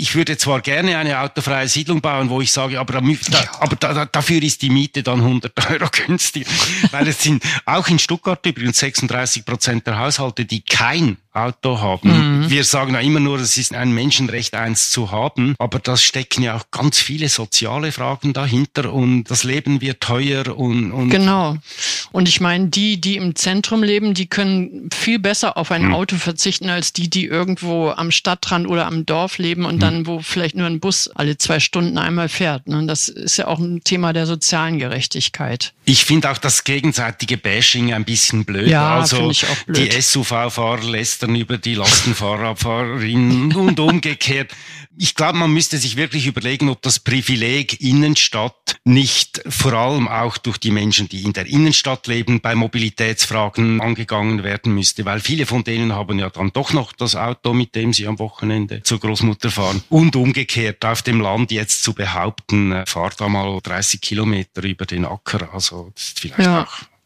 Ich 0.01 0.15
würde 0.15 0.37
zwar 0.37 0.61
gerne 0.61 0.97
eine 0.97 1.19
autofreie 1.19 1.67
Siedlung 1.67 2.01
bauen, 2.01 2.31
wo 2.31 2.41
ich 2.41 2.53
sage, 2.53 2.79
aber, 2.79 3.01
da, 3.01 3.41
aber 3.59 3.75
da, 3.75 4.05
dafür 4.05 4.41
ist 4.45 4.63
die 4.63 4.71
Miete 4.71 5.03
dann 5.03 5.19
100 5.19 5.53
Euro 5.71 5.89
günstiger. 5.91 6.49
Weil 6.93 7.09
es 7.09 7.21
sind 7.21 7.43
auch 7.65 7.89
in 7.89 7.99
Stuttgart 7.99 8.47
übrigens 8.47 8.79
36 8.79 9.45
Prozent 9.45 9.89
der 9.89 9.99
Haushalte, 9.99 10.45
die 10.45 10.61
kein 10.61 11.17
Auto 11.39 11.81
haben. 11.81 12.43
Mhm. 12.43 12.51
Wir 12.51 12.65
sagen 12.65 12.95
ja 12.95 13.01
immer 13.01 13.21
nur, 13.21 13.39
es 13.39 13.57
ist 13.57 13.75
ein 13.75 13.93
Menschenrecht, 13.93 14.55
eins 14.55 14.91
zu 14.91 15.11
haben, 15.11 15.55
aber 15.59 15.79
da 15.79 15.97
stecken 15.97 16.43
ja 16.43 16.57
auch 16.57 16.71
ganz 16.71 16.99
viele 16.99 17.29
soziale 17.29 17.93
Fragen 17.93 18.33
dahinter 18.33 18.93
und 18.93 19.25
das 19.25 19.45
Leben 19.45 19.81
wird 19.81 20.01
teuer 20.01 20.57
und, 20.57 20.93
und 20.93 21.11
genau. 21.11 21.57
Und 22.13 22.29
ich 22.29 22.41
meine, 22.41 22.69
die, 22.69 23.01
die 23.01 23.17
im 23.17 23.37
Zentrum 23.37 23.83
leben, 23.83 24.15
die 24.15 24.27
können 24.27 24.89
viel 24.95 25.19
besser 25.19 25.57
auf 25.57 25.71
ein 25.71 25.87
mhm. 25.87 25.95
Auto 25.95 26.17
verzichten 26.17 26.71
als 26.71 26.93
die, 26.93 27.11
die 27.11 27.27
irgendwo 27.27 27.91
am 27.91 28.11
Stadtrand 28.11 28.67
oder 28.67 28.87
am 28.87 29.07
Dorf 29.07 29.39
leben 29.39 29.65
und 29.65 29.77
mhm. 29.77 29.81
dann, 29.81 30.07
wo 30.07 30.21
vielleicht 30.21 30.57
nur 30.57 30.67
ein 30.67 30.81
Bus 30.81 31.09
alle 31.15 31.39
zwei 31.39 31.61
Stunden 31.61 31.99
einmal 31.99 32.29
fährt. 32.29 32.67
Ne? 32.67 32.87
Das 32.87 33.09
ist 33.09 33.37
ja 33.37 33.47
auch 33.47 33.59
ein 33.59 33.83
Thema 33.85 34.13
der 34.13 34.27
sozialen 34.27 34.79
Gerechtigkeit. 34.79 35.73
Ich 35.85 36.05
finde 36.05 36.31
auch 36.31 36.39
das 36.39 36.65
gegenseitige 36.65 37.37
Bashing 37.37 37.93
ein 37.95 38.05
bisschen 38.05 38.45
blöd. 38.45 38.69
Ja, 38.69 38.99
also 38.99 39.31
ich 39.31 39.45
auch 39.47 39.57
blöd. 39.65 39.93
die 39.93 40.01
SUV-Fahrer 40.01 40.83
lästern 41.29 41.35
über 41.37 41.59
die 41.59 41.75
Lastenfahrradfahrerinnen 41.75 43.53
und 43.57 43.81
umgekehrt. 43.81 44.53
Ich 45.01 45.15
glaube, 45.15 45.39
man 45.39 45.53
müsste 45.53 45.79
sich 45.79 45.97
wirklich 45.97 46.27
überlegen, 46.27 46.69
ob 46.69 46.83
das 46.83 46.99
Privileg 46.99 47.81
Innenstadt 47.81 48.77
nicht 48.85 49.41
vor 49.47 49.73
allem 49.75 50.09
auch 50.09 50.39
durch 50.39 50.59
die 50.59 50.73
Menschen, 50.73 51.09
die 51.09 51.23
in 51.23 51.33
der 51.33 51.47
Innenstadt 51.47 52.09
leben, 52.09 52.41
bei 52.41 52.57
Mobilitätsfragen 52.57 53.81
angegangen 53.81 54.43
werden 54.43 54.75
müsste, 54.75 55.05
weil 55.05 55.21
viele 55.21 55.47
von 55.47 55.63
denen 55.63 55.93
haben 55.93 56.19
ja 56.19 56.31
dann 56.31 56.51
doch 56.53 56.73
noch 56.73 56.93
das 56.93 57.15
Auto, 57.15 57.53
mit 57.55 57.77
dem 57.77 57.93
sie 57.93 58.09
am 58.09 58.19
Wochenende 58.19 58.83
zur 58.83 58.99
Großmutter 58.99 59.51
fahren. 59.51 59.85
Und 59.89 60.17
umgekehrt 60.17 60.85
auf 60.85 61.03
dem 61.03 61.21
Land 61.21 61.53
jetzt 61.53 61.85
zu 61.85 61.93
behaupten, 61.93 62.73
äh, 62.73 62.85
fahrt 62.87 63.21
da 63.21 63.29
mal 63.29 63.61
30 63.63 64.01
Kilometer 64.01 64.65
über 64.65 64.85
den 64.85 65.05
Acker, 65.05 65.49
also 65.53 65.93
das 65.95 66.09
ist 66.09 66.21
vielleicht 66.21 66.41
ja. 66.41 66.65
auch 66.65 66.98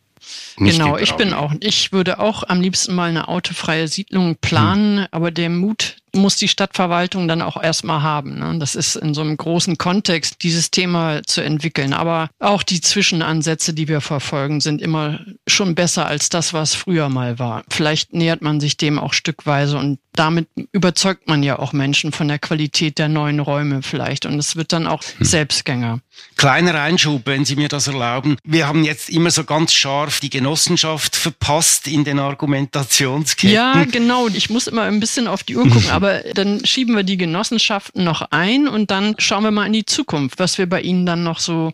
nicht 0.56 0.78
genau, 0.78 0.96
ich 0.96 1.12
bin 1.14 1.32
auch, 1.32 1.52
ich 1.60 1.92
würde 1.92 2.18
auch 2.18 2.42
am 2.46 2.60
liebsten 2.60 2.94
mal 2.94 3.08
eine 3.08 3.28
autofreie 3.28 3.88
Siedlung 3.88 4.36
planen, 4.36 5.00
hm. 5.00 5.06
aber 5.10 5.30
der 5.30 5.50
Mut 5.50 5.96
muss 6.14 6.36
die 6.36 6.48
Stadtverwaltung 6.48 7.26
dann 7.26 7.42
auch 7.42 7.60
erstmal 7.60 8.02
haben. 8.02 8.38
Ne? 8.38 8.58
Das 8.58 8.74
ist 8.74 8.96
in 8.96 9.14
so 9.14 9.22
einem 9.22 9.36
großen 9.36 9.78
Kontext, 9.78 10.42
dieses 10.42 10.70
Thema 10.70 11.22
zu 11.22 11.42
entwickeln. 11.42 11.94
Aber 11.94 12.28
auch 12.38 12.62
die 12.62 12.80
Zwischenansätze, 12.80 13.72
die 13.72 13.88
wir 13.88 14.00
verfolgen, 14.00 14.60
sind 14.60 14.82
immer 14.82 15.20
schon 15.46 15.74
besser 15.74 16.06
als 16.06 16.28
das, 16.28 16.52
was 16.52 16.74
früher 16.74 17.08
mal 17.08 17.38
war. 17.38 17.64
Vielleicht 17.70 18.12
nähert 18.12 18.42
man 18.42 18.60
sich 18.60 18.76
dem 18.76 18.98
auch 18.98 19.14
stückweise 19.14 19.78
und 19.78 19.98
damit 20.14 20.48
überzeugt 20.72 21.26
man 21.26 21.42
ja 21.42 21.58
auch 21.58 21.72
Menschen 21.72 22.12
von 22.12 22.28
der 22.28 22.38
Qualität 22.38 22.98
der 22.98 23.08
neuen 23.08 23.40
Räume 23.40 23.82
vielleicht. 23.82 24.26
Und 24.26 24.38
es 24.38 24.56
wird 24.56 24.72
dann 24.72 24.86
auch 24.86 25.02
hm. 25.02 25.24
Selbstgänger. 25.24 26.00
Kleiner 26.36 26.74
Einschub, 26.80 27.22
wenn 27.24 27.44
Sie 27.44 27.56
mir 27.56 27.68
das 27.68 27.86
erlauben. 27.86 28.36
Wir 28.44 28.66
haben 28.68 28.84
jetzt 28.84 29.08
immer 29.08 29.30
so 29.30 29.44
ganz 29.44 29.72
scharf 29.72 30.20
die 30.20 30.30
Genossenschaft 30.30 31.16
verpasst 31.16 31.88
in 31.88 32.04
den 32.04 32.18
Argumentationsketten. 32.18 33.54
Ja, 33.54 33.84
genau. 33.84 34.28
Ich 34.28 34.50
muss 34.50 34.66
immer 34.66 34.82
ein 34.82 35.00
bisschen 35.00 35.26
auf 35.26 35.42
die 35.42 35.56
Uhr 35.56 35.68
gucken. 35.68 35.88
Aber 35.90 36.20
dann 36.34 36.64
schieben 36.66 36.94
wir 36.94 37.04
die 37.04 37.16
Genossenschaften 37.16 38.04
noch 38.04 38.22
ein 38.30 38.68
und 38.68 38.90
dann 38.90 39.14
schauen 39.18 39.44
wir 39.44 39.50
mal 39.50 39.66
in 39.66 39.72
die 39.72 39.86
Zukunft, 39.86 40.38
was 40.38 40.58
wir 40.58 40.68
bei 40.68 40.82
Ihnen 40.82 41.06
dann 41.06 41.22
noch 41.22 41.38
so 41.38 41.72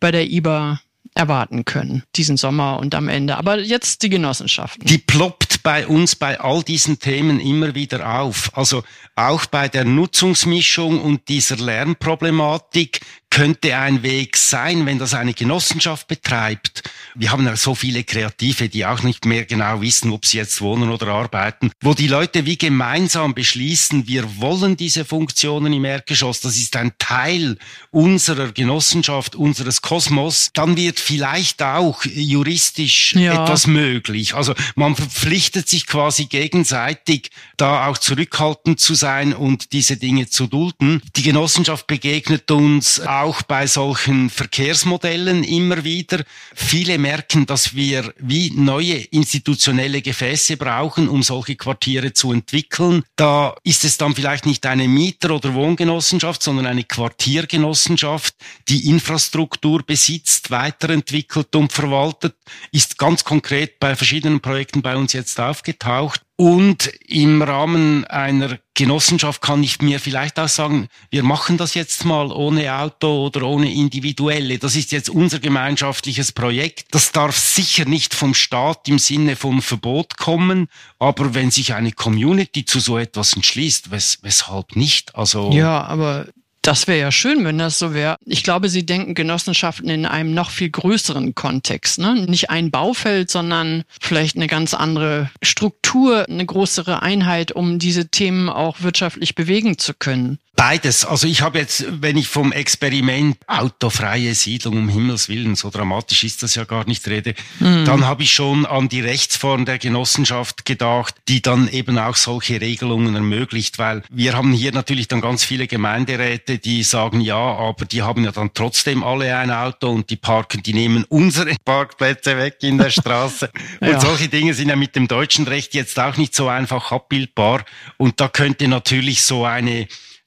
bei 0.00 0.10
der 0.10 0.30
IBA 0.30 0.80
erwarten 1.14 1.64
können, 1.64 2.02
diesen 2.16 2.36
Sommer 2.36 2.78
und 2.78 2.94
am 2.94 3.08
Ende. 3.08 3.36
Aber 3.36 3.58
jetzt 3.58 4.02
die 4.02 4.08
Genossenschaften. 4.08 4.84
Die 4.86 4.98
ploppt 4.98 5.53
bei 5.64 5.88
uns 5.88 6.14
bei 6.14 6.38
all 6.38 6.62
diesen 6.62 7.00
Themen 7.00 7.40
immer 7.40 7.74
wieder 7.74 8.20
auf. 8.20 8.50
Also 8.56 8.84
auch 9.16 9.46
bei 9.46 9.66
der 9.66 9.84
Nutzungsmischung 9.84 11.00
und 11.00 11.28
dieser 11.28 11.56
Lernproblematik 11.56 13.00
könnte 13.34 13.76
ein 13.76 14.04
Weg 14.04 14.36
sein, 14.36 14.86
wenn 14.86 15.00
das 15.00 15.12
eine 15.12 15.34
Genossenschaft 15.34 16.06
betreibt. 16.06 16.84
Wir 17.16 17.32
haben 17.32 17.44
ja 17.44 17.56
so 17.56 17.74
viele 17.74 18.04
Kreative, 18.04 18.68
die 18.68 18.86
auch 18.86 19.02
nicht 19.02 19.24
mehr 19.24 19.44
genau 19.44 19.80
wissen, 19.80 20.12
ob 20.12 20.24
sie 20.24 20.36
jetzt 20.36 20.60
wohnen 20.60 20.88
oder 20.88 21.08
arbeiten, 21.08 21.72
wo 21.80 21.94
die 21.94 22.06
Leute 22.06 22.46
wie 22.46 22.56
gemeinsam 22.56 23.34
beschließen, 23.34 24.06
wir 24.06 24.40
wollen 24.40 24.76
diese 24.76 25.04
Funktionen 25.04 25.72
im 25.72 25.84
Erdgeschoss, 25.84 26.42
das 26.42 26.56
ist 26.56 26.76
ein 26.76 26.92
Teil 26.98 27.58
unserer 27.90 28.52
Genossenschaft, 28.52 29.34
unseres 29.34 29.82
Kosmos, 29.82 30.50
dann 30.52 30.76
wird 30.76 31.00
vielleicht 31.00 31.60
auch 31.60 32.04
juristisch 32.04 33.14
ja. 33.16 33.42
etwas 33.42 33.66
möglich. 33.66 34.34
Also 34.34 34.54
man 34.76 34.94
verpflichtet 34.94 35.68
sich 35.68 35.88
quasi 35.88 36.26
gegenseitig, 36.26 37.30
da 37.56 37.88
auch 37.88 37.98
zurückhaltend 37.98 38.78
zu 38.78 38.94
sein 38.94 39.34
und 39.34 39.72
diese 39.72 39.96
Dinge 39.96 40.28
zu 40.28 40.46
dulden. 40.46 41.02
Die 41.16 41.22
Genossenschaft 41.22 41.88
begegnet 41.88 42.48
uns 42.52 43.00
auch 43.00 43.23
bei 43.46 43.66
solchen 43.66 44.30
Verkehrsmodellen 44.30 45.44
immer 45.44 45.84
wieder. 45.84 46.24
Viele 46.54 46.98
merken, 46.98 47.46
dass 47.46 47.74
wir 47.74 48.12
wie 48.18 48.50
neue 48.50 48.96
institutionelle 48.96 50.02
Gefäße 50.02 50.56
brauchen, 50.56 51.08
um 51.08 51.22
solche 51.22 51.56
Quartiere 51.56 52.12
zu 52.12 52.32
entwickeln. 52.32 53.04
Da 53.16 53.54
ist 53.62 53.84
es 53.84 53.96
dann 53.96 54.14
vielleicht 54.14 54.46
nicht 54.46 54.66
eine 54.66 54.88
Mieter- 54.88 55.34
oder 55.34 55.54
Wohngenossenschaft, 55.54 56.42
sondern 56.42 56.66
eine 56.66 56.84
Quartiergenossenschaft, 56.84 58.34
die 58.68 58.88
Infrastruktur 58.88 59.82
besitzt, 59.82 60.50
weiterentwickelt 60.50 61.54
und 61.56 61.72
verwaltet, 61.72 62.34
ist 62.72 62.98
ganz 62.98 63.24
konkret 63.24 63.78
bei 63.78 63.96
verschiedenen 63.96 64.40
Projekten 64.40 64.82
bei 64.82 64.96
uns 64.96 65.12
jetzt 65.12 65.38
aufgetaucht. 65.40 66.23
Und 66.36 66.86
im 67.06 67.42
Rahmen 67.42 68.04
einer 68.06 68.58
Genossenschaft 68.74 69.40
kann 69.40 69.62
ich 69.62 69.80
mir 69.80 70.00
vielleicht 70.00 70.40
auch 70.40 70.48
sagen, 70.48 70.88
wir 71.10 71.22
machen 71.22 71.58
das 71.58 71.74
jetzt 71.74 72.04
mal 72.04 72.32
ohne 72.32 72.74
Auto 72.74 73.26
oder 73.26 73.42
ohne 73.44 73.72
Individuelle. 73.72 74.58
Das 74.58 74.74
ist 74.74 74.90
jetzt 74.90 75.08
unser 75.08 75.38
gemeinschaftliches 75.38 76.32
Projekt. 76.32 76.92
Das 76.92 77.12
darf 77.12 77.38
sicher 77.38 77.84
nicht 77.84 78.14
vom 78.14 78.34
Staat 78.34 78.88
im 78.88 78.98
Sinne 78.98 79.36
vom 79.36 79.62
Verbot 79.62 80.16
kommen. 80.16 80.66
Aber 80.98 81.34
wenn 81.34 81.52
sich 81.52 81.72
eine 81.72 81.92
Community 81.92 82.64
zu 82.64 82.80
so 82.80 82.98
etwas 82.98 83.34
entschließt, 83.34 83.92
wes 83.92 84.18
weshalb 84.22 84.74
nicht? 84.74 85.14
Also. 85.14 85.52
Ja, 85.52 85.84
aber 85.84 86.26
das 86.66 86.86
wäre 86.86 86.98
ja 86.98 87.12
schön, 87.12 87.44
wenn 87.44 87.58
das 87.58 87.78
so 87.78 87.92
wäre. 87.92 88.16
Ich 88.24 88.42
glaube, 88.42 88.68
Sie 88.68 88.86
denken 88.86 89.14
Genossenschaften 89.14 89.88
in 89.88 90.06
einem 90.06 90.32
noch 90.34 90.50
viel 90.50 90.70
größeren 90.70 91.34
Kontext. 91.34 91.98
Ne? 91.98 92.14
Nicht 92.26 92.50
ein 92.50 92.70
Baufeld, 92.70 93.30
sondern 93.30 93.84
vielleicht 94.00 94.36
eine 94.36 94.46
ganz 94.46 94.72
andere 94.72 95.30
Struktur, 95.42 96.26
eine 96.28 96.46
größere 96.46 97.02
Einheit, 97.02 97.52
um 97.52 97.78
diese 97.78 98.08
Themen 98.08 98.48
auch 98.48 98.80
wirtschaftlich 98.80 99.34
bewegen 99.34 99.78
zu 99.78 99.92
können. 99.94 100.38
Beides. 100.56 101.04
Also 101.04 101.26
ich 101.26 101.42
habe 101.42 101.58
jetzt, 101.58 101.84
wenn 102.00 102.16
ich 102.16 102.28
vom 102.28 102.52
Experiment 102.52 103.36
autofreie 103.48 104.34
Siedlung 104.34 104.76
um 104.76 104.88
Himmels 104.88 105.28
Willen, 105.28 105.56
so 105.56 105.68
dramatisch 105.68 106.22
ist 106.22 106.44
das 106.44 106.54
ja 106.54 106.62
gar 106.62 106.86
nicht 106.86 107.08
rede, 107.08 107.34
mhm. 107.58 107.84
dann 107.84 108.06
habe 108.06 108.22
ich 108.22 108.32
schon 108.32 108.64
an 108.64 108.88
die 108.88 109.00
Rechtsform 109.00 109.64
der 109.64 109.78
Genossenschaft 109.78 110.64
gedacht, 110.64 111.16
die 111.26 111.42
dann 111.42 111.66
eben 111.68 111.98
auch 111.98 112.14
solche 112.14 112.60
Regelungen 112.60 113.16
ermöglicht, 113.16 113.78
weil 113.80 114.02
wir 114.10 114.34
haben 114.34 114.52
hier 114.52 114.70
natürlich 114.70 115.08
dann 115.08 115.20
ganz 115.20 115.42
viele 115.42 115.66
Gemeinderäte, 115.66 116.53
die 116.58 116.82
sagen 116.82 117.20
ja, 117.20 117.36
aber 117.36 117.84
die 117.84 118.02
haben 118.02 118.24
ja 118.24 118.32
dann 118.32 118.50
trotzdem 118.54 119.02
alle 119.02 119.36
ein 119.36 119.50
Auto 119.50 119.90
und 119.90 120.10
die 120.10 120.16
parken, 120.16 120.62
die 120.62 120.74
nehmen 120.74 121.04
unsere 121.08 121.54
Parkplätze 121.64 122.36
weg 122.36 122.56
in 122.62 122.78
der 122.78 122.90
Straße. 122.90 123.50
und 123.80 123.88
ja. 123.88 124.00
solche 124.00 124.28
Dinge 124.28 124.54
sind 124.54 124.68
ja 124.68 124.76
mit 124.76 124.96
dem 124.96 125.08
deutschen 125.08 125.46
Recht 125.46 125.74
jetzt 125.74 125.98
auch 125.98 126.16
nicht 126.16 126.34
so 126.34 126.48
einfach 126.48 126.92
abbildbar 126.92 127.64
und 127.96 128.20
da 128.20 128.28
könnte 128.28 128.68
natürlich 128.68 129.22
so 129.22 129.44
eine 129.44 129.86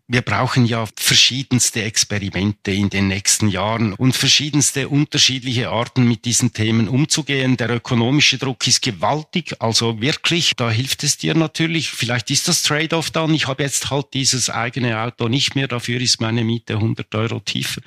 wir 0.10 0.22
brauchen 0.22 0.66
ja 0.66 0.86
verschiedenste 0.96 1.84
Experimente 1.84 2.72
in 2.72 2.90
den 2.90 3.10
nächsten 3.10 3.50
Jahren 3.50 3.92
und 3.94 4.16
verschiedenste 4.16 4.88
unterschiedliche 4.88 5.70
Arten 5.70 6.08
mit 6.08 6.24
diesen 6.24 6.54
Themen 6.54 6.88
umzugehen. 6.88 7.58
Der 7.58 7.70
ökonomische 7.70 8.38
Druck 8.38 8.66
ist 8.68 8.82
gewaltig, 8.82 9.56
also 9.60 10.00
wirklich, 10.00 10.54
da 10.56 10.72
hilft 10.72 11.04
es 11.04 11.18
dir 11.18 11.36
natürlich. 11.36 11.90
Vielleicht 11.90 12.32
ist 12.32 12.48
das 12.48 12.64
Trade-off 12.64 13.12
dann. 13.12 13.34
Ich 13.34 13.48
habe 13.48 13.64
jetzt 13.64 13.90
halt 13.92 14.14
dieses 14.14 14.50
eigene 14.50 14.98
Auto 15.02 15.28
nicht 15.28 15.56
mehr, 15.56 15.68
dafür 15.68 16.00
ist 16.00 16.22
meine 16.22 16.46
Miete 16.46 16.76
100 16.76 17.14
Euro 17.16 17.42
tiefer. 17.42 17.82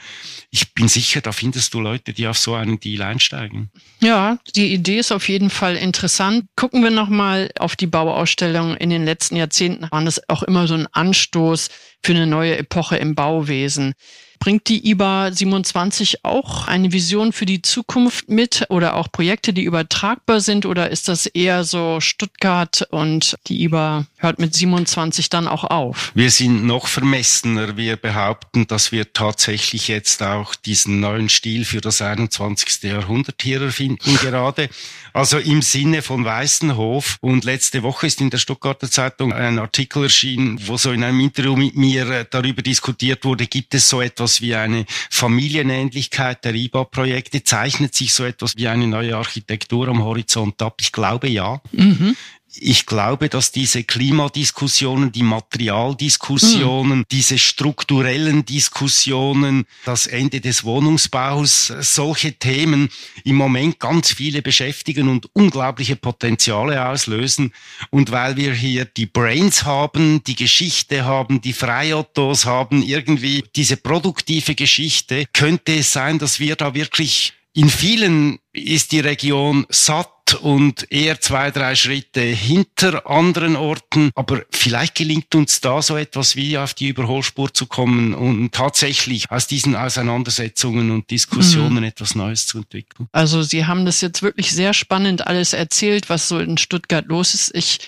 Ich 0.51 0.75
bin 0.75 0.89
sicher, 0.89 1.23
da 1.23 1.33
findest 1.33 1.73
du 1.73 1.81
Leute, 1.81 2.13
die 2.13 2.27
auf 2.27 2.37
so 2.37 2.55
einen 2.55 2.79
Deal 2.81 3.01
einsteigen. 3.01 3.71
Ja, 4.01 4.39
die 4.57 4.75
Idee 4.75 4.99
ist 4.99 5.13
auf 5.13 5.27
jeden 5.31 5.49
Fall 5.49 5.77
interessant. 5.77 6.45
Gucken 6.55 6.83
wir 6.83 6.91
nochmal 6.91 7.51
auf 7.59 7.77
die 7.77 7.87
Bauausstellung 7.87 8.77
in 8.77 8.91
den 8.91 9.07
letzten 9.07 9.37
Jahrzehnten. 9.37 9.91
Waren 9.91 10.05
das 10.05 10.29
auch 10.29 10.43
immer 10.43 10.67
so 10.67 10.75
ein 10.75 10.87
Anstoß, 10.87 11.71
für 12.03 12.10
eine 12.13 12.27
neue 12.27 12.57
Epoche 12.57 12.97
im 12.97 13.15
Bauwesen. 13.15 13.95
Bringt 14.41 14.69
die 14.69 14.89
IBA 14.89 15.33
27 15.33 16.25
auch 16.25 16.67
eine 16.67 16.93
Vision 16.93 17.35
für 17.35 17.45
die 17.45 17.61
Zukunft 17.61 18.31
mit 18.31 18.65
oder 18.71 18.97
auch 18.97 19.13
Projekte, 19.13 19.53
die 19.53 19.65
übertragbar 19.65 20.41
sind? 20.41 20.65
Oder 20.65 20.89
ist 20.89 21.09
das 21.09 21.27
eher 21.27 21.63
so 21.63 22.01
Stuttgart 22.01 22.89
und 22.91 23.37
die 23.49 23.63
IBA 23.65 24.07
hört 24.17 24.39
mit 24.39 24.55
27 24.55 25.29
dann 25.29 25.47
auch 25.47 25.65
auf? 25.65 26.11
Wir 26.15 26.31
sind 26.31 26.65
noch 26.65 26.87
vermessener. 26.87 27.77
Wir 27.77 27.99
behaupten, 27.99 28.67
dass 28.67 28.93
wir 28.93 29.13
tatsächlich 29.13 29.89
jetzt 29.89 30.23
auch 30.23 30.55
diesen 30.55 31.01
neuen 31.01 31.29
Stil 31.29 31.67
für 31.67 31.83
das 31.83 32.01
21. 32.01 32.85
Jahrhundert 32.85 33.43
hier 33.43 33.61
erfinden 33.61 34.17
gerade. 34.23 34.71
Also 35.13 35.37
im 35.37 35.61
Sinne 35.61 36.01
von 36.01 36.25
Weißenhof. 36.25 37.19
Und 37.21 37.45
letzte 37.45 37.83
Woche 37.83 38.07
ist 38.07 38.23
in 38.23 38.31
der 38.31 38.39
Stuttgarter 38.39 38.91
Zeitung 38.91 39.35
ein 39.35 39.59
Artikel 39.59 40.05
erschienen, 40.05 40.59
wo 40.67 40.79
so 40.79 40.93
in 40.93 41.05
einem 41.05 41.21
Interview 41.21 41.57
mit 41.57 41.77
mir 41.77 42.25
darüber 42.25 42.63
diskutiert 42.63 43.27
wurde, 43.27 43.47
gibt 43.47 43.75
es 43.75 43.87
so 43.87 44.01
etwas 44.01 44.30
etwas 44.31 44.41
wie 44.41 44.55
eine 44.55 44.85
Familienähnlichkeit 45.11 46.45
der 46.45 46.55
IBA-Projekte? 46.55 47.43
Zeichnet 47.43 47.95
sich 47.95 48.15
so 48.15 48.25
etwas 48.25 48.57
wie 48.57 48.69
eine 48.69 48.87
neue 48.87 49.17
Architektur 49.17 49.89
am 49.89 50.05
Horizont 50.05 50.63
ab? 50.63 50.77
Ich 50.81 50.93
glaube 50.93 51.29
ja. 51.29 51.61
Mhm 51.73 52.17
ich 52.55 52.87
glaube, 52.87 53.29
dass 53.29 53.53
diese 53.53 53.85
Klimadiskussionen, 53.85 55.13
die 55.13 55.23
Materialdiskussionen, 55.23 56.99
mhm. 57.01 57.07
diese 57.11 57.39
strukturellen 57.39 58.45
Diskussionen, 58.45 59.67
das 59.85 60.07
Ende 60.07 60.41
des 60.41 60.65
Wohnungsbaus, 60.65 61.73
solche 61.81 62.33
Themen 62.33 62.89
im 63.25 63.37
Moment 63.37 63.79
ganz 63.79 64.13
viele 64.13 64.43
beschäftigen 64.43 65.09
und 65.09 65.29
unglaubliche 65.35 65.97
Potenziale 65.97 66.87
auslösen. 66.87 67.53
Und 67.91 68.11
weil 68.11 68.37
wir 68.37 68.53
hier 68.53 68.85
die 68.85 69.07
Brains 69.07 69.65
haben, 69.65 70.25
die 70.25 70.37
Geschichte 70.37 71.05
haben, 71.05 71.41
die 71.41 71.53
Freiautos 71.53 72.47
haben, 72.47 72.83
irgendwie 72.83 73.45
diese 73.55 73.77
produktive 73.77 74.55
Geschichte, 74.55 75.25
könnte 75.33 75.77
es 75.77 75.93
sein, 75.93 76.19
dass 76.19 76.41
wir 76.41 76.57
da 76.57 76.75
wirklich 76.75 77.35
in 77.53 77.69
vielen 77.69 78.39
ist 78.53 78.93
die 78.93 79.01
Region 79.01 79.67
satt 79.69 80.35
und 80.35 80.91
eher 80.91 81.21
zwei, 81.21 81.51
drei 81.51 81.75
Schritte 81.75 82.21
hinter 82.21 83.09
anderen 83.11 83.57
Orten. 83.57 84.11
Aber 84.15 84.43
vielleicht 84.51 84.95
gelingt 84.95 85.35
uns 85.35 85.61
da 85.61 85.83
so 85.83 85.97
etwas 85.97 86.37
wie 86.37 86.57
auf 86.59 86.75
die 86.75 86.89
Überholspur 86.89 87.53
zu 87.53 87.67
kommen 87.67 88.15
und 88.15 88.53
tatsächlich 88.53 89.31
aus 89.31 89.47
diesen 89.47 89.75
Auseinandersetzungen 89.75 90.91
und 90.91 91.11
Diskussionen 91.11 91.79
mhm. 91.79 91.85
etwas 91.85 92.15
Neues 92.15 92.47
zu 92.47 92.59
entwickeln. 92.59 93.09
Also 93.13 93.43
Sie 93.43 93.67
haben 93.67 93.85
das 93.85 94.01
jetzt 94.01 94.23
wirklich 94.23 94.53
sehr 94.53 94.75
spannend 94.75 95.27
alles 95.27 95.53
erzählt, 95.53 96.09
was 96.09 96.29
so 96.29 96.39
in 96.39 96.59
Stuttgart 96.59 97.07
los 97.07 97.35
ist. 97.35 97.55
Ich 97.55 97.81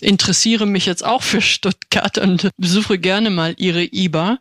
interessiere 0.00 0.66
mich 0.66 0.86
jetzt 0.86 1.04
auch 1.04 1.22
für 1.22 1.40
Stuttgart 1.40 2.18
und 2.18 2.50
besuche 2.56 2.98
gerne 2.98 3.30
mal 3.30 3.54
Ihre 3.58 3.82
IBA. 3.82 4.38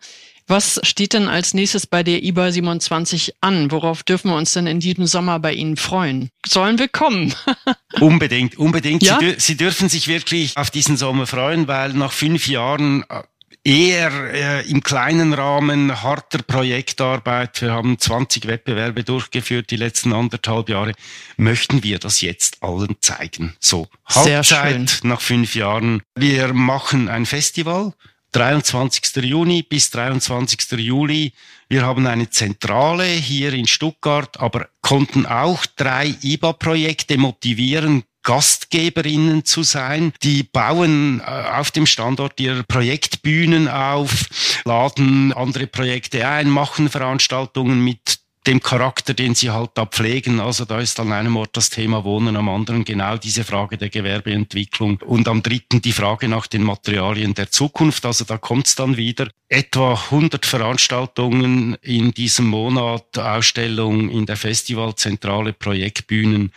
Was 0.48 0.80
steht 0.84 1.12
denn 1.12 1.28
als 1.28 1.54
nächstes 1.54 1.88
bei 1.88 2.04
der 2.04 2.24
IBA 2.24 2.54
27 2.54 3.36
an? 3.42 3.70
Worauf 3.70 4.04
dürfen 4.04 4.32
wir 4.32 4.38
uns 4.38 4.54
denn 4.54 4.66
in 4.66 4.80
diesem 4.80 5.06
Sommer 5.06 5.40
bei 5.40 5.54
Ihnen 5.54 5.76
freuen? 5.76 6.30
Sollen 6.46 6.80
wir 6.80 6.88
kommen? 6.88 7.36
unbedingt, 8.00 8.58
unbedingt. 8.58 9.04
Ja? 9.04 9.20
Sie, 9.20 9.36
Sie, 9.38 9.58
dürfen 9.58 9.90
sich 9.90 10.08
wirklich 10.08 10.56
auf 10.56 10.72
diesen 10.72 10.96
Sommer 10.96 11.28
freuen, 11.28 11.68
weil 11.68 11.92
nach 11.94 12.14
fünf 12.14 12.48
Jahren 12.48 13.04
äh, 13.10 13.24
eher 13.66 14.12
äh, 14.34 14.70
im 14.70 14.82
kleinen 14.82 15.34
Rahmen 15.34 16.02
harter 16.02 16.42
Projektarbeit. 16.42 17.62
Wir 17.62 17.74
haben 17.74 18.00
20 18.00 18.48
Wettbewerbe 18.48 19.04
durchgeführt 19.04 19.70
die 19.70 19.76
letzten 19.76 20.14
anderthalb 20.14 20.70
Jahre. 20.70 20.94
Möchten 21.36 21.84
wir 21.84 22.00
das 22.00 22.22
jetzt 22.22 22.64
allen 22.64 22.96
zeigen? 23.02 23.54
So, 23.60 23.90
Halbzeit 24.06 25.02
nach 25.04 25.20
fünf 25.20 25.56
Jahren. 25.56 26.02
Wir 26.16 26.54
machen 26.54 27.10
ein 27.10 27.26
Festival 27.26 27.92
23. 28.32 29.24
Juni 29.24 29.64
bis 29.64 29.90
23. 29.92 30.72
Juli. 30.80 31.34
Wir 31.70 31.86
haben 31.86 32.08
eine 32.08 32.30
Zentrale 32.30 33.06
hier 33.06 33.54
in 33.54 33.68
Stuttgart, 33.68 34.40
aber 34.40 34.68
konnten 34.82 35.26
auch 35.26 35.66
drei 35.66 36.16
IBA-Projekte 36.22 37.18
motivieren, 37.18 38.04
Gastgeberinnen 38.24 39.46
zu 39.46 39.64
sein. 39.64 40.12
Die 40.22 40.44
bauen 40.44 41.22
äh, 41.22 41.24
auf 41.24 41.72
dem 41.72 41.86
Standort 41.86 42.40
ihre 42.40 42.64
Projektbühnen 42.64 43.70
auf, 43.70 44.26
laden 44.66 45.32
andere 45.32 45.66
Projekte 45.66 46.28
ein, 46.28 46.50
machen 46.50 46.90
Veranstaltungen 46.90 47.84
mit 47.84 48.20
dem 48.48 48.62
Charakter, 48.62 49.14
den 49.14 49.36
sie 49.36 49.52
halt 49.52 49.72
da 49.76 49.86
pflegen. 49.86 50.40
Also 50.40 50.66
da 50.66 50.80
ist 50.80 51.00
an 51.00 51.12
einem 51.12 51.36
Ort 51.36 51.58
das 51.58 51.70
Thema 51.70 52.04
Wohnen, 52.06 52.38
am 52.38 52.48
anderen 52.48 52.86
genau 52.86 53.18
diese 53.18 53.44
Frage 53.44 53.78
der 53.78 53.90
Gewerbeentwicklung 53.90 55.02
und 55.06 55.28
am 55.28 55.44
dritten 55.44 55.82
die 55.82 55.92
Frage 55.92 56.30
nach 56.30 56.48
den 56.48 56.64
Materialien 56.64 57.34
der 57.34 57.52
Zukunft. 57.52 58.06
Also 58.06 58.24
da 58.24 58.38
kommt 58.38 58.68
es 58.68 58.76
dann 58.76 58.96
wieder. 58.96 59.30
Etwa 59.50 59.94
100 59.94 60.46
Veranstaltungen 60.46 61.76
in 61.82 62.12
diesem 62.12 62.48
Monat, 62.48 63.18
Ausstellung 63.18 64.10
in 64.10 64.26
der 64.26 64.38
Festivalzentrale, 64.38 65.54
Projektbühnen. 65.54 66.54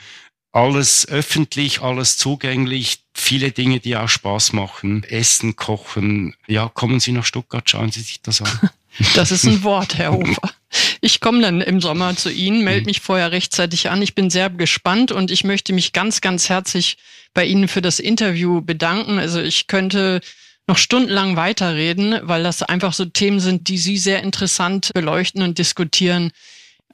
Alles 0.53 1.07
öffentlich, 1.09 1.81
alles 1.81 2.17
zugänglich, 2.17 3.05
viele 3.15 3.53
Dinge, 3.53 3.81
die 3.81 3.97
auch 3.97 4.09
Spaß 4.09 4.53
machen. 4.53 5.05
Essen, 5.05 5.57
kochen. 5.57 6.35
Ja, 6.49 6.69
kommen 6.69 6.99
Sie 7.01 7.13
nach 7.13 7.25
Stuttgart, 7.25 7.69
schauen 7.69 7.93
Sie 7.93 8.01
sich 8.01 8.23
das 8.23 8.41
an. 8.43 8.51
Das 9.15 9.31
ist 9.31 9.45
ein 9.47 9.63
Wort, 9.63 9.97
Herr 9.97 10.13
Hofer. 10.13 10.51
Ich 11.01 11.21
komme 11.21 11.41
dann 11.41 11.61
im 11.61 11.81
Sommer 11.81 12.15
zu 12.17 12.31
Ihnen, 12.31 12.63
melde 12.63 12.87
mich 12.87 13.01
vorher 13.01 13.33
rechtzeitig 13.33 13.91
an. 13.91 14.03
Ich 14.03 14.15
bin 14.15 14.31
sehr 14.31 14.51
gespannt 14.51 15.13
und 15.13 15.31
ich 15.31 15.45
möchte 15.45 15.73
mich 15.73 15.93
ganz, 15.93 16.21
ganz 16.21 16.49
herzlich 16.49 16.97
bei 17.35 17.45
Ihnen 17.45 17.69
für 17.69 17.83
das 17.83 17.99
Interview 17.99 18.61
bedanken. 18.61 19.19
Also 19.19 19.41
ich 19.41 19.67
könnte 19.67 20.21
noch 20.67 20.79
stundenlang 20.79 21.37
weiterreden, 21.37 22.21
weil 22.23 22.43
das 22.43 22.63
einfach 22.63 22.93
so 22.93 23.05
Themen 23.05 23.41
sind, 23.41 23.69
die 23.69 23.79
Sie 23.79 23.99
sehr 23.99 24.23
interessant 24.23 24.93
beleuchten 24.95 25.43
und 25.43 25.59
diskutieren. 25.59 26.31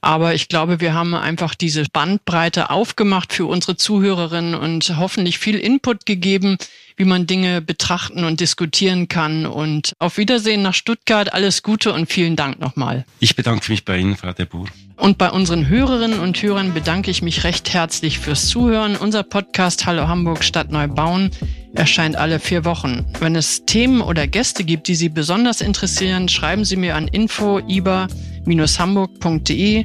Aber 0.00 0.34
ich 0.34 0.48
glaube, 0.48 0.80
wir 0.80 0.94
haben 0.94 1.14
einfach 1.14 1.54
diese 1.54 1.84
Bandbreite 1.92 2.70
aufgemacht 2.70 3.32
für 3.32 3.46
unsere 3.46 3.76
Zuhörerinnen 3.76 4.54
und 4.54 4.96
hoffentlich 4.96 5.38
viel 5.38 5.58
Input 5.58 6.06
gegeben, 6.06 6.58
wie 6.96 7.04
man 7.04 7.26
Dinge 7.26 7.60
betrachten 7.60 8.24
und 8.24 8.40
diskutieren 8.40 9.08
kann. 9.08 9.46
Und 9.46 9.92
auf 9.98 10.16
Wiedersehen 10.16 10.62
nach 10.62 10.74
Stuttgart. 10.74 11.32
Alles 11.32 11.62
Gute 11.62 11.92
und 11.92 12.10
vielen 12.10 12.36
Dank 12.36 12.58
nochmal. 12.58 13.04
Ich 13.20 13.36
bedanke 13.36 13.70
mich 13.70 13.84
bei 13.84 13.98
Ihnen, 13.98 14.16
Frau 14.16 14.32
de 14.32 14.46
Boer. 14.46 14.66
Und 14.96 15.18
bei 15.18 15.30
unseren 15.30 15.68
Hörerinnen 15.68 16.20
und 16.20 16.42
Hörern 16.42 16.72
bedanke 16.72 17.10
ich 17.10 17.20
mich 17.20 17.44
recht 17.44 17.74
herzlich 17.74 18.18
fürs 18.18 18.48
Zuhören. 18.48 18.96
Unser 18.96 19.22
Podcast 19.22 19.84
Hallo 19.84 20.08
Hamburg 20.08 20.42
Stadt 20.42 20.72
Neubauen 20.72 21.30
erscheint 21.74 22.16
alle 22.16 22.40
vier 22.40 22.64
Wochen. 22.64 23.04
Wenn 23.20 23.36
es 23.36 23.66
Themen 23.66 24.00
oder 24.00 24.26
Gäste 24.26 24.64
gibt, 24.64 24.88
die 24.88 24.94
Sie 24.94 25.10
besonders 25.10 25.60
interessieren, 25.60 26.30
schreiben 26.30 26.64
Sie 26.64 26.76
mir 26.76 26.96
an 26.96 27.08
info-hamburg.de. 27.08 29.84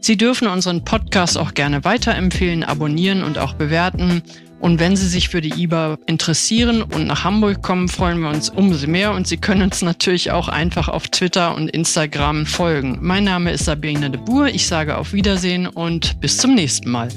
Sie 0.00 0.16
dürfen 0.16 0.46
unseren 0.46 0.84
Podcast 0.84 1.36
auch 1.36 1.54
gerne 1.54 1.84
weiterempfehlen, 1.84 2.62
abonnieren 2.62 3.24
und 3.24 3.38
auch 3.38 3.54
bewerten. 3.54 4.22
Und 4.62 4.78
wenn 4.78 4.94
Sie 4.94 5.08
sich 5.08 5.28
für 5.28 5.40
die 5.40 5.60
IBA 5.60 5.98
interessieren 6.06 6.82
und 6.82 7.08
nach 7.08 7.24
Hamburg 7.24 7.62
kommen, 7.62 7.88
freuen 7.88 8.20
wir 8.20 8.28
uns 8.28 8.48
umso 8.48 8.86
mehr. 8.86 9.12
Und 9.12 9.26
Sie 9.26 9.36
können 9.36 9.62
uns 9.62 9.82
natürlich 9.82 10.30
auch 10.30 10.46
einfach 10.46 10.86
auf 10.88 11.08
Twitter 11.08 11.56
und 11.56 11.68
Instagram 11.68 12.46
folgen. 12.46 12.98
Mein 13.00 13.24
Name 13.24 13.50
ist 13.50 13.64
Sabine 13.64 14.08
de 14.08 14.20
Boer. 14.20 14.46
Ich 14.46 14.68
sage 14.68 14.96
auf 14.96 15.12
Wiedersehen 15.12 15.66
und 15.66 16.20
bis 16.20 16.38
zum 16.38 16.54
nächsten 16.54 16.90
Mal. 16.90 17.08